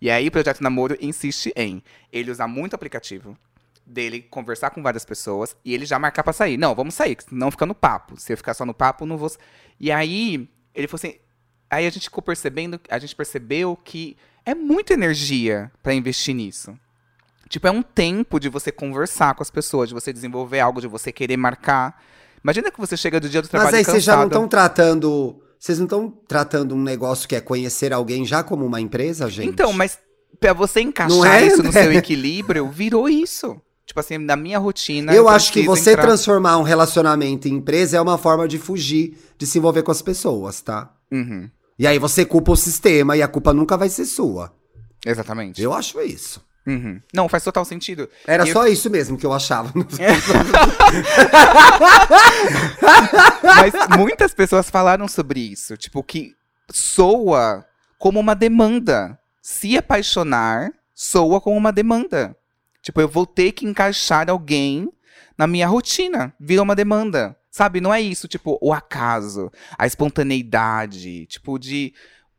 E 0.00 0.10
aí 0.10 0.26
o 0.26 0.32
projeto 0.32 0.60
namoro 0.60 0.96
insiste 1.00 1.52
em 1.54 1.82
ele 2.12 2.30
usar 2.30 2.48
muito 2.48 2.74
aplicativo, 2.74 3.38
dele 3.86 4.20
conversar 4.22 4.70
com 4.70 4.82
várias 4.82 5.04
pessoas 5.04 5.56
e 5.64 5.72
ele 5.72 5.86
já 5.86 5.98
marcar 5.98 6.24
pra 6.24 6.32
sair. 6.32 6.56
Não, 6.56 6.74
vamos 6.74 6.94
sair, 6.94 7.16
não 7.30 7.50
fica 7.50 7.64
no 7.64 7.74
papo. 7.74 8.18
Se 8.18 8.32
eu 8.32 8.36
ficar 8.36 8.54
só 8.54 8.66
no 8.66 8.74
papo, 8.74 9.06
não 9.06 9.16
vou. 9.16 9.30
E 9.78 9.92
aí 9.92 10.48
ele 10.74 10.88
falou 10.88 10.98
assim, 10.98 11.18
aí 11.70 11.86
a 11.86 11.90
gente 11.90 12.04
ficou 12.04 12.22
percebendo, 12.22 12.80
a 12.88 12.98
gente 12.98 13.14
percebeu 13.14 13.76
que 13.76 14.16
é 14.44 14.54
muita 14.54 14.94
energia 14.94 15.70
pra 15.82 15.94
investir 15.94 16.34
nisso. 16.34 16.76
Tipo, 17.48 17.68
é 17.68 17.70
um 17.70 17.82
tempo 17.82 18.40
de 18.40 18.48
você 18.48 18.72
conversar 18.72 19.34
com 19.34 19.42
as 19.42 19.50
pessoas, 19.50 19.90
de 19.90 19.94
você 19.94 20.12
desenvolver 20.12 20.60
algo, 20.60 20.80
de 20.80 20.88
você 20.88 21.12
querer 21.12 21.36
marcar. 21.36 22.02
Imagina 22.42 22.70
que 22.70 22.78
você 22.80 22.96
chega 22.96 23.20
do 23.20 23.28
dia 23.28 23.40
do 23.42 23.48
trabalho 23.48 23.70
Mas 23.72 23.78
aí 23.78 23.84
vocês 23.84 24.02
já 24.04 24.16
não 24.16 24.26
estão 24.26 24.48
tratando. 24.48 25.40
Vocês 25.58 25.78
não 25.78 25.84
estão 25.86 26.10
tratando 26.26 26.74
um 26.74 26.82
negócio 26.82 27.28
que 27.28 27.36
é 27.36 27.40
conhecer 27.40 27.92
alguém 27.92 28.24
já 28.24 28.42
como 28.42 28.66
uma 28.66 28.80
empresa, 28.80 29.30
gente? 29.30 29.48
Então, 29.48 29.72
mas 29.72 29.96
pra 30.40 30.52
você 30.52 30.80
encaixar 30.80 31.42
é, 31.42 31.46
isso 31.46 31.58
no 31.62 31.70
né? 31.70 31.82
seu 31.84 31.92
equilíbrio, 31.92 32.68
virou 32.68 33.08
isso. 33.08 33.60
Tipo 33.86 34.00
assim, 34.00 34.18
na 34.18 34.34
minha 34.36 34.58
rotina. 34.58 35.12
Eu 35.14 35.28
acho 35.28 35.52
que 35.52 35.62
você 35.62 35.92
entrar- 35.92 36.06
transformar 36.06 36.56
um 36.58 36.62
relacionamento 36.62 37.46
em 37.46 37.52
empresa 37.54 37.96
é 37.96 38.00
uma 38.00 38.18
forma 38.18 38.48
de 38.48 38.58
fugir 38.58 39.16
de 39.38 39.46
se 39.46 39.58
envolver 39.58 39.82
com 39.82 39.90
as 39.92 40.02
pessoas, 40.02 40.60
tá? 40.60 40.92
Uhum, 41.12 41.48
E 41.78 41.86
aí 41.86 41.98
você 41.98 42.24
culpa 42.24 42.52
o 42.52 42.56
sistema 42.56 43.16
e 43.16 43.22
a 43.22 43.28
culpa 43.28 43.52
nunca 43.52 43.76
vai 43.76 43.88
ser 43.88 44.04
sua. 44.04 44.52
exatamente. 45.04 45.60
Eu 45.62 45.72
acho 45.72 46.00
isso. 46.00 46.40
Uhum. 46.66 47.00
Não, 47.12 47.28
faz 47.28 47.42
total 47.42 47.64
sentido. 47.64 48.08
Era 48.26 48.46
eu- 48.46 48.52
só 48.52 48.66
isso 48.66 48.88
mesmo 48.88 49.18
que 49.18 49.26
eu 49.26 49.32
achava. 49.32 49.72
Mas 53.42 53.72
muitas 53.98 54.34
pessoas 54.34 54.70
falaram 54.70 55.08
sobre 55.08 55.40
isso. 55.40 55.76
Tipo, 55.76 56.02
que 56.02 56.34
soa 56.70 57.64
como 57.98 58.20
uma 58.20 58.34
demanda. 58.34 59.18
Se 59.40 59.76
apaixonar, 59.76 60.70
soa 60.94 61.40
como 61.40 61.56
uma 61.56 61.72
demanda. 61.72 62.36
Tipo, 62.80 63.00
eu 63.00 63.08
vou 63.08 63.26
ter 63.26 63.52
que 63.52 63.66
encaixar 63.66 64.30
alguém 64.30 64.88
na 65.36 65.46
minha 65.46 65.66
rotina. 65.66 66.32
Vira 66.38 66.62
uma 66.62 66.74
demanda. 66.76 67.36
Sabe? 67.50 67.80
Não 67.80 67.92
é 67.92 68.00
isso, 68.00 68.26
tipo, 68.26 68.58
o 68.62 68.72
acaso, 68.72 69.52
a 69.76 69.86
espontaneidade, 69.86 71.26
tipo, 71.26 71.58
de. 71.58 71.92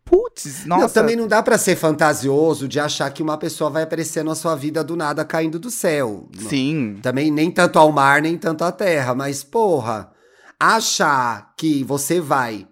Putz, 0.05 0.65
nossa. 0.65 0.81
Não, 0.81 0.89
também 0.89 1.15
não 1.15 1.27
dá 1.27 1.41
pra 1.41 1.57
ser 1.57 1.75
fantasioso 1.75 2.67
de 2.67 2.79
achar 2.79 3.09
que 3.11 3.23
uma 3.23 3.37
pessoa 3.37 3.69
vai 3.69 3.83
aparecer 3.83 4.23
na 4.23 4.35
sua 4.35 4.55
vida 4.55 4.83
do 4.83 4.95
nada 4.95 5.23
caindo 5.23 5.57
do 5.57 5.71
céu. 5.71 6.29
Sim. 6.49 6.99
Também 7.01 7.31
nem 7.31 7.49
tanto 7.49 7.79
ao 7.79 7.91
mar, 7.91 8.21
nem 8.21 8.37
tanto 8.37 8.63
à 8.63 8.71
terra. 8.71 9.15
Mas, 9.15 9.43
porra, 9.43 10.11
achar 10.59 11.53
que 11.57 11.83
você 11.83 12.19
vai. 12.19 12.67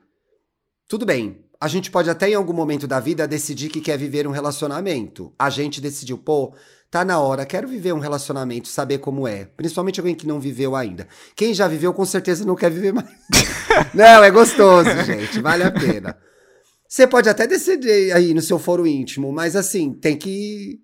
Tudo 0.88 1.06
bem. 1.06 1.40
A 1.60 1.68
gente 1.68 1.92
pode 1.92 2.10
até 2.10 2.30
em 2.30 2.34
algum 2.34 2.54
momento 2.54 2.88
da 2.88 3.00
vida 3.00 3.28
decidir 3.28 3.70
que 3.70 3.82
quer 3.82 3.98
viver 3.98 4.28
um 4.28 4.32
relacionamento. 4.32 5.32
A 5.38 5.50
gente 5.50 5.80
decidiu, 5.80 6.18
pô, 6.18 6.54
tá 6.90 7.06
na 7.06 7.20
hora, 7.20 7.46
quero 7.46 7.68
viver 7.68 7.94
um 7.94 8.00
relacionamento, 8.00 8.68
saber 8.68 8.98
como 8.98 9.28
é. 9.28 9.46
Principalmente 9.46 10.00
alguém 10.00 10.16
que 10.16 10.28
não 10.28 10.40
viveu 10.40 10.76
ainda. 10.76 11.08
Quem 11.36 11.54
já 11.54 11.68
viveu, 11.68 11.94
com 11.94 12.04
certeza 12.04 12.44
não 12.44 12.56
quer 12.56 12.72
viver 12.72 12.94
mais. 12.94 13.08
não, 13.94 14.24
é 14.24 14.32
gostoso, 14.32 14.90
gente. 15.06 15.40
Vale 15.40 15.64
a 15.64 15.72
pena. 15.72 16.18
Você 16.92 17.08
pode 17.08 17.30
até 17.30 17.48
decidir 17.48 18.12
aí 18.12 18.34
no 18.34 18.42
seu 18.42 18.60
foro 18.60 18.86
íntimo, 18.86 19.32
mas 19.32 19.56
assim, 19.56 19.94
tem 19.94 20.18
que 20.18 20.82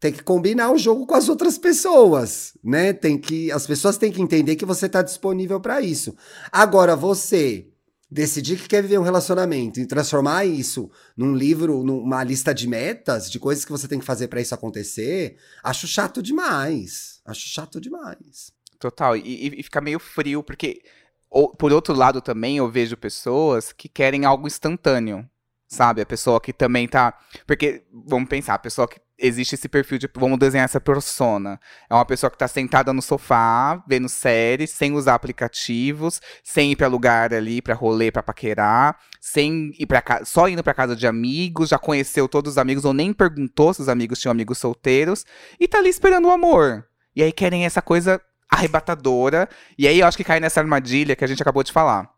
tem 0.00 0.10
que 0.10 0.22
combinar 0.22 0.72
o 0.72 0.78
jogo 0.78 1.06
com 1.06 1.14
as 1.14 1.28
outras 1.28 1.58
pessoas, 1.58 2.56
né? 2.64 2.94
Tem 2.94 3.18
que 3.18 3.52
as 3.52 3.66
pessoas 3.66 3.98
têm 3.98 4.10
que 4.10 4.22
entender 4.22 4.56
que 4.56 4.64
você 4.64 4.86
está 4.86 5.02
disponível 5.02 5.60
para 5.60 5.82
isso. 5.82 6.16
Agora 6.50 6.96
você 6.96 7.68
decidir 8.10 8.56
que 8.56 8.66
quer 8.66 8.80
viver 8.80 8.96
um 8.96 9.02
relacionamento 9.02 9.78
e 9.78 9.84
transformar 9.86 10.46
isso 10.46 10.90
num 11.14 11.34
livro, 11.36 11.84
numa 11.84 12.24
lista 12.24 12.54
de 12.54 12.66
metas, 12.66 13.30
de 13.30 13.38
coisas 13.38 13.62
que 13.62 13.70
você 13.72 13.86
tem 13.86 13.98
que 13.98 14.06
fazer 14.06 14.28
para 14.28 14.40
isso 14.40 14.54
acontecer, 14.54 15.36
acho 15.62 15.86
chato 15.86 16.22
demais. 16.22 17.20
Acho 17.26 17.46
chato 17.46 17.78
demais. 17.78 18.50
Total. 18.78 19.14
E, 19.18 19.60
e- 19.60 19.62
fica 19.62 19.82
meio 19.82 19.98
frio, 19.98 20.42
porque, 20.42 20.80
ou- 21.28 21.54
por 21.54 21.74
outro 21.74 21.92
lado, 21.94 22.22
também 22.22 22.56
eu 22.56 22.70
vejo 22.70 22.96
pessoas 22.96 23.70
que 23.70 23.86
querem 23.86 24.24
algo 24.24 24.46
instantâneo. 24.46 25.28
Sabe? 25.72 26.02
A 26.02 26.06
pessoa 26.06 26.38
que 26.38 26.52
também 26.52 26.86
tá. 26.86 27.14
Porque, 27.46 27.84
vamos 28.06 28.28
pensar, 28.28 28.52
a 28.54 28.58
pessoa 28.58 28.86
que. 28.86 29.00
Existe 29.18 29.54
esse 29.54 29.68
perfil 29.68 29.98
de. 29.98 30.10
Vamos 30.16 30.38
desenhar 30.38 30.64
essa 30.64 30.80
persona. 30.80 31.58
É 31.88 31.94
uma 31.94 32.04
pessoa 32.04 32.30
que 32.30 32.36
tá 32.36 32.46
sentada 32.46 32.92
no 32.92 33.00
sofá, 33.00 33.82
vendo 33.88 34.08
séries, 34.08 34.70
sem 34.70 34.92
usar 34.92 35.14
aplicativos, 35.14 36.20
sem 36.42 36.72
ir 36.72 36.76
pra 36.76 36.88
lugar 36.88 37.32
ali, 37.32 37.62
pra 37.62 37.74
rolê, 37.74 38.10
pra 38.10 38.22
paquerar, 38.22 38.98
sem 39.20 39.72
ir 39.78 39.86
para 39.86 40.02
casa, 40.02 40.24
só 40.24 40.48
indo 40.48 40.62
pra 40.62 40.74
casa 40.74 40.96
de 40.96 41.06
amigos, 41.06 41.68
já 41.68 41.78
conheceu 41.78 42.28
todos 42.28 42.52
os 42.52 42.58
amigos, 42.58 42.84
ou 42.84 42.92
nem 42.92 43.12
perguntou 43.12 43.72
se 43.72 43.80
os 43.80 43.88
amigos 43.88 44.18
tinham 44.18 44.32
amigos 44.32 44.58
solteiros, 44.58 45.24
e 45.58 45.68
tá 45.68 45.78
ali 45.78 45.88
esperando 45.88 46.26
o 46.26 46.32
amor. 46.32 46.84
E 47.14 47.22
aí 47.22 47.32
querem 47.32 47.64
essa 47.64 47.80
coisa 47.80 48.20
arrebatadora. 48.50 49.48
E 49.78 49.86
aí 49.88 50.00
eu 50.00 50.06
acho 50.06 50.16
que 50.16 50.24
cai 50.24 50.40
nessa 50.40 50.60
armadilha 50.60 51.14
que 51.14 51.24
a 51.24 51.28
gente 51.28 51.40
acabou 51.40 51.62
de 51.62 51.72
falar. 51.72 52.10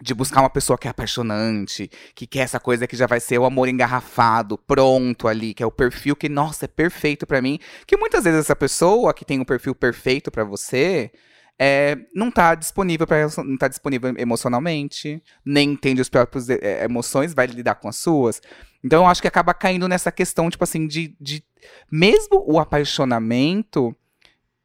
De 0.00 0.12
buscar 0.14 0.40
uma 0.40 0.50
pessoa 0.50 0.76
que 0.76 0.86
é 0.86 0.90
apaixonante, 0.90 1.90
que 2.14 2.26
quer 2.26 2.40
essa 2.40 2.60
coisa 2.60 2.86
que 2.86 2.96
já 2.96 3.06
vai 3.06 3.18
ser 3.18 3.38
o 3.38 3.46
amor 3.46 3.68
engarrafado, 3.68 4.58
pronto 4.58 5.26
ali, 5.26 5.54
que 5.54 5.62
é 5.62 5.66
o 5.66 5.70
perfil 5.70 6.14
que, 6.14 6.28
nossa, 6.28 6.66
é 6.66 6.68
perfeito 6.68 7.26
pra 7.26 7.40
mim. 7.40 7.58
Que 7.86 7.96
muitas 7.96 8.24
vezes 8.24 8.40
essa 8.40 8.54
pessoa 8.54 9.14
que 9.14 9.24
tem 9.24 9.40
um 9.40 9.44
perfil 9.44 9.74
perfeito 9.74 10.30
pra 10.30 10.44
você, 10.44 11.10
é, 11.58 11.96
não 12.14 12.30
tá 12.30 12.54
disponível 12.54 13.06
para 13.06 13.26
não 13.42 13.56
tá 13.56 13.68
disponível 13.68 14.14
emocionalmente, 14.18 15.22
nem 15.44 15.70
entende 15.70 16.02
os 16.02 16.08
próprios 16.08 16.50
é, 16.50 16.84
emoções, 16.84 17.32
vai 17.32 17.46
lidar 17.46 17.76
com 17.76 17.88
as 17.88 17.96
suas. 17.96 18.42
Então 18.84 19.02
eu 19.02 19.08
acho 19.08 19.22
que 19.22 19.28
acaba 19.28 19.54
caindo 19.54 19.88
nessa 19.88 20.12
questão, 20.12 20.50
tipo 20.50 20.62
assim, 20.62 20.86
de, 20.86 21.16
de 21.20 21.42
mesmo 21.90 22.44
o 22.46 22.58
apaixonamento 22.58 23.96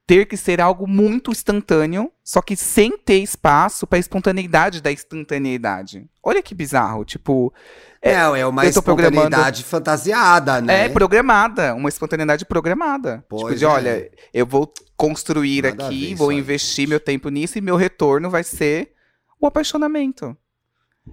ter 0.08 0.26
que 0.26 0.36
ser 0.36 0.60
algo 0.60 0.88
muito 0.88 1.32
instantâneo, 1.32 2.12
só 2.24 2.42
que 2.42 2.56
sem 2.56 2.98
ter 2.98 3.20
espaço 3.20 3.88
para 3.88 4.00
espontaneidade 4.00 4.82
da 4.82 4.92
instantaneidade. 4.92 6.06
Olha 6.24 6.42
que 6.44 6.54
bizarro, 6.54 7.06
tipo, 7.06 7.54
É, 8.02 8.14
é 8.16 8.46
uma 8.46 8.66
eu 8.66 8.74
tô 8.74 8.82
programando- 8.82 9.20
espontaneidade 9.22 9.64
fantasiada, 9.64 10.60
né? 10.62 10.86
é 10.86 10.90
programada, 10.90 11.74
uma 11.76 11.88
espontaneidade 11.88 12.46
programada. 12.46 13.24
Pois 13.30 13.44
tipo 13.46 13.56
de, 13.60 13.66
é. 13.66 13.68
olha, 13.68 14.12
eu 14.34 14.46
vou 14.46 14.72
construir 14.98 15.64
Nada 15.64 15.88
aqui, 15.88 16.14
vou 16.14 16.30
aí, 16.30 16.38
investir 16.38 16.84
gente. 16.84 16.90
meu 16.90 17.00
tempo 17.00 17.30
nisso 17.30 17.58
e 17.58 17.62
meu 17.62 17.76
retorno 17.76 18.30
vai 18.30 18.44
ser 18.44 18.92
o 19.40 19.48
apaixonamento. 19.48 20.36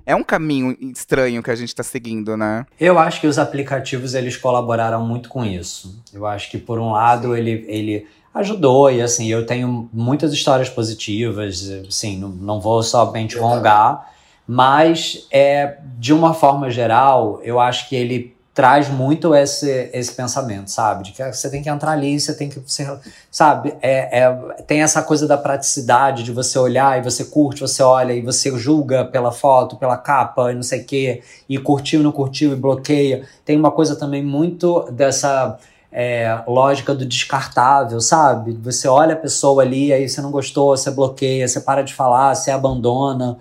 É 0.05 0.15
um 0.15 0.23
caminho 0.25 0.77
estranho 0.93 1.43
que 1.43 1.51
a 1.51 1.55
gente 1.57 1.75
tá 1.75 1.83
seguindo, 1.83 2.37
né? 2.37 2.67
Eu 2.79 2.99
acho 2.99 3.21
que 3.21 3.27
os 3.27 3.39
aplicativos 3.39 4.13
eles 4.15 4.37
colaboraram 4.37 5.07
muito 5.07 5.29
com 5.31 5.45
isso. 5.45 6.03
Eu 6.13 6.27
acho 6.27 6.51
que 6.51 6.59
por 6.59 6.79
um 6.79 6.91
lado 6.93 7.35
ele, 7.35 7.65
ele 7.67 8.07
ajudou 8.35 8.91
e 8.91 9.01
assim 9.03 9.27
eu 9.27 9.45
tenho 9.47 9.89
muitas 9.93 10.33
histórias 10.33 10.69
positivas, 10.69 11.71
assim 11.89 12.19
não, 12.19 12.29
não 12.29 12.61
vou 12.61 12.83
somente 12.83 13.39
alongar, 13.39 14.13
mas 14.47 15.27
é 15.31 15.79
de 15.99 16.13
uma 16.13 16.35
forma 16.35 16.71
geral 16.71 17.41
eu 17.43 17.59
acho 17.59 17.89
que 17.89 17.97
ele 17.97 18.39
traz 18.59 18.89
muito 18.89 19.37
esse, 19.37 19.89
esse 19.93 20.13
pensamento, 20.13 20.69
sabe, 20.69 21.05
de 21.05 21.13
que 21.13 21.23
você 21.33 21.49
tem 21.49 21.63
que 21.63 21.71
entrar 21.71 21.93
ali, 21.93 22.19
você 22.19 22.35
tem 22.35 22.49
que, 22.49 22.59
você, 22.59 22.85
sabe, 23.31 23.73
é, 23.81 24.19
é, 24.19 24.33
tem 24.67 24.83
essa 24.83 25.01
coisa 25.01 25.29
da 25.29 25.37
praticidade 25.37 26.25
de 26.25 26.33
você 26.33 26.59
olhar 26.59 26.99
e 26.99 27.03
você 27.05 27.25
curte, 27.25 27.61
você 27.61 27.85
olha 27.85 28.13
e 28.13 28.21
você 28.21 28.51
julga 28.59 29.05
pela 29.05 29.31
foto, 29.31 29.77
pela 29.77 29.97
capa 29.97 30.51
e 30.51 30.57
não 30.57 30.65
sei 30.65 30.81
o 30.81 30.85
quê, 30.85 31.23
e 31.49 31.57
curtiu, 31.57 32.03
não 32.03 32.11
curtiu 32.11 32.53
e 32.53 32.57
bloqueia. 32.57 33.29
Tem 33.45 33.57
uma 33.57 33.71
coisa 33.71 33.95
também 33.95 34.25
muito 34.25 34.91
dessa 34.91 35.57
é, 35.91 36.43
lógica 36.47 36.95
do 36.95 37.05
descartável, 37.05 38.01
sabe? 38.01 38.53
Você 38.63 38.87
olha 38.87 39.15
a 39.15 39.19
pessoa 39.19 39.63
ali, 39.63 39.93
aí 39.93 40.09
você 40.09 40.21
não 40.21 40.31
gostou, 40.31 40.77
você 40.77 40.91
bloqueia, 40.91 41.49
você 41.49 41.61
para 41.61 41.83
de 41.83 41.95
falar, 41.95 42.35
você 42.35 42.51
abandona. 42.51 43.39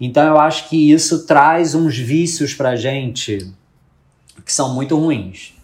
Então 0.00 0.26
eu 0.26 0.38
acho 0.38 0.68
que 0.68 0.90
isso 0.90 1.26
traz 1.26 1.74
uns 1.74 1.96
vícios 1.96 2.54
pra 2.54 2.76
gente 2.76 3.52
que 4.44 4.52
são 4.52 4.74
muito 4.74 4.96
ruins. 4.96 5.54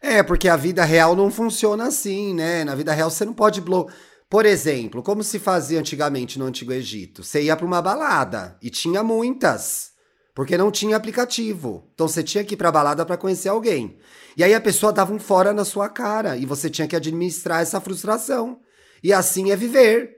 É, 0.00 0.22
porque 0.22 0.48
a 0.48 0.56
vida 0.56 0.84
real 0.84 1.16
não 1.16 1.30
funciona 1.30 1.86
assim, 1.86 2.34
né? 2.34 2.64
Na 2.64 2.74
vida 2.74 2.92
real 2.92 3.10
você 3.10 3.24
não 3.24 3.34
pode 3.34 3.60
blo... 3.60 3.88
Por 4.28 4.44
exemplo, 4.44 5.02
como 5.02 5.22
se 5.22 5.38
fazia 5.38 5.78
antigamente 5.78 6.38
no 6.38 6.46
Antigo 6.46 6.72
Egito? 6.72 7.22
Você 7.22 7.42
ia 7.42 7.56
para 7.56 7.64
uma 7.64 7.80
balada 7.80 8.56
e 8.60 8.68
tinha 8.70 9.02
muitas, 9.02 9.92
porque 10.36 10.58
não 10.58 10.70
tinha 10.70 10.98
aplicativo. 10.98 11.88
Então 11.94 12.06
você 12.06 12.22
tinha 12.22 12.44
que 12.44 12.52
ir 12.52 12.56
para 12.58 12.70
balada 12.70 13.06
para 13.06 13.16
conhecer 13.16 13.48
alguém. 13.48 13.96
E 14.36 14.44
aí 14.44 14.52
a 14.52 14.60
pessoa 14.60 14.92
dava 14.92 15.10
um 15.10 15.18
fora 15.18 15.50
na 15.50 15.64
sua 15.64 15.88
cara 15.88 16.36
e 16.36 16.44
você 16.44 16.68
tinha 16.68 16.86
que 16.86 16.94
administrar 16.94 17.62
essa 17.62 17.80
frustração. 17.80 18.60
E 19.02 19.14
assim 19.14 19.50
é 19.50 19.56
viver. 19.56 20.14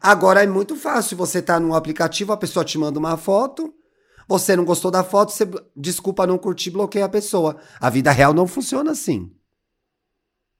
Agora 0.00 0.42
é 0.42 0.48
muito 0.48 0.74
fácil, 0.74 1.16
você 1.16 1.40
tá 1.40 1.60
num 1.60 1.74
aplicativo, 1.74 2.32
a 2.32 2.36
pessoa 2.36 2.64
te 2.64 2.76
manda 2.76 2.98
uma 2.98 3.16
foto, 3.16 3.72
você 4.28 4.56
não 4.56 4.64
gostou 4.64 4.90
da 4.90 5.04
foto, 5.04 5.30
você 5.30 5.48
desculpa 5.76 6.26
não 6.26 6.38
curtir, 6.38 6.70
bloqueia 6.70 7.04
a 7.04 7.08
pessoa. 7.08 7.56
A 7.80 7.88
vida 7.88 8.10
real 8.10 8.34
não 8.34 8.48
funciona 8.48 8.90
assim. 8.90 9.30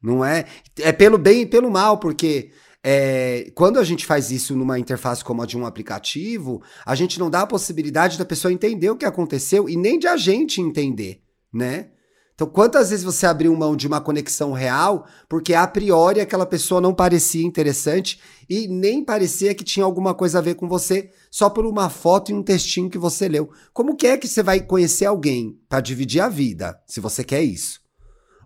Não 0.00 0.24
é? 0.24 0.44
É 0.78 0.92
pelo 0.92 1.18
bem 1.18 1.40
e 1.40 1.46
pelo 1.46 1.72
mal, 1.72 1.98
porque 1.98 2.52
é, 2.88 3.50
quando 3.52 3.80
a 3.80 3.82
gente 3.82 4.06
faz 4.06 4.30
isso 4.30 4.54
numa 4.54 4.78
interface 4.78 5.24
como 5.24 5.42
a 5.42 5.46
de 5.46 5.58
um 5.58 5.66
aplicativo, 5.66 6.62
a 6.84 6.94
gente 6.94 7.18
não 7.18 7.28
dá 7.28 7.40
a 7.40 7.46
possibilidade 7.46 8.16
da 8.16 8.24
pessoa 8.24 8.52
entender 8.52 8.88
o 8.88 8.96
que 8.96 9.04
aconteceu 9.04 9.68
e 9.68 9.76
nem 9.76 9.98
de 9.98 10.06
a 10.06 10.16
gente 10.16 10.60
entender, 10.60 11.20
né? 11.52 11.88
Então, 12.32 12.46
quantas 12.46 12.90
vezes 12.90 13.04
você 13.04 13.26
abriu 13.26 13.52
mão 13.56 13.74
de 13.74 13.88
uma 13.88 14.00
conexão 14.00 14.52
real 14.52 15.04
porque 15.28 15.52
a 15.52 15.66
priori 15.66 16.20
aquela 16.20 16.46
pessoa 16.46 16.80
não 16.80 16.94
parecia 16.94 17.44
interessante 17.44 18.20
e 18.48 18.68
nem 18.68 19.04
parecia 19.04 19.52
que 19.52 19.64
tinha 19.64 19.84
alguma 19.84 20.14
coisa 20.14 20.38
a 20.38 20.42
ver 20.42 20.54
com 20.54 20.68
você 20.68 21.10
só 21.28 21.50
por 21.50 21.66
uma 21.66 21.90
foto 21.90 22.30
e 22.30 22.34
um 22.34 22.42
textinho 22.42 22.88
que 22.88 22.98
você 22.98 23.26
leu? 23.26 23.50
Como 23.72 23.96
que 23.96 24.06
é 24.06 24.16
que 24.16 24.28
você 24.28 24.44
vai 24.44 24.60
conhecer 24.60 25.06
alguém 25.06 25.58
para 25.68 25.80
dividir 25.80 26.20
a 26.20 26.28
vida, 26.28 26.80
se 26.86 27.00
você 27.00 27.24
quer 27.24 27.42
isso? 27.42 27.80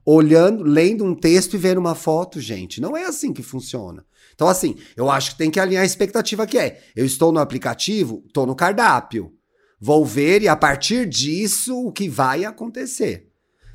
Olhando, 0.02 0.64
lendo 0.64 1.04
um 1.04 1.14
texto 1.14 1.54
e 1.54 1.58
vendo 1.58 1.76
uma 1.76 1.94
foto, 1.94 2.40
gente, 2.40 2.80
não 2.80 2.96
é 2.96 3.04
assim 3.04 3.34
que 3.34 3.42
funciona. 3.42 4.02
Então, 4.40 4.48
assim, 4.48 4.74
eu 4.96 5.10
acho 5.10 5.32
que 5.32 5.36
tem 5.36 5.50
que 5.50 5.60
alinhar 5.60 5.82
a 5.82 5.86
expectativa 5.86 6.46
que 6.46 6.56
é: 6.56 6.82
eu 6.96 7.04
estou 7.04 7.30
no 7.30 7.40
aplicativo, 7.40 8.22
estou 8.26 8.46
no 8.46 8.56
cardápio. 8.56 9.34
Vou 9.78 10.02
ver 10.02 10.40
e 10.40 10.48
a 10.48 10.56
partir 10.56 11.06
disso 11.06 11.76
o 11.78 11.92
que 11.92 12.08
vai 12.08 12.46
acontecer. 12.46 13.28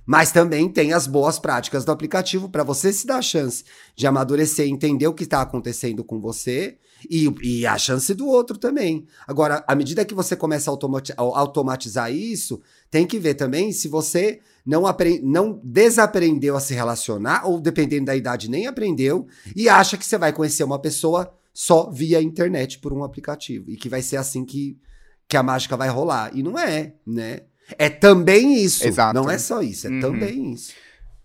Mas 0.07 0.31
também 0.31 0.67
tem 0.67 0.91
as 0.91 1.05
boas 1.05 1.37
práticas 1.37 1.85
do 1.85 1.91
aplicativo 1.91 2.49
para 2.49 2.63
você 2.63 2.91
se 2.91 3.05
dar 3.05 3.17
a 3.17 3.21
chance 3.21 3.63
de 3.95 4.07
amadurecer, 4.07 4.67
entender 4.67 5.05
o 5.05 5.13
que 5.13 5.23
está 5.25 5.39
acontecendo 5.39 6.03
com 6.03 6.19
você 6.19 6.79
e, 7.07 7.31
e 7.43 7.67
a 7.67 7.77
chance 7.77 8.11
do 8.15 8.27
outro 8.27 8.57
também. 8.57 9.05
Agora, 9.27 9.63
à 9.67 9.75
medida 9.75 10.03
que 10.03 10.15
você 10.15 10.35
começa 10.35 10.71
a 10.71 10.73
automati- 10.73 11.13
a 11.15 11.21
automatizar 11.21 12.11
isso, 12.11 12.59
tem 12.89 13.05
que 13.05 13.19
ver 13.19 13.35
também 13.35 13.71
se 13.71 13.87
você 13.87 14.39
não, 14.65 14.85
apre- 14.87 15.21
não 15.23 15.59
desaprendeu 15.63 16.55
a 16.55 16.59
se 16.59 16.73
relacionar, 16.73 17.45
ou 17.45 17.59
dependendo 17.59 18.05
da 18.05 18.15
idade, 18.15 18.49
nem 18.49 18.67
aprendeu, 18.67 19.27
e 19.55 19.69
acha 19.69 19.97
que 19.97 20.05
você 20.05 20.17
vai 20.17 20.33
conhecer 20.33 20.63
uma 20.63 20.79
pessoa 20.79 21.31
só 21.53 21.89
via 21.89 22.21
internet 22.21 22.79
por 22.79 22.91
um 22.91 23.03
aplicativo. 23.03 23.69
E 23.69 23.77
que 23.77 23.87
vai 23.89 24.01
ser 24.01 24.17
assim 24.17 24.43
que, 24.43 24.77
que 25.27 25.37
a 25.37 25.43
mágica 25.43 25.77
vai 25.77 25.87
rolar. 25.89 26.31
E 26.35 26.41
não 26.43 26.57
é, 26.59 26.93
né? 27.05 27.41
É 27.77 27.89
também 27.89 28.55
isso. 28.61 28.85
Exato. 28.85 29.13
Não 29.13 29.29
é 29.29 29.37
só 29.37 29.61
isso, 29.61 29.87
é 29.87 29.89
Uhum. 29.89 30.01
também 30.01 30.51
isso. 30.53 30.73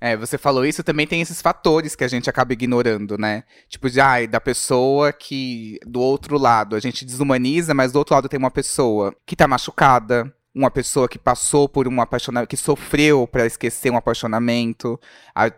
É, 0.03 0.17
você 0.17 0.39
falou 0.39 0.65
isso, 0.65 0.83
também 0.83 1.07
tem 1.07 1.21
esses 1.21 1.43
fatores 1.43 1.95
que 1.95 2.03
a 2.03 2.09
gente 2.09 2.31
acaba 2.31 2.55
ignorando, 2.55 3.19
né? 3.19 3.43
Tipo, 3.69 3.91
de, 3.91 4.01
ai, 4.01 4.27
da 4.27 4.41
pessoa 4.41 5.13
que, 5.13 5.79
do 5.87 6.01
outro 6.01 6.39
lado, 6.39 6.75
a 6.75 6.81
gente 6.81 7.05
desumaniza, 7.05 7.75
mas 7.75 7.93
do 7.93 7.99
outro 7.99 8.15
lado 8.15 8.27
tem 8.27 8.39
uma 8.39 8.51
pessoa 8.51 9.15
que 9.27 9.37
tá 9.37 9.47
machucada, 9.47 10.33
uma 10.55 10.71
pessoa 10.71 11.09
que 11.09 11.19
passou 11.19 11.69
por 11.69 11.87
um 11.87 12.01
apaixonamento, 12.01 12.49
que 12.49 12.57
sofreu 12.57 13.27
pra 13.27 13.47
esquecer 13.47 13.91
um 13.91 13.97
apaixonamento. 13.97 15.01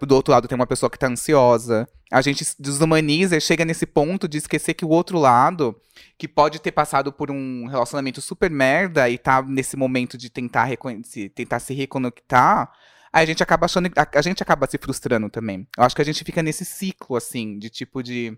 Do 0.07 0.15
outro 0.15 0.33
lado 0.33 0.47
tem 0.47 0.57
uma 0.57 0.67
pessoa 0.67 0.91
que 0.91 0.99
tá 0.99 1.07
ansiosa. 1.07 1.89
A 2.11 2.21
gente 2.21 2.45
se 2.45 2.61
desumaniza 2.61 3.37
e 3.37 3.41
chega 3.41 3.65
nesse 3.65 3.87
ponto 3.87 4.29
de 4.29 4.37
esquecer 4.37 4.75
que 4.75 4.85
o 4.85 4.91
outro 4.91 5.19
lado, 5.19 5.75
que 6.19 6.29
pode 6.29 6.61
ter 6.61 6.73
passado 6.73 7.11
por 7.11 7.31
um 7.31 7.67
relacionamento 7.67 8.21
super 8.21 8.51
merda 8.51 9.09
e 9.09 9.17
tá 9.17 9.41
nesse 9.43 9.77
momento 9.77 10.19
de 10.19 10.29
tentar, 10.29 10.65
reconhecer, 10.65 11.31
tentar 11.31 11.59
se 11.59 11.73
reconectar, 11.73 12.71
aí 13.11 13.23
a 13.23 13.27
gente 13.27 13.43
acaba 13.43 13.65
achando, 13.65 13.91
a, 13.97 14.19
a 14.19 14.23
gente 14.23 14.43
acaba 14.43 14.69
se 14.69 14.77
frustrando 14.77 15.31
também. 15.31 15.67
Eu 15.77 15.85
acho 15.85 15.97
que 15.97 16.03
a 16.03 16.05
gente 16.05 16.23
fica 16.23 16.43
nesse 16.43 16.67
ciclo, 16.67 17.17
assim, 17.17 17.59
de 17.59 17.71
tipo 17.71 18.03
de. 18.03 18.37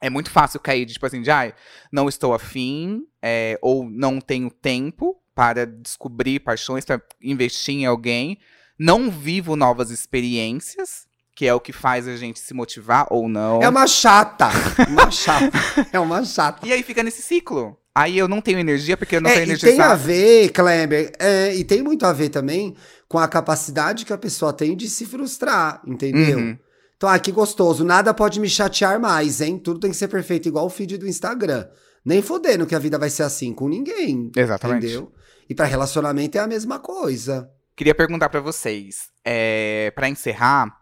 É 0.00 0.08
muito 0.08 0.30
fácil 0.30 0.58
cair 0.58 0.86
de 0.86 0.94
tipo 0.94 1.04
assim, 1.04 1.20
de 1.20 1.30
ai, 1.30 1.52
não 1.92 2.08
estou 2.08 2.32
afim, 2.32 3.02
é, 3.20 3.58
ou 3.60 3.84
não 3.84 4.18
tenho 4.18 4.50
tempo 4.50 5.20
para 5.40 5.64
descobrir 5.66 6.38
paixões, 6.40 6.84
para 6.84 7.00
investir 7.22 7.74
em 7.74 7.86
alguém. 7.86 8.36
Não 8.78 9.10
vivo 9.10 9.56
novas 9.56 9.90
experiências, 9.90 11.06
que 11.34 11.46
é 11.46 11.54
o 11.54 11.58
que 11.58 11.72
faz 11.72 12.06
a 12.06 12.14
gente 12.14 12.38
se 12.38 12.52
motivar 12.52 13.06
ou 13.08 13.26
não. 13.26 13.62
É 13.62 13.68
uma 13.70 13.86
chata. 13.86 14.48
Uma 14.86 15.10
chata. 15.10 15.50
É 15.94 15.98
uma 15.98 16.22
chata. 16.26 16.60
E 16.68 16.74
aí 16.74 16.82
fica 16.82 17.02
nesse 17.02 17.22
ciclo. 17.22 17.74
Aí 17.94 18.18
eu 18.18 18.28
não 18.28 18.42
tenho 18.42 18.58
energia 18.58 18.98
porque 18.98 19.16
eu 19.16 19.20
não 19.22 19.30
É, 19.30 19.32
tenho 19.32 19.44
e 19.44 19.48
energia. 19.48 19.70
tem 19.70 19.80
a 19.80 19.94
ver, 19.94 20.50
Kleber, 20.50 21.10
é, 21.18 21.54
e 21.56 21.64
tem 21.64 21.82
muito 21.82 22.04
a 22.04 22.12
ver 22.12 22.28
também 22.28 22.76
com 23.08 23.16
a 23.18 23.26
capacidade 23.26 24.04
que 24.04 24.12
a 24.12 24.18
pessoa 24.18 24.52
tem 24.52 24.76
de 24.76 24.90
se 24.90 25.06
frustrar, 25.06 25.80
entendeu? 25.86 26.38
Uhum. 26.38 26.58
Então, 26.98 27.08
ah, 27.08 27.18
que 27.18 27.32
gostoso. 27.32 27.82
Nada 27.82 28.12
pode 28.12 28.38
me 28.38 28.48
chatear 28.48 29.00
mais, 29.00 29.40
hein? 29.40 29.58
Tudo 29.58 29.80
tem 29.80 29.90
que 29.90 29.96
ser 29.96 30.08
perfeito, 30.08 30.48
igual 30.48 30.66
o 30.66 30.70
feed 30.70 30.98
do 30.98 31.08
Instagram. 31.08 31.66
Nem 32.04 32.20
fodendo 32.20 32.66
que 32.66 32.74
a 32.74 32.78
vida 32.78 32.98
vai 32.98 33.08
ser 33.08 33.22
assim 33.22 33.54
com 33.54 33.70
ninguém. 33.70 34.30
Exatamente. 34.36 34.84
Entendeu? 34.84 35.10
E 35.50 35.54
pra 35.54 35.66
relacionamento 35.66 36.38
é 36.38 36.40
a 36.40 36.46
mesma 36.46 36.78
coisa. 36.78 37.50
Queria 37.74 37.92
perguntar 37.92 38.28
pra 38.28 38.40
vocês, 38.40 39.10
é, 39.24 39.90
para 39.96 40.08
encerrar, 40.08 40.72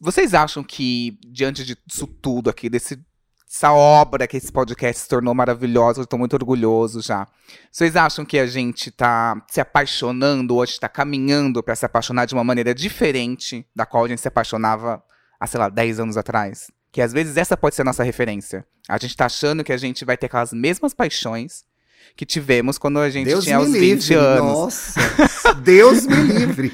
vocês 0.00 0.32
acham 0.32 0.64
que 0.64 1.18
diante 1.26 1.62
disso 1.62 2.06
tudo 2.06 2.48
aqui, 2.48 2.70
desse, 2.70 2.98
dessa 3.46 3.70
obra 3.70 4.26
que 4.26 4.38
esse 4.38 4.50
podcast 4.50 5.02
se 5.02 5.08
tornou 5.10 5.34
maravilhosa, 5.34 6.00
eu 6.00 6.06
tô 6.06 6.16
muito 6.16 6.32
orgulhoso 6.32 7.02
já. 7.02 7.28
Vocês 7.70 7.96
acham 7.96 8.24
que 8.24 8.38
a 8.38 8.46
gente 8.46 8.90
tá 8.90 9.44
se 9.46 9.60
apaixonando 9.60 10.54
ou 10.54 10.62
a 10.62 10.66
gente 10.66 10.80
tá 10.80 10.88
caminhando 10.88 11.62
pra 11.62 11.76
se 11.76 11.84
apaixonar 11.84 12.24
de 12.24 12.32
uma 12.32 12.44
maneira 12.44 12.74
diferente 12.74 13.66
da 13.76 13.84
qual 13.84 14.06
a 14.06 14.08
gente 14.08 14.22
se 14.22 14.28
apaixonava 14.28 15.04
há, 15.38 15.46
sei 15.46 15.60
lá, 15.60 15.68
10 15.68 16.00
anos 16.00 16.16
atrás? 16.16 16.70
Que 16.90 17.02
às 17.02 17.12
vezes 17.12 17.36
essa 17.36 17.58
pode 17.58 17.74
ser 17.74 17.82
a 17.82 17.84
nossa 17.84 18.04
referência. 18.04 18.66
A 18.88 18.96
gente 18.96 19.14
tá 19.14 19.26
achando 19.26 19.62
que 19.62 19.72
a 19.72 19.76
gente 19.76 20.02
vai 20.06 20.16
ter 20.16 20.26
aquelas 20.26 20.54
mesmas 20.54 20.94
paixões 20.94 21.68
que 22.16 22.26
tivemos 22.26 22.78
quando 22.78 22.98
a 22.98 23.08
gente 23.10 23.26
Deus 23.26 23.44
tinha 23.44 23.60
os 23.60 23.70
20 23.70 23.78
livre. 23.78 24.14
anos. 24.14 24.52
Nossa. 24.52 25.54
Deus 25.62 26.06
me 26.06 26.16
livre. 26.16 26.72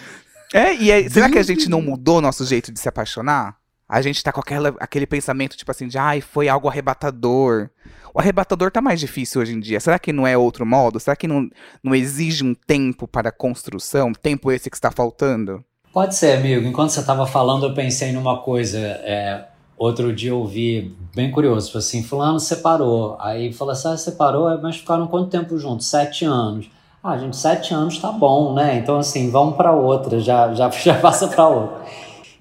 É, 0.53 0.75
e 0.75 0.93
aí, 0.93 1.11
será 1.11 1.29
que 1.29 1.39
a 1.39 1.43
gente 1.43 1.69
não 1.69 1.83
mudou 1.83 2.21
nosso 2.21 2.45
jeito 2.45 2.73
de 2.73 2.79
se 2.79 2.89
apaixonar? 2.89 3.57
A 3.89 4.01
gente 4.01 4.23
tá 4.23 4.33
com 4.33 4.41
aquela, 4.41 4.75
aquele 4.81 5.07
pensamento, 5.07 5.57
tipo 5.57 5.71
assim, 5.71 5.87
de 5.89 5.99
ai, 5.99 6.21
foi 6.21 6.49
algo 6.49 6.69
arrebatador. 6.69 7.69
O 8.15 8.21
arrebatador 8.21 8.71
tá 8.71 8.81
mais 8.81 9.01
difícil 9.01 9.43
hoje 9.43 9.53
em 9.53 9.61
dia. 9.61 9.81
Será 9.81 9.99
que 9.99 10.13
não 10.13 10.27
é 10.27 10.39
outro 10.39 10.65
modo? 10.65 11.01
Será 11.01 11.17
que 11.17 11.27
não, 11.27 11.49
não 11.83 11.95
exige 11.95 12.45
um 12.45 12.55
tempo 12.55 13.09
para 13.09 13.29
a 13.29 13.33
construção? 13.33 14.13
Tempo 14.13 14.51
esse 14.53 14.71
que 14.71 14.77
está 14.77 14.91
faltando? 14.91 15.65
Pode 15.93 16.15
ser, 16.15 16.39
amigo. 16.39 16.67
Enquanto 16.67 16.91
você 16.91 17.01
estava 17.01 17.27
falando, 17.27 17.67
eu 17.67 17.75
pensei 17.75 18.13
numa 18.13 18.41
coisa. 18.41 18.79
É, 18.79 19.45
outro 19.77 20.13
dia 20.13 20.31
eu 20.31 20.39
ouvi, 20.39 20.95
bem 21.15 21.31
curioso, 21.31 21.67
tipo 21.67 21.79
assim, 21.79 22.03
fulano 22.03 22.41
separou. 22.41 23.17
Aí 23.21 23.53
falou 23.53 23.73
assim, 23.73 23.89
ah, 23.89 23.97
separou, 23.97 24.51
é, 24.51 24.57
mas 24.57 24.77
ficaram 24.77 25.07
quanto 25.07 25.31
tempo 25.31 25.59
juntos? 25.59 25.87
Sete 25.87 26.25
anos. 26.25 26.71
Ah, 27.03 27.19
gente, 27.19 27.37
sete 27.37 27.75
anos 27.75 27.99
tá 27.99 28.11
bom, 28.11 28.55
né? 28.55 28.79
Então, 28.79 28.99
assim, 28.99 29.31
vamos 29.31 29.57
para 29.57 29.73
outra, 29.73 30.19
já, 30.21 30.55
já, 30.55 30.71
já 30.73 30.95
passa 30.95 31.29
para 31.29 31.49
outra. 31.49 31.85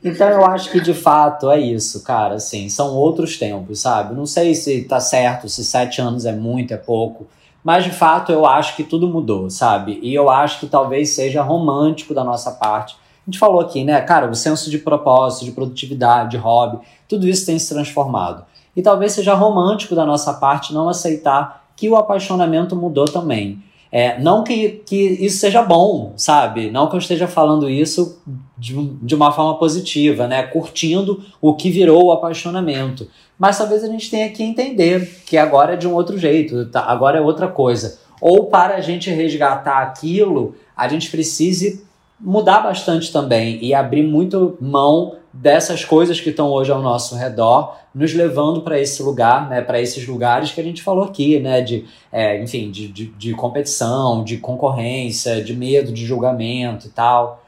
Então, 0.03 0.27
eu 0.27 0.45
acho 0.45 0.69
que 0.71 0.81
de 0.81 0.93
fato 0.93 1.49
é 1.49 1.59
isso, 1.59 2.03
cara. 2.03 2.35
Assim, 2.35 2.67
são 2.69 2.95
outros 2.95 3.37
tempos, 3.37 3.79
sabe? 3.79 4.13
Não 4.13 4.25
sei 4.25 4.53
se 4.53 4.83
tá 4.83 4.99
certo, 4.99 5.47
se 5.47 5.63
sete 5.63 6.01
anos 6.01 6.25
é 6.25 6.33
muito, 6.33 6.73
é 6.73 6.77
pouco. 6.77 7.27
Mas 7.63 7.85
de 7.85 7.91
fato, 7.91 8.31
eu 8.31 8.45
acho 8.45 8.75
que 8.75 8.83
tudo 8.83 9.07
mudou, 9.07 9.49
sabe? 9.49 9.99
E 10.03 10.13
eu 10.13 10.29
acho 10.29 10.59
que 10.59 10.67
talvez 10.67 11.11
seja 11.11 11.41
romântico 11.41 12.13
da 12.13 12.23
nossa 12.23 12.51
parte. 12.51 12.97
A 13.25 13.31
gente 13.31 13.39
falou 13.39 13.61
aqui, 13.61 13.83
né, 13.83 13.99
cara, 14.01 14.29
o 14.29 14.35
senso 14.35 14.69
de 14.69 14.77
propósito, 14.77 15.45
de 15.45 15.51
produtividade, 15.51 16.31
de 16.31 16.37
hobby, 16.37 16.79
tudo 17.07 17.27
isso 17.27 17.45
tem 17.45 17.57
se 17.57 17.73
transformado. 17.73 18.45
E 18.75 18.81
talvez 18.81 19.13
seja 19.13 19.33
romântico 19.33 19.95
da 19.95 20.05
nossa 20.05 20.33
parte 20.33 20.73
não 20.73 20.89
aceitar 20.89 21.63
que 21.75 21.87
o 21.87 21.95
apaixonamento 21.95 22.75
mudou 22.75 23.05
também. 23.05 23.63
É, 23.95 24.19
não 24.19 24.43
que, 24.43 24.81
que 24.87 24.95
isso 25.23 25.37
seja 25.37 25.61
bom, 25.61 26.13
sabe? 26.17 26.71
Não 26.71 26.89
que 26.89 26.95
eu 26.95 26.99
esteja 26.99 27.27
falando 27.27 27.69
isso 27.69 28.19
de, 28.57 28.73
de 29.03 29.13
uma 29.13 29.31
forma 29.31 29.57
positiva, 29.59 30.27
né? 30.27 30.41
Curtindo 30.41 31.23
o 31.39 31.53
que 31.53 31.69
virou 31.69 32.05
o 32.05 32.11
apaixonamento. 32.11 33.07
Mas 33.37 33.57
talvez 33.57 33.83
a 33.83 33.87
gente 33.87 34.09
tenha 34.09 34.29
que 34.31 34.41
entender 34.41 35.21
que 35.27 35.37
agora 35.37 35.73
é 35.73 35.77
de 35.77 35.87
um 35.87 35.93
outro 35.93 36.17
jeito, 36.17 36.65
tá? 36.71 36.81
agora 36.81 37.19
é 37.19 37.21
outra 37.21 37.47
coisa. 37.47 37.99
Ou 38.19 38.45
para 38.45 38.75
a 38.75 38.81
gente 38.81 39.11
resgatar 39.11 39.83
aquilo, 39.83 40.55
a 40.75 40.87
gente 40.87 41.11
precise 41.11 41.85
mudar 42.19 42.59
bastante 42.59 43.11
também 43.11 43.63
e 43.63 43.73
abrir 43.73 44.03
muito 44.03 44.57
mão 44.61 45.17
dessas 45.33 45.83
coisas 45.83 46.21
que 46.21 46.29
estão 46.29 46.51
hoje 46.51 46.71
ao 46.71 46.81
nosso 46.81 47.15
redor, 47.15 47.75
nos 47.93 48.13
levando 48.13 48.61
para 48.61 48.79
esse 48.79 49.01
lugar, 49.01 49.49
né, 49.49 49.61
para 49.61 49.81
esses 49.81 50.07
lugares 50.07 50.51
que 50.51 50.61
a 50.61 50.63
gente 50.63 50.83
falou 50.83 51.05
aqui, 51.05 51.39
né, 51.39 51.61
de, 51.61 51.85
é, 52.11 52.41
enfim, 52.41 52.69
de, 52.69 52.87
de, 52.87 53.05
de 53.07 53.33
competição, 53.33 54.23
de 54.23 54.37
concorrência, 54.37 55.43
de 55.43 55.55
medo 55.55 55.91
de 55.91 56.05
julgamento 56.05 56.87
e 56.87 56.89
tal. 56.91 57.43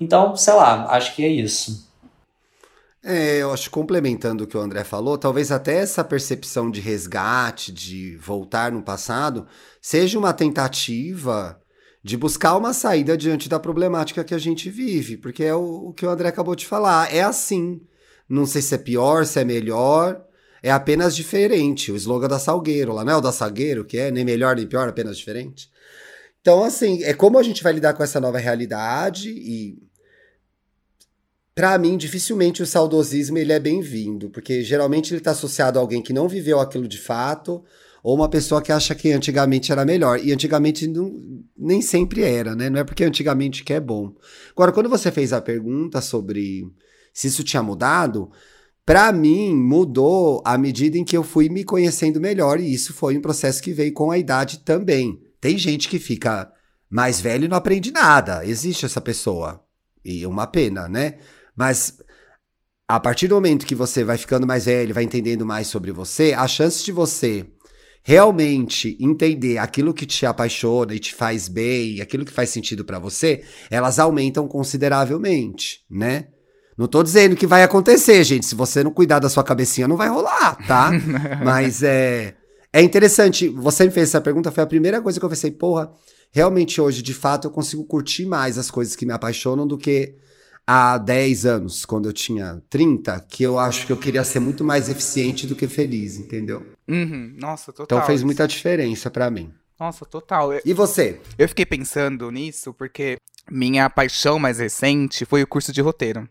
Então, 0.00 0.34
sei 0.34 0.54
lá, 0.54 0.86
acho 0.90 1.14
que 1.14 1.22
é 1.22 1.28
isso. 1.28 1.90
É, 3.02 3.38
eu 3.38 3.52
acho 3.52 3.70
complementando 3.70 4.44
o 4.44 4.46
que 4.46 4.56
o 4.56 4.60
André 4.60 4.84
falou, 4.84 5.16
talvez 5.16 5.50
até 5.50 5.76
essa 5.78 6.04
percepção 6.04 6.70
de 6.70 6.80
resgate, 6.80 7.72
de 7.72 8.16
voltar 8.16 8.72
no 8.72 8.82
passado, 8.82 9.46
seja 9.80 10.18
uma 10.18 10.34
tentativa 10.34 11.59
de 12.02 12.16
buscar 12.16 12.56
uma 12.56 12.72
saída 12.72 13.16
diante 13.16 13.48
da 13.48 13.58
problemática 13.58 14.24
que 14.24 14.34
a 14.34 14.38
gente 14.38 14.70
vive, 14.70 15.16
porque 15.16 15.44
é 15.44 15.54
o, 15.54 15.88
o 15.88 15.92
que 15.92 16.06
o 16.06 16.10
André 16.10 16.28
acabou 16.28 16.56
de 16.56 16.66
falar. 16.66 17.14
É 17.14 17.22
assim. 17.22 17.80
Não 18.28 18.46
sei 18.46 18.62
se 18.62 18.74
é 18.74 18.78
pior, 18.78 19.26
se 19.26 19.40
é 19.40 19.44
melhor, 19.44 20.24
é 20.62 20.70
apenas 20.70 21.16
diferente. 21.16 21.90
O 21.90 21.96
slogan 21.96 22.28
da 22.28 22.38
Salgueiro, 22.38 22.92
lá 22.92 23.04
não 23.04 23.14
é 23.14 23.16
o 23.16 23.20
da 23.20 23.32
Salgueiro, 23.32 23.84
que 23.84 23.98
é 23.98 24.10
nem 24.10 24.24
melhor 24.24 24.56
nem 24.56 24.66
pior, 24.66 24.88
apenas 24.88 25.18
diferente. 25.18 25.68
Então, 26.40 26.62
assim, 26.64 27.02
é 27.02 27.12
como 27.12 27.38
a 27.38 27.42
gente 27.42 27.62
vai 27.62 27.72
lidar 27.72 27.92
com 27.94 28.02
essa 28.02 28.20
nova 28.20 28.38
realidade 28.38 29.30
e 29.30 29.90
Pra 31.60 31.76
mim, 31.76 31.98
dificilmente 31.98 32.62
o 32.62 32.66
saudosismo 32.66 33.36
ele 33.36 33.52
é 33.52 33.58
bem-vindo, 33.58 34.30
porque 34.30 34.62
geralmente 34.62 35.12
ele 35.12 35.18
está 35.18 35.32
associado 35.32 35.78
a 35.78 35.82
alguém 35.82 36.00
que 36.00 36.12
não 36.12 36.26
viveu 36.26 36.58
aquilo 36.58 36.88
de 36.88 36.96
fato, 36.96 37.62
ou 38.02 38.14
uma 38.16 38.28
pessoa 38.28 38.62
que 38.62 38.72
acha 38.72 38.94
que 38.94 39.12
antigamente 39.12 39.70
era 39.72 39.84
melhor. 39.84 40.18
E 40.22 40.32
antigamente 40.32 40.86
não- 40.86 41.12
nem 41.56 41.82
sempre 41.82 42.22
era, 42.22 42.54
né? 42.54 42.70
Não 42.70 42.78
é 42.80 42.84
porque 42.84 43.04
antigamente 43.04 43.64
que 43.64 43.72
é 43.72 43.80
bom. 43.80 44.14
Agora, 44.52 44.72
quando 44.72 44.88
você 44.88 45.10
fez 45.10 45.32
a 45.32 45.40
pergunta 45.40 46.00
sobre 46.00 46.66
se 47.12 47.28
isso 47.28 47.44
tinha 47.44 47.62
mudado, 47.62 48.30
pra 48.86 49.12
mim 49.12 49.54
mudou 49.54 50.42
à 50.44 50.56
medida 50.56 50.96
em 50.96 51.04
que 51.04 51.16
eu 51.16 51.22
fui 51.22 51.48
me 51.48 51.64
conhecendo 51.64 52.20
melhor, 52.20 52.60
e 52.60 52.72
isso 52.72 52.92
foi 52.92 53.16
um 53.16 53.20
processo 53.20 53.62
que 53.62 53.72
veio 53.72 53.92
com 53.92 54.10
a 54.10 54.18
idade 54.18 54.60
também. 54.60 55.20
Tem 55.40 55.58
gente 55.58 55.88
que 55.88 55.98
fica 55.98 56.50
mais 56.88 57.20
velho 57.20 57.44
e 57.44 57.48
não 57.48 57.56
aprende 57.56 57.90
nada. 57.90 58.44
Existe 58.44 58.84
essa 58.84 59.00
pessoa. 59.00 59.62
E 60.04 60.22
é 60.22 60.28
uma 60.28 60.46
pena, 60.46 60.88
né? 60.88 61.18
Mas 61.54 61.98
a 62.88 62.98
partir 62.98 63.28
do 63.28 63.36
momento 63.36 63.66
que 63.66 63.74
você 63.74 64.02
vai 64.02 64.18
ficando 64.18 64.46
mais 64.46 64.64
velho, 64.64 64.92
vai 64.94 65.04
entendendo 65.04 65.46
mais 65.46 65.68
sobre 65.68 65.92
você, 65.92 66.32
a 66.32 66.48
chance 66.48 66.84
de 66.84 66.90
você 66.90 67.46
realmente 68.02 68.96
entender 69.00 69.58
aquilo 69.58 69.94
que 69.94 70.06
te 70.06 70.24
apaixona 70.26 70.94
e 70.94 70.98
te 70.98 71.14
faz 71.14 71.48
bem, 71.48 72.00
aquilo 72.00 72.24
que 72.24 72.32
faz 72.32 72.50
sentido 72.50 72.84
pra 72.84 72.98
você, 72.98 73.42
elas 73.70 73.98
aumentam 73.98 74.48
consideravelmente, 74.48 75.80
né? 75.90 76.28
Não 76.76 76.86
tô 76.86 77.02
dizendo 77.02 77.36
que 77.36 77.46
vai 77.46 77.62
acontecer, 77.62 78.24
gente. 78.24 78.46
Se 78.46 78.54
você 78.54 78.82
não 78.82 78.90
cuidar 78.90 79.18
da 79.18 79.28
sua 79.28 79.44
cabecinha, 79.44 79.86
não 79.86 79.96
vai 79.96 80.08
rolar, 80.08 80.56
tá? 80.66 80.90
Mas 81.44 81.82
é 81.82 82.34
é 82.72 82.80
interessante. 82.80 83.48
Você 83.48 83.84
me 83.84 83.90
fez 83.90 84.08
essa 84.08 84.20
pergunta, 84.20 84.50
foi 84.50 84.62
a 84.62 84.66
primeira 84.66 85.00
coisa 85.00 85.18
que 85.18 85.24
eu 85.24 85.30
pensei, 85.30 85.50
porra, 85.50 85.90
realmente 86.30 86.80
hoje, 86.80 87.02
de 87.02 87.14
fato, 87.14 87.48
eu 87.48 87.50
consigo 87.50 87.84
curtir 87.84 88.26
mais 88.26 88.58
as 88.58 88.70
coisas 88.70 88.94
que 88.94 89.04
me 89.04 89.12
apaixonam 89.12 89.66
do 89.66 89.76
que 89.76 90.14
há 90.66 90.98
10 90.98 91.46
anos, 91.46 91.84
quando 91.84 92.08
eu 92.08 92.12
tinha 92.12 92.62
30, 92.70 93.18
que 93.28 93.42
eu 93.42 93.58
acho 93.58 93.86
que 93.86 93.92
eu 93.92 93.96
queria 93.96 94.22
ser 94.24 94.40
muito 94.40 94.62
mais 94.64 94.88
eficiente 94.88 95.46
do 95.46 95.54
que 95.56 95.66
feliz, 95.68 96.16
entendeu? 96.18 96.64
Uhum, 96.88 97.34
nossa, 97.38 97.72
total. 97.72 97.98
Então 97.98 98.06
fez 98.06 98.22
muita 98.22 98.46
diferença 98.46 99.10
pra 99.10 99.30
mim. 99.30 99.52
Nossa, 99.78 100.04
total. 100.04 100.52
Eu, 100.52 100.60
E 100.64 100.72
você? 100.74 101.20
eu 101.38 101.48
fiquei 101.48 101.64
pensando 101.66 102.30
nisso 102.30 102.74
porque 102.74 103.16
minha 103.50 103.88
paixão 103.88 104.38
mais 104.38 104.58
recente 104.58 105.24
foi 105.24 105.42
o 105.42 105.46
curso 105.46 105.72
de 105.72 105.80
roteiro. 105.80 106.28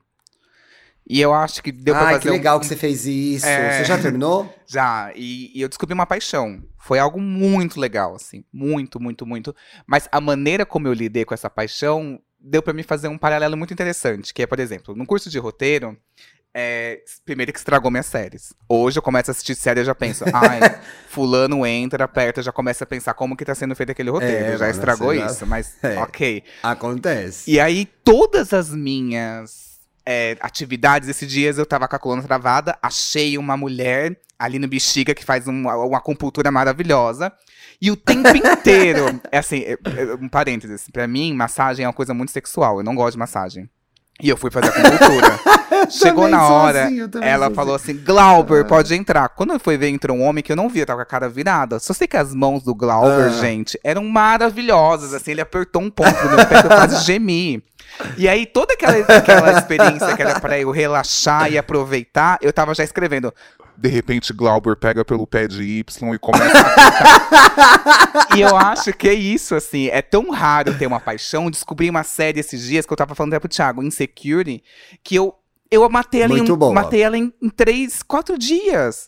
E 1.12 1.20
eu 1.20 1.34
acho 1.34 1.64
que 1.64 1.72
deu 1.72 1.96
pra 1.96 2.04
Ai, 2.06 2.14
fazer 2.14 2.24
que 2.26 2.30
um- 2.30 2.34
legal 2.34 2.60
que 2.60 2.68
você 2.68 2.76
fez 2.76 3.08
isso. 3.08 3.46
É. 3.48 3.80
Você 3.80 3.86
já 3.86 3.98
terminou? 3.98 4.54
Já, 4.68 5.12
e, 5.16 5.52
e 5.58 5.62
eu 5.62 5.68
descobri 5.68 5.96
uma 5.96 6.06
paixão. 6.06 6.62
Foi 6.78 7.00
algo 7.00 7.20
muito 7.20 7.80
legal, 7.80 8.14
assim. 8.16 8.44
Muito, 8.54 9.00
muito, 9.00 9.26
muito. 9.26 9.56
Mas 9.88 10.08
a 10.12 10.22
maneira 10.22 10.68
como 10.68 10.88
eu 10.88 10.94
lidei 10.94 11.26
com 11.26 11.34
essa 11.34 11.50
paixão 11.50 12.22
deu 12.40 12.62
pra 12.62 12.74
me 12.74 12.84
fazer 12.84 13.08
um 13.08 13.18
paralelo 13.18 13.58
muito 13.58 13.74
interessante. 13.74 14.34
Que 14.34 14.44
é, 14.44 14.48
por 14.48 14.60
exemplo, 14.60 14.96
no 14.96 15.06
curso 15.06 15.30
de 15.30 15.38
roteiro, 15.38 15.98
é, 16.54 17.02
primeiro 17.26 17.52
que 17.54 17.60
estragou 17.60 17.92
minhas 17.92 18.06
séries. 18.06 18.54
Hoje 18.68 18.98
eu 18.98 19.04
começo 19.04 19.30
a 19.30 19.34
assistir 19.34 19.56
série 19.56 19.82
e 19.82 19.86
já 19.86 19.94
penso, 19.94 20.24
ai, 20.34 20.60
fulano 21.08 21.66
entra, 21.66 22.06
aperta, 22.06 22.42
já 22.42 22.52
começa 22.52 22.84
a 22.84 22.88
pensar 22.88 23.14
como 23.14 23.36
que 23.36 23.46
tá 23.46 23.54
sendo 23.54 23.76
feito 23.76 23.92
aquele 23.92 24.10
roteiro. 24.10 24.54
É, 24.54 24.58
já 24.58 24.70
estragou 24.70 25.14
isso, 25.14 25.46
mas 25.46 25.76
É. 25.84 25.98
ok. 26.00 26.44
Acontece. 26.64 27.50
E 27.50 27.60
aí, 27.60 27.86
todas 28.04 28.54
as 28.54 28.70
minhas 28.70 29.80
é, 30.06 30.38
atividades, 30.40 31.08
esses 31.08 31.30
dias 31.30 31.58
eu 31.58 31.66
tava 31.66 31.88
com 31.88 31.96
a 31.96 32.00
coluna 32.00 32.24
travada, 32.24 32.78
achei 32.82 33.38
uma 33.38 33.56
mulher 33.56 34.20
ali 34.38 34.58
no 34.58 34.68
Bexiga 34.68 35.14
que 35.14 35.24
faz 35.24 35.48
uma, 35.48 35.76
uma 35.76 35.98
acupuntura 35.98 36.50
maravilhosa. 36.50 37.32
E 37.82 37.90
o 37.92 37.96
tempo 37.96 38.28
inteiro, 38.36 39.22
é 39.32 39.38
assim, 39.38 39.60
é- 39.62 39.78
é 40.02 40.16
um 40.20 40.28
parênteses, 40.28 40.86
pra 40.92 41.08
mim, 41.08 41.34
massagem 41.34 41.86
é 41.86 41.88
uma 41.88 41.94
coisa 41.94 42.14
muito 42.14 42.32
sexual, 42.32 42.80
eu 42.80 42.84
não 42.84 42.94
gosto 42.96 43.14
de 43.14 43.20
massagem. 43.20 43.70
E 44.22 44.28
eu 44.28 44.36
fui 44.36 44.52
fazer 44.52 44.68
a 44.68 44.70
acupuntura. 44.72 45.40
Chegou 45.90 46.28
na 46.28 46.46
hora, 46.46 46.84
assim, 46.86 47.00
eu 47.00 47.08
também 47.08 47.30
ela 47.30 47.46
sou 47.46 47.56
falou 47.56 47.76
assim. 47.76 47.94
assim: 47.94 48.04
Glauber, 48.04 48.66
pode 48.66 48.94
entrar. 48.94 49.30
Quando 49.30 49.54
eu 49.54 49.60
fui 49.62 49.78
ver, 49.78 49.88
entrou 49.88 50.18
um 50.18 50.24
homem 50.24 50.44
que 50.44 50.52
eu 50.52 50.58
não 50.58 50.68
via, 50.68 50.86
tava 50.86 50.98
com 50.98 51.04
a 51.04 51.06
cara 51.06 51.30
virada. 51.30 51.80
Só 51.80 51.94
sei 51.94 52.06
que 52.06 52.18
as 52.18 52.36
mãos 52.36 52.62
do 52.62 52.76
Glauber, 52.76 53.28
Ah. 53.28 53.30
gente, 53.30 53.80
eram 53.82 54.04
maravilhosas. 54.04 55.14
Assim, 55.14 55.32
ele 55.32 55.40
apertou 55.40 55.82
um 55.82 55.90
ponto 55.90 56.22
no 56.26 56.36
meu 56.36 56.46
pé 56.46 56.60
que 56.62 56.68
eu 56.68 56.70
quase 56.70 57.06
gemi. 57.06 57.64
E 58.18 58.28
aí, 58.28 58.46
toda 58.46 58.74
aquela, 58.74 58.98
aquela 59.18 59.54
experiência 59.58 60.14
que 60.18 60.22
era 60.22 60.38
pra 60.40 60.60
eu 60.60 60.70
relaxar 60.70 61.50
e 61.52 61.58
aproveitar, 61.58 62.38
eu 62.42 62.52
tava 62.52 62.74
já 62.76 62.84
escrevendo. 62.84 63.34
De 63.80 63.88
repente, 63.88 64.34
Glauber 64.34 64.76
pega 64.76 65.06
pelo 65.06 65.26
pé 65.26 65.48
de 65.48 65.64
Y 65.64 66.14
e 66.14 66.20
começa 66.20 66.60
a 66.60 68.36
E 68.36 68.42
eu 68.42 68.58
acho 68.58 68.92
que 68.92 69.08
é 69.08 69.14
isso, 69.14 69.56
assim. 69.56 69.88
É 69.88 70.02
tão 70.02 70.30
raro 70.32 70.78
ter 70.78 70.86
uma 70.86 71.00
paixão. 71.00 71.50
Descobri 71.50 71.90
uma 71.90 72.04
série 72.04 72.42
esses 72.42 72.62
dias 72.62 72.86
que 72.86 72.92
eu 72.92 72.98
tava 72.98 73.16
falando 73.16 73.34
até 73.34 73.40
pro 73.40 73.48
Thiago, 73.48 73.82
Insecurity, 73.82 74.62
que 75.02 75.16
eu, 75.16 75.34
eu 75.72 75.90
matei 75.90 76.24
ela, 76.24 76.36
Muito 76.36 76.52
em, 76.52 76.58
boa. 76.58 76.74
matei 76.74 77.02
ela 77.02 77.18
em, 77.18 77.34
em 77.42 77.50
três, 77.50 78.04
quatro 78.04 78.38
dias. 78.38 79.08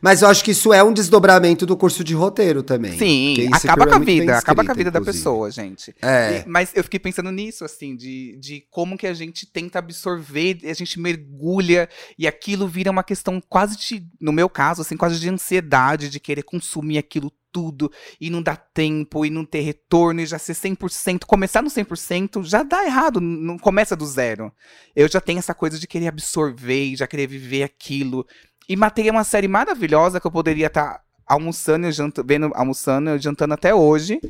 Mas 0.00 0.22
eu 0.22 0.28
acho 0.28 0.42
que 0.44 0.50
isso 0.52 0.72
é 0.72 0.82
um 0.82 0.92
desdobramento 0.92 1.64
do 1.66 1.76
curso 1.76 2.02
de 2.04 2.14
roteiro 2.14 2.62
também. 2.62 2.96
Sim, 2.98 3.48
acaba 3.52 3.86
com 3.86 3.94
a 3.94 3.98
vida, 3.98 4.38
acaba 4.38 4.64
com 4.64 4.70
a 4.70 4.74
vida 4.74 4.90
da 4.90 4.98
inclusive. 5.00 5.22
pessoa, 5.22 5.50
gente. 5.50 5.94
É. 6.02 6.40
E- 6.44 6.48
mas 6.48 6.70
eu 6.74 6.82
fiquei 6.84 7.00
pensando 7.00 7.30
nisso, 7.30 7.64
assim, 7.64 7.96
de, 7.96 8.36
de 8.38 8.64
como 8.70 8.96
que 8.96 9.06
a 9.06 9.14
gente 9.14 9.46
tenta 9.46 9.78
absorver, 9.78 10.58
a 10.64 10.72
gente 10.74 10.98
mergulha 11.00 11.88
e 12.18 12.26
aquilo 12.26 12.66
vira 12.68 12.90
uma 12.90 13.02
questão 13.04 13.40
quase 13.48 13.76
de, 13.76 14.06
no 14.20 14.32
meu 14.32 14.48
caso, 14.48 14.82
assim, 14.82 14.96
quase 14.96 15.18
de 15.18 15.28
ansiedade, 15.28 16.08
de 16.10 16.20
querer 16.20 16.42
consumir 16.42 16.98
aquilo 16.98 17.32
tudo 17.54 17.90
e 18.20 18.28
não 18.28 18.42
dar 18.42 18.56
tempo 18.56 19.24
e 19.24 19.30
não 19.30 19.44
ter 19.44 19.60
retorno 19.60 20.20
e 20.20 20.26
já 20.26 20.40
ser 20.40 20.54
100%. 20.54 21.24
Começar 21.24 21.62
no 21.62 21.70
100% 21.70 22.42
já 22.42 22.64
dá 22.64 22.84
errado, 22.84 23.20
não 23.20 23.56
começa 23.56 23.94
do 23.94 24.04
zero. 24.04 24.52
Eu 24.96 25.08
já 25.08 25.20
tenho 25.20 25.38
essa 25.38 25.54
coisa 25.54 25.78
de 25.78 25.86
querer 25.86 26.08
absorver 26.08 26.96
já 26.96 27.06
querer 27.06 27.28
viver 27.28 27.62
aquilo. 27.62 28.26
E 28.68 28.74
matei 28.76 29.08
uma 29.08 29.22
série 29.22 29.46
maravilhosa 29.46 30.20
que 30.20 30.26
eu 30.26 30.32
poderia 30.32 30.66
estar 30.66 31.00
almoçando 31.24 31.86
e 31.86 31.92
jantando, 31.92 32.26
vendo, 32.26 32.50
almoçando 32.54 33.10
e 33.10 33.18
jantando 33.18 33.54
até 33.54 33.72
hoje 33.72 34.20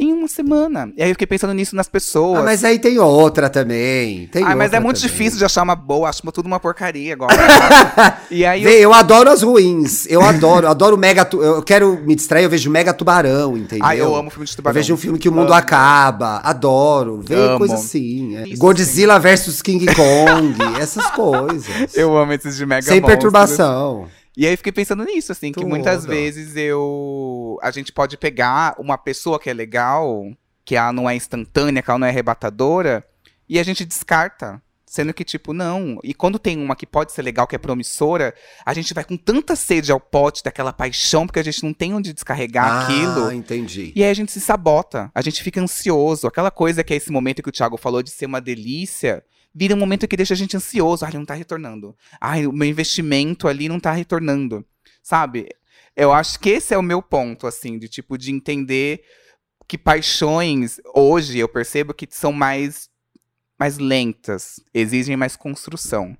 em 0.00 0.12
uma 0.12 0.26
semana. 0.28 0.90
E 0.96 1.02
aí 1.02 1.10
eu 1.10 1.14
fiquei 1.14 1.26
pensando 1.26 1.52
nisso 1.52 1.76
nas 1.76 1.88
pessoas. 1.88 2.40
Ah, 2.40 2.42
mas 2.42 2.64
aí 2.64 2.78
tem 2.78 2.98
outra 2.98 3.50
também. 3.50 4.26
Tem 4.28 4.42
Ah, 4.44 4.56
mas 4.56 4.72
é 4.72 4.80
muito 4.80 4.96
também. 4.96 5.10
difícil 5.10 5.38
de 5.38 5.44
achar 5.44 5.62
uma 5.62 5.76
boa, 5.76 6.08
acho 6.08 6.22
tudo 6.32 6.46
uma 6.46 6.58
porcaria 6.58 7.12
agora. 7.12 7.34
e 8.30 8.44
aí 8.46 8.62
eu, 8.62 8.70
Vê, 8.70 8.78
eu 8.80 8.94
adoro 8.94 9.30
as 9.30 9.42
ruins. 9.42 10.06
Eu 10.08 10.22
adoro, 10.22 10.66
eu 10.66 10.70
adoro 10.70 10.96
mega. 10.96 11.24
Tu... 11.24 11.42
Eu 11.42 11.62
quero 11.62 12.00
me 12.06 12.14
distrair, 12.14 12.44
eu 12.44 12.50
vejo 12.50 12.70
mega 12.70 12.94
tubarão, 12.94 13.56
entendeu? 13.56 13.84
ah, 13.86 13.94
eu 13.94 14.14
amo 14.14 14.30
filme 14.30 14.46
de 14.46 14.52
Eu 14.52 14.56
tubarão. 14.56 14.74
vejo 14.74 14.94
um 14.94 14.96
filme 14.96 15.18
que 15.18 15.28
o 15.28 15.32
mundo 15.32 15.48
Amo. 15.52 15.54
acaba. 15.54 16.40
Adoro. 16.42 17.20
Vê 17.22 17.34
Amo. 17.34 17.58
coisa 17.58 17.74
assim. 17.74 18.36
é. 18.36 18.56
Godzilla 18.56 19.18
versus 19.18 19.60
King 19.60 19.86
Kong. 19.94 20.54
essas 20.80 21.06
coisas. 21.12 21.94
Eu 21.94 22.16
amo 22.16 22.32
esses 22.32 22.56
de 22.56 22.64
mega 22.64 22.82
Sem 22.82 23.00
monstros. 23.00 23.06
perturbação. 23.18 24.06
E 24.36 24.46
aí 24.46 24.56
fiquei 24.56 24.72
pensando 24.72 25.04
nisso, 25.04 25.32
assim, 25.32 25.52
que 25.52 25.60
Tudo. 25.60 25.68
muitas 25.68 26.06
vezes 26.06 26.56
eu. 26.56 27.58
A 27.62 27.70
gente 27.70 27.92
pode 27.92 28.16
pegar 28.16 28.74
uma 28.78 28.96
pessoa 28.96 29.38
que 29.38 29.50
é 29.50 29.52
legal, 29.52 30.30
que 30.64 30.76
ela 30.76 30.92
não 30.92 31.10
é 31.10 31.16
instantânea, 31.16 31.82
que 31.82 31.90
ela 31.90 31.98
não 31.98 32.06
é 32.06 32.10
arrebatadora, 32.10 33.04
e 33.48 33.58
a 33.58 33.62
gente 33.62 33.84
descarta. 33.84 34.62
Sendo 34.86 35.14
que, 35.14 35.22
tipo, 35.22 35.52
não. 35.52 36.00
E 36.02 36.12
quando 36.12 36.36
tem 36.36 36.58
uma 36.58 36.74
que 36.74 36.84
pode 36.84 37.12
ser 37.12 37.22
legal, 37.22 37.46
que 37.46 37.54
é 37.54 37.58
promissora, 37.58 38.34
a 38.66 38.74
gente 38.74 38.92
vai 38.92 39.04
com 39.04 39.16
tanta 39.16 39.54
sede 39.54 39.92
ao 39.92 40.00
pote 40.00 40.42
daquela 40.42 40.72
paixão, 40.72 41.28
porque 41.28 41.38
a 41.38 41.44
gente 41.44 41.62
não 41.62 41.72
tem 41.72 41.94
onde 41.94 42.12
descarregar 42.12 42.82
aquilo. 42.82 43.28
Ah, 43.28 43.32
entendi. 43.32 43.92
E 43.94 44.02
aí 44.02 44.10
a 44.10 44.14
gente 44.14 44.32
se 44.32 44.40
sabota, 44.40 45.08
a 45.14 45.22
gente 45.22 45.44
fica 45.44 45.60
ansioso. 45.60 46.26
Aquela 46.26 46.50
coisa 46.50 46.82
que 46.82 46.92
é 46.92 46.96
esse 46.96 47.12
momento 47.12 47.40
que 47.40 47.48
o 47.48 47.52
Thiago 47.52 47.76
falou 47.76 48.02
de 48.02 48.10
ser 48.10 48.26
uma 48.26 48.40
delícia, 48.40 49.22
vira 49.54 49.74
um 49.74 49.78
momento 49.78 50.08
que 50.08 50.16
deixa 50.16 50.34
a 50.34 50.36
gente 50.36 50.56
ansioso. 50.56 51.04
Ai, 51.04 51.12
não 51.12 51.24
tá 51.24 51.34
retornando. 51.34 51.96
Ai, 52.20 52.46
o 52.46 52.52
meu 52.52 52.68
investimento 52.68 53.48
ali 53.48 53.68
não 53.68 53.80
tá 53.80 53.92
retornando. 53.92 54.64
Sabe? 55.02 55.48
Eu 55.96 56.12
acho 56.12 56.38
que 56.38 56.50
esse 56.50 56.72
é 56.72 56.78
o 56.78 56.82
meu 56.82 57.02
ponto, 57.02 57.46
assim, 57.46 57.78
de 57.78 57.88
tipo, 57.88 58.16
de 58.16 58.30
entender 58.30 59.02
que 59.66 59.78
paixões, 59.78 60.80
hoje, 60.94 61.38
eu 61.38 61.48
percebo 61.48 61.94
que 61.94 62.06
são 62.10 62.32
mais, 62.32 62.88
mais 63.58 63.78
lentas, 63.78 64.60
exigem 64.74 65.16
mais 65.16 65.36
construção. 65.36 66.16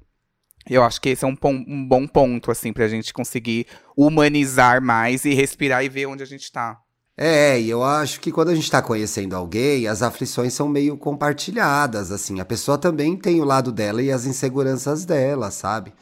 Eu 0.69 0.85
acho 0.85 1.01
que 1.01 1.09
esse 1.09 1.25
é 1.25 1.29
um, 1.29 1.37
um 1.43 1.87
bom 1.87 2.07
ponto, 2.07 2.51
assim, 2.51 2.73
pra 2.73 2.87
gente 2.87 3.13
conseguir 3.13 3.67
humanizar 3.97 4.83
mais 4.83 5.25
e 5.25 5.35
respirar 5.35 5.85
e 5.85 5.89
ver 5.89 6.07
onde 6.07 6.23
a 6.23 6.27
gente 6.27 6.53
tá. 6.53 6.81
É, 7.23 7.61
e 7.61 7.69
eu 7.69 7.85
acho 7.85 8.19
que 8.19 8.33
quando 8.33 8.49
a 8.49 8.55
gente 8.55 8.71
tá 8.71 8.81
conhecendo 8.81 9.37
alguém, 9.37 9.87
as 9.87 10.01
aflições 10.01 10.55
são 10.55 10.67
meio 10.67 10.97
compartilhadas, 10.97 12.11
assim. 12.11 12.41
A 12.41 12.47
pessoa 12.47 12.79
também 12.79 13.15
tem 13.15 13.43
o 13.43 13.45
lado 13.45 13.71
dela 13.71 14.01
e 14.01 14.11
as 14.11 14.25
inseguranças 14.25 15.05
dela, 15.05 15.51
sabe? 15.51 15.93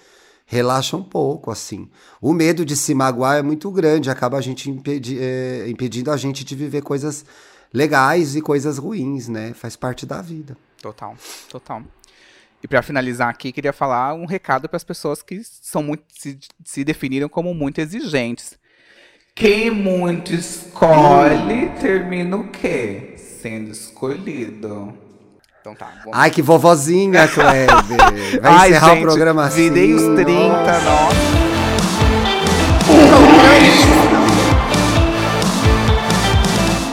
Relaxa 0.46 0.96
um 0.96 1.02
pouco, 1.02 1.50
assim. 1.50 1.90
O 2.20 2.32
medo 2.32 2.64
de 2.64 2.76
se 2.76 2.94
magoar 2.94 3.38
é 3.38 3.42
muito 3.42 3.68
grande, 3.72 4.08
acaba 4.08 4.38
a 4.38 4.40
gente 4.40 4.70
impedi- 4.70 5.18
é, 5.20 5.68
impedindo 5.68 6.12
a 6.12 6.16
gente 6.16 6.44
de 6.44 6.54
viver 6.54 6.82
coisas 6.82 7.24
legais 7.74 8.36
e 8.36 8.40
coisas 8.40 8.78
ruins, 8.78 9.26
né? 9.26 9.52
Faz 9.54 9.74
parte 9.74 10.06
da 10.06 10.22
vida. 10.22 10.56
Total, 10.80 11.16
total. 11.48 11.82
E 12.62 12.68
pra 12.68 12.80
finalizar 12.80 13.28
aqui, 13.28 13.50
queria 13.50 13.72
falar 13.72 14.14
um 14.14 14.24
recado 14.24 14.68
para 14.68 14.76
as 14.76 14.84
pessoas 14.84 15.20
que 15.20 15.42
são 15.42 15.82
muito 15.82 16.04
se, 16.16 16.38
se 16.64 16.84
definiram 16.84 17.28
como 17.28 17.52
muito 17.52 17.80
exigentes. 17.80 18.56
Quem 19.38 19.70
muito 19.70 20.34
escolhe, 20.34 21.70
termina 21.80 22.36
o 22.36 22.48
quê? 22.48 23.14
Sendo 23.40 23.70
escolhido. 23.70 24.92
Então 25.60 25.76
tá, 25.76 25.92
vamos. 26.04 26.10
Ai, 26.12 26.28
que 26.28 26.42
vovozinha, 26.42 27.28
Kleber! 27.28 27.68
Vai 28.42 28.52
Ai, 28.52 28.70
encerrar 28.70 28.94
gente, 28.94 28.98
o 28.98 29.02
programa 29.02 29.44
assim. 29.44 29.70
Virei 29.70 29.94
os 29.94 30.02
30, 30.02 30.80
nossa. 30.80 31.38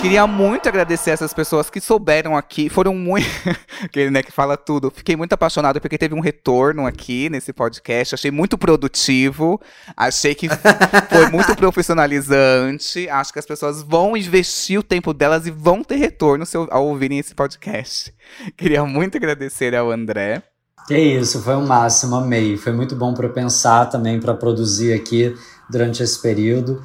Queria 0.05 0.27
muito 0.27 0.69
agradecer 0.69 1.09
essas 1.09 1.33
pessoas 1.33 1.67
que 1.67 1.81
souberam 1.81 2.37
aqui, 2.37 2.69
foram 2.69 2.93
muito. 2.93 3.25
Aquele, 3.81 4.11
né, 4.11 4.21
que 4.21 4.31
fala 4.31 4.55
tudo. 4.55 4.91
Fiquei 4.91 5.15
muito 5.15 5.33
apaixonado 5.33 5.81
porque 5.81 5.97
teve 5.97 6.13
um 6.13 6.19
retorno 6.19 6.85
aqui 6.85 7.27
nesse 7.27 7.51
podcast. 7.51 8.13
Achei 8.13 8.29
muito 8.29 8.55
produtivo. 8.55 9.59
Achei 9.97 10.35
que 10.35 10.47
foi 10.47 11.27
muito 11.33 11.55
profissionalizante. 11.55 13.09
Acho 13.09 13.33
que 13.33 13.39
as 13.39 13.47
pessoas 13.47 13.81
vão 13.81 14.15
investir 14.15 14.79
o 14.79 14.83
tempo 14.83 15.11
delas 15.11 15.47
e 15.47 15.51
vão 15.51 15.83
ter 15.83 15.95
retorno 15.95 16.45
ao 16.69 16.85
ouvirem 16.85 17.17
esse 17.17 17.33
podcast. 17.33 18.13
Queria 18.55 18.85
muito 18.85 19.17
agradecer 19.17 19.75
ao 19.75 19.89
André. 19.89 20.43
Que 20.87 20.99
isso, 20.99 21.41
foi 21.41 21.55
o 21.55 21.65
máximo, 21.65 22.15
amei. 22.15 22.57
Foi 22.57 22.71
muito 22.71 22.95
bom 22.95 23.15
para 23.15 23.27
pensar 23.29 23.87
também, 23.87 24.19
para 24.19 24.35
produzir 24.35 24.93
aqui 24.93 25.35
durante 25.67 26.03
esse 26.03 26.21
período. 26.21 26.83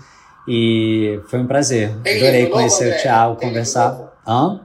E 0.52 1.20
foi 1.28 1.38
um 1.38 1.46
prazer. 1.46 1.94
Tem 2.02 2.16
Adorei 2.16 2.46
conhecer 2.46 2.86
novo, 2.86 2.96
o? 2.96 3.02
Thiago, 3.02 3.36
conversar. 3.36 4.12
Hã? 4.26 4.60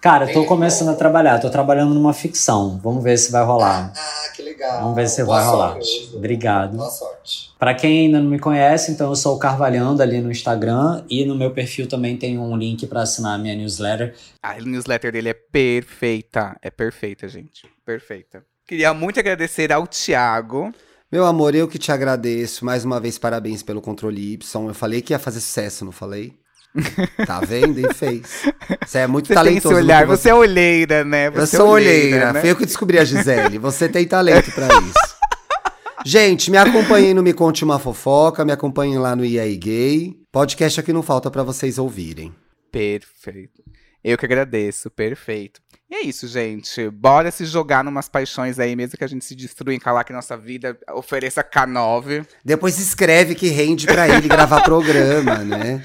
Cara, 0.00 0.26
Tem 0.26 0.34
tô 0.34 0.44
começando 0.44 0.90
a 0.90 0.94
trabalhar, 0.94 1.40
tô 1.40 1.50
trabalhando 1.50 1.92
numa 1.92 2.12
ficção. 2.12 2.78
Vamos 2.80 3.02
ver 3.02 3.18
se 3.18 3.32
vai 3.32 3.42
rolar. 3.44 3.92
Ah, 3.96 4.28
que 4.36 4.40
legal. 4.40 4.82
Vamos 4.82 4.94
ver 4.94 5.08
se 5.08 5.24
Boa 5.24 5.38
vai 5.40 5.46
rolar. 5.48 5.72
sorte. 5.72 6.10
Obrigado. 6.14 6.76
Boa 6.76 6.88
sorte. 6.88 7.50
Para 7.58 7.74
quem 7.74 8.06
ainda 8.06 8.20
não 8.20 8.30
me 8.30 8.38
conhece, 8.38 8.92
então 8.92 9.08
eu 9.10 9.16
sou 9.16 9.34
o 9.34 9.38
Carvalhando 9.40 10.00
ali 10.00 10.20
no 10.20 10.30
Instagram 10.30 11.02
e 11.10 11.24
no 11.24 11.34
meu 11.34 11.50
perfil 11.50 11.88
também 11.88 12.16
tem 12.16 12.38
um 12.38 12.56
link 12.56 12.86
para 12.86 13.02
assinar 13.02 13.34
a 13.34 13.38
minha 13.38 13.56
newsletter. 13.56 14.14
A 14.40 14.54
newsletter 14.60 15.10
dele 15.10 15.30
é 15.30 15.34
perfeita. 15.34 16.56
É 16.62 16.70
perfeita, 16.70 17.26
gente. 17.26 17.68
Perfeita. 17.84 18.44
Queria 18.64 18.94
muito 18.94 19.18
agradecer 19.18 19.72
ao 19.72 19.88
Thiago. 19.88 20.72
Meu 21.10 21.24
amor, 21.24 21.54
eu 21.54 21.68
que 21.68 21.78
te 21.78 21.92
agradeço. 21.92 22.64
Mais 22.64 22.84
uma 22.84 22.98
vez, 23.00 23.18
parabéns 23.18 23.62
pelo 23.62 23.80
controle 23.80 24.32
Y. 24.34 24.68
Eu 24.68 24.74
falei 24.74 25.00
que 25.00 25.12
ia 25.12 25.18
fazer 25.18 25.40
sucesso, 25.40 25.84
não 25.84 25.92
falei? 25.92 26.32
Tá 27.26 27.40
vendo? 27.40 27.78
E 27.80 27.94
fez. 27.94 28.42
Você 28.86 28.98
é 28.98 29.06
muito 29.06 29.26
Você 29.28 29.34
tem 29.34 29.42
talentoso. 29.42 29.68
esse 29.68 29.74
no 29.74 29.86
olhar, 29.86 30.02
que 30.02 30.08
você 30.08 30.28
é 30.30 30.34
olheira, 30.34 31.04
né? 31.04 31.28
Eu 31.28 31.32
Você 31.32 31.56
é 31.56 31.58
sou 31.58 31.68
olheira. 31.70 32.32
né? 32.32 32.40
Foi 32.40 32.50
eu 32.50 32.56
que 32.56 32.66
descobri 32.66 32.98
a 32.98 33.04
Gisele. 33.04 33.58
Você 33.58 33.88
tem 33.88 34.06
talento 34.06 34.50
pra 34.52 34.66
isso. 34.66 35.16
Gente, 36.04 36.50
me 36.50 36.58
acompanhem 36.58 37.14
no 37.14 37.22
Me 37.22 37.32
Conte 37.32 37.64
Uma 37.64 37.78
Fofoca, 37.78 38.44
me 38.44 38.52
acompanhem 38.52 38.98
lá 38.98 39.16
no 39.16 39.24
EA 39.24 39.46
Gay. 39.56 40.14
Podcast 40.30 40.78
aqui 40.80 40.92
não 40.92 41.02
falta 41.02 41.30
pra 41.30 41.42
vocês 41.42 41.78
ouvirem. 41.78 42.32
Perfeito. 42.70 43.62
Eu 44.04 44.16
que 44.18 44.24
agradeço, 44.26 44.90
perfeito. 44.90 45.60
E 45.88 45.94
é 45.94 46.00
isso, 46.02 46.26
gente. 46.26 46.90
Bora 46.90 47.30
se 47.30 47.44
jogar 47.44 47.84
numas 47.84 48.08
paixões 48.08 48.58
aí, 48.58 48.74
mesmo 48.74 48.98
que 48.98 49.04
a 49.04 49.08
gente 49.08 49.24
se 49.24 49.36
destrua 49.36 49.72
em 49.72 49.78
calar 49.78 50.04
que 50.04 50.12
nossa 50.12 50.36
vida 50.36 50.76
ofereça 50.92 51.44
K9. 51.44 52.26
Depois 52.44 52.78
escreve 52.78 53.34
que 53.36 53.48
rende 53.48 53.86
pra 53.86 54.08
ele 54.08 54.26
gravar 54.28 54.62
programa, 54.62 55.38
né? 55.44 55.84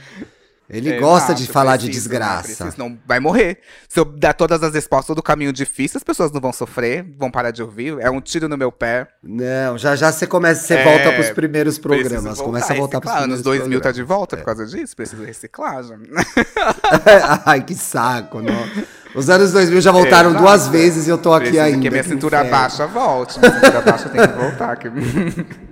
Ele 0.68 0.98
gosta 0.98 1.36
de 1.36 1.42
Exato, 1.42 1.54
falar 1.54 1.76
de 1.76 1.88
precisa, 1.88 2.08
desgraça. 2.10 2.74
Não, 2.78 2.98
vai 3.06 3.20
morrer. 3.20 3.60
Se 3.90 4.00
eu 4.00 4.06
der 4.06 4.34
todas 4.34 4.64
as 4.64 4.74
respostas 4.74 5.14
do 5.14 5.22
caminho 5.22 5.52
difícil, 5.52 5.98
as 5.98 6.04
pessoas 6.04 6.32
não 6.32 6.40
vão 6.40 6.54
sofrer, 6.54 7.04
vão 7.20 7.30
parar 7.30 7.52
de 7.52 7.62
ouvir. 7.62 7.98
É 8.00 8.10
um 8.10 8.22
tiro 8.22 8.48
no 8.48 8.58
meu 8.58 8.72
pé. 8.72 9.06
Não, 9.22 9.78
já 9.78 9.98
já 9.98 10.14
você 10.14 10.26
começa, 10.26 10.66
você 10.66 10.76
É, 10.76 10.84
volta 10.86 11.12
pros 11.12 11.30
primeiros 11.32 11.78
Preciso 11.78 12.04
programas. 12.10 12.38
voltar, 12.38 12.44
Começa 12.46 12.74
a 12.74 12.76
voltar 12.78 13.02
pros 13.02 13.12
reciclar. 13.12 13.22
primeiros 13.24 13.46
Anos 13.48 13.60
2000 13.60 13.82
tá 13.82 13.92
de 13.92 13.96
programas. 13.98 14.18
volta 14.18 14.38
por 14.38 14.46
causa 14.46 14.66
disso? 14.66 14.96
Preciso 14.96 15.22
de 15.22 15.28
reciclagem. 15.28 15.98
Ai, 17.46 17.62
que 17.64 17.76
saco, 17.76 18.42
não. 18.42 18.54
Os 19.14 19.30
anos 19.30 19.52
2000 19.52 19.82
já 19.82 19.92
voltaram 19.92 20.34
duas 20.34 20.68
vezes 20.68 21.08
e 21.08 21.10
eu 21.10 21.18
tô 21.18 21.34
aqui 21.34 21.46
Precisa 21.48 21.64
ainda. 21.64 21.80
Que 21.82 21.88
a 21.88 21.92
minha 21.92 22.04
cintura 22.04 22.44
baixa 22.44 22.88
volte. 22.88 23.40
Minha 23.40 23.52
cintura 23.54 23.82
baixa 23.82 24.10
tem 24.10 24.22
que 24.28 24.34
voltar. 24.34 24.76
que- 24.78 24.90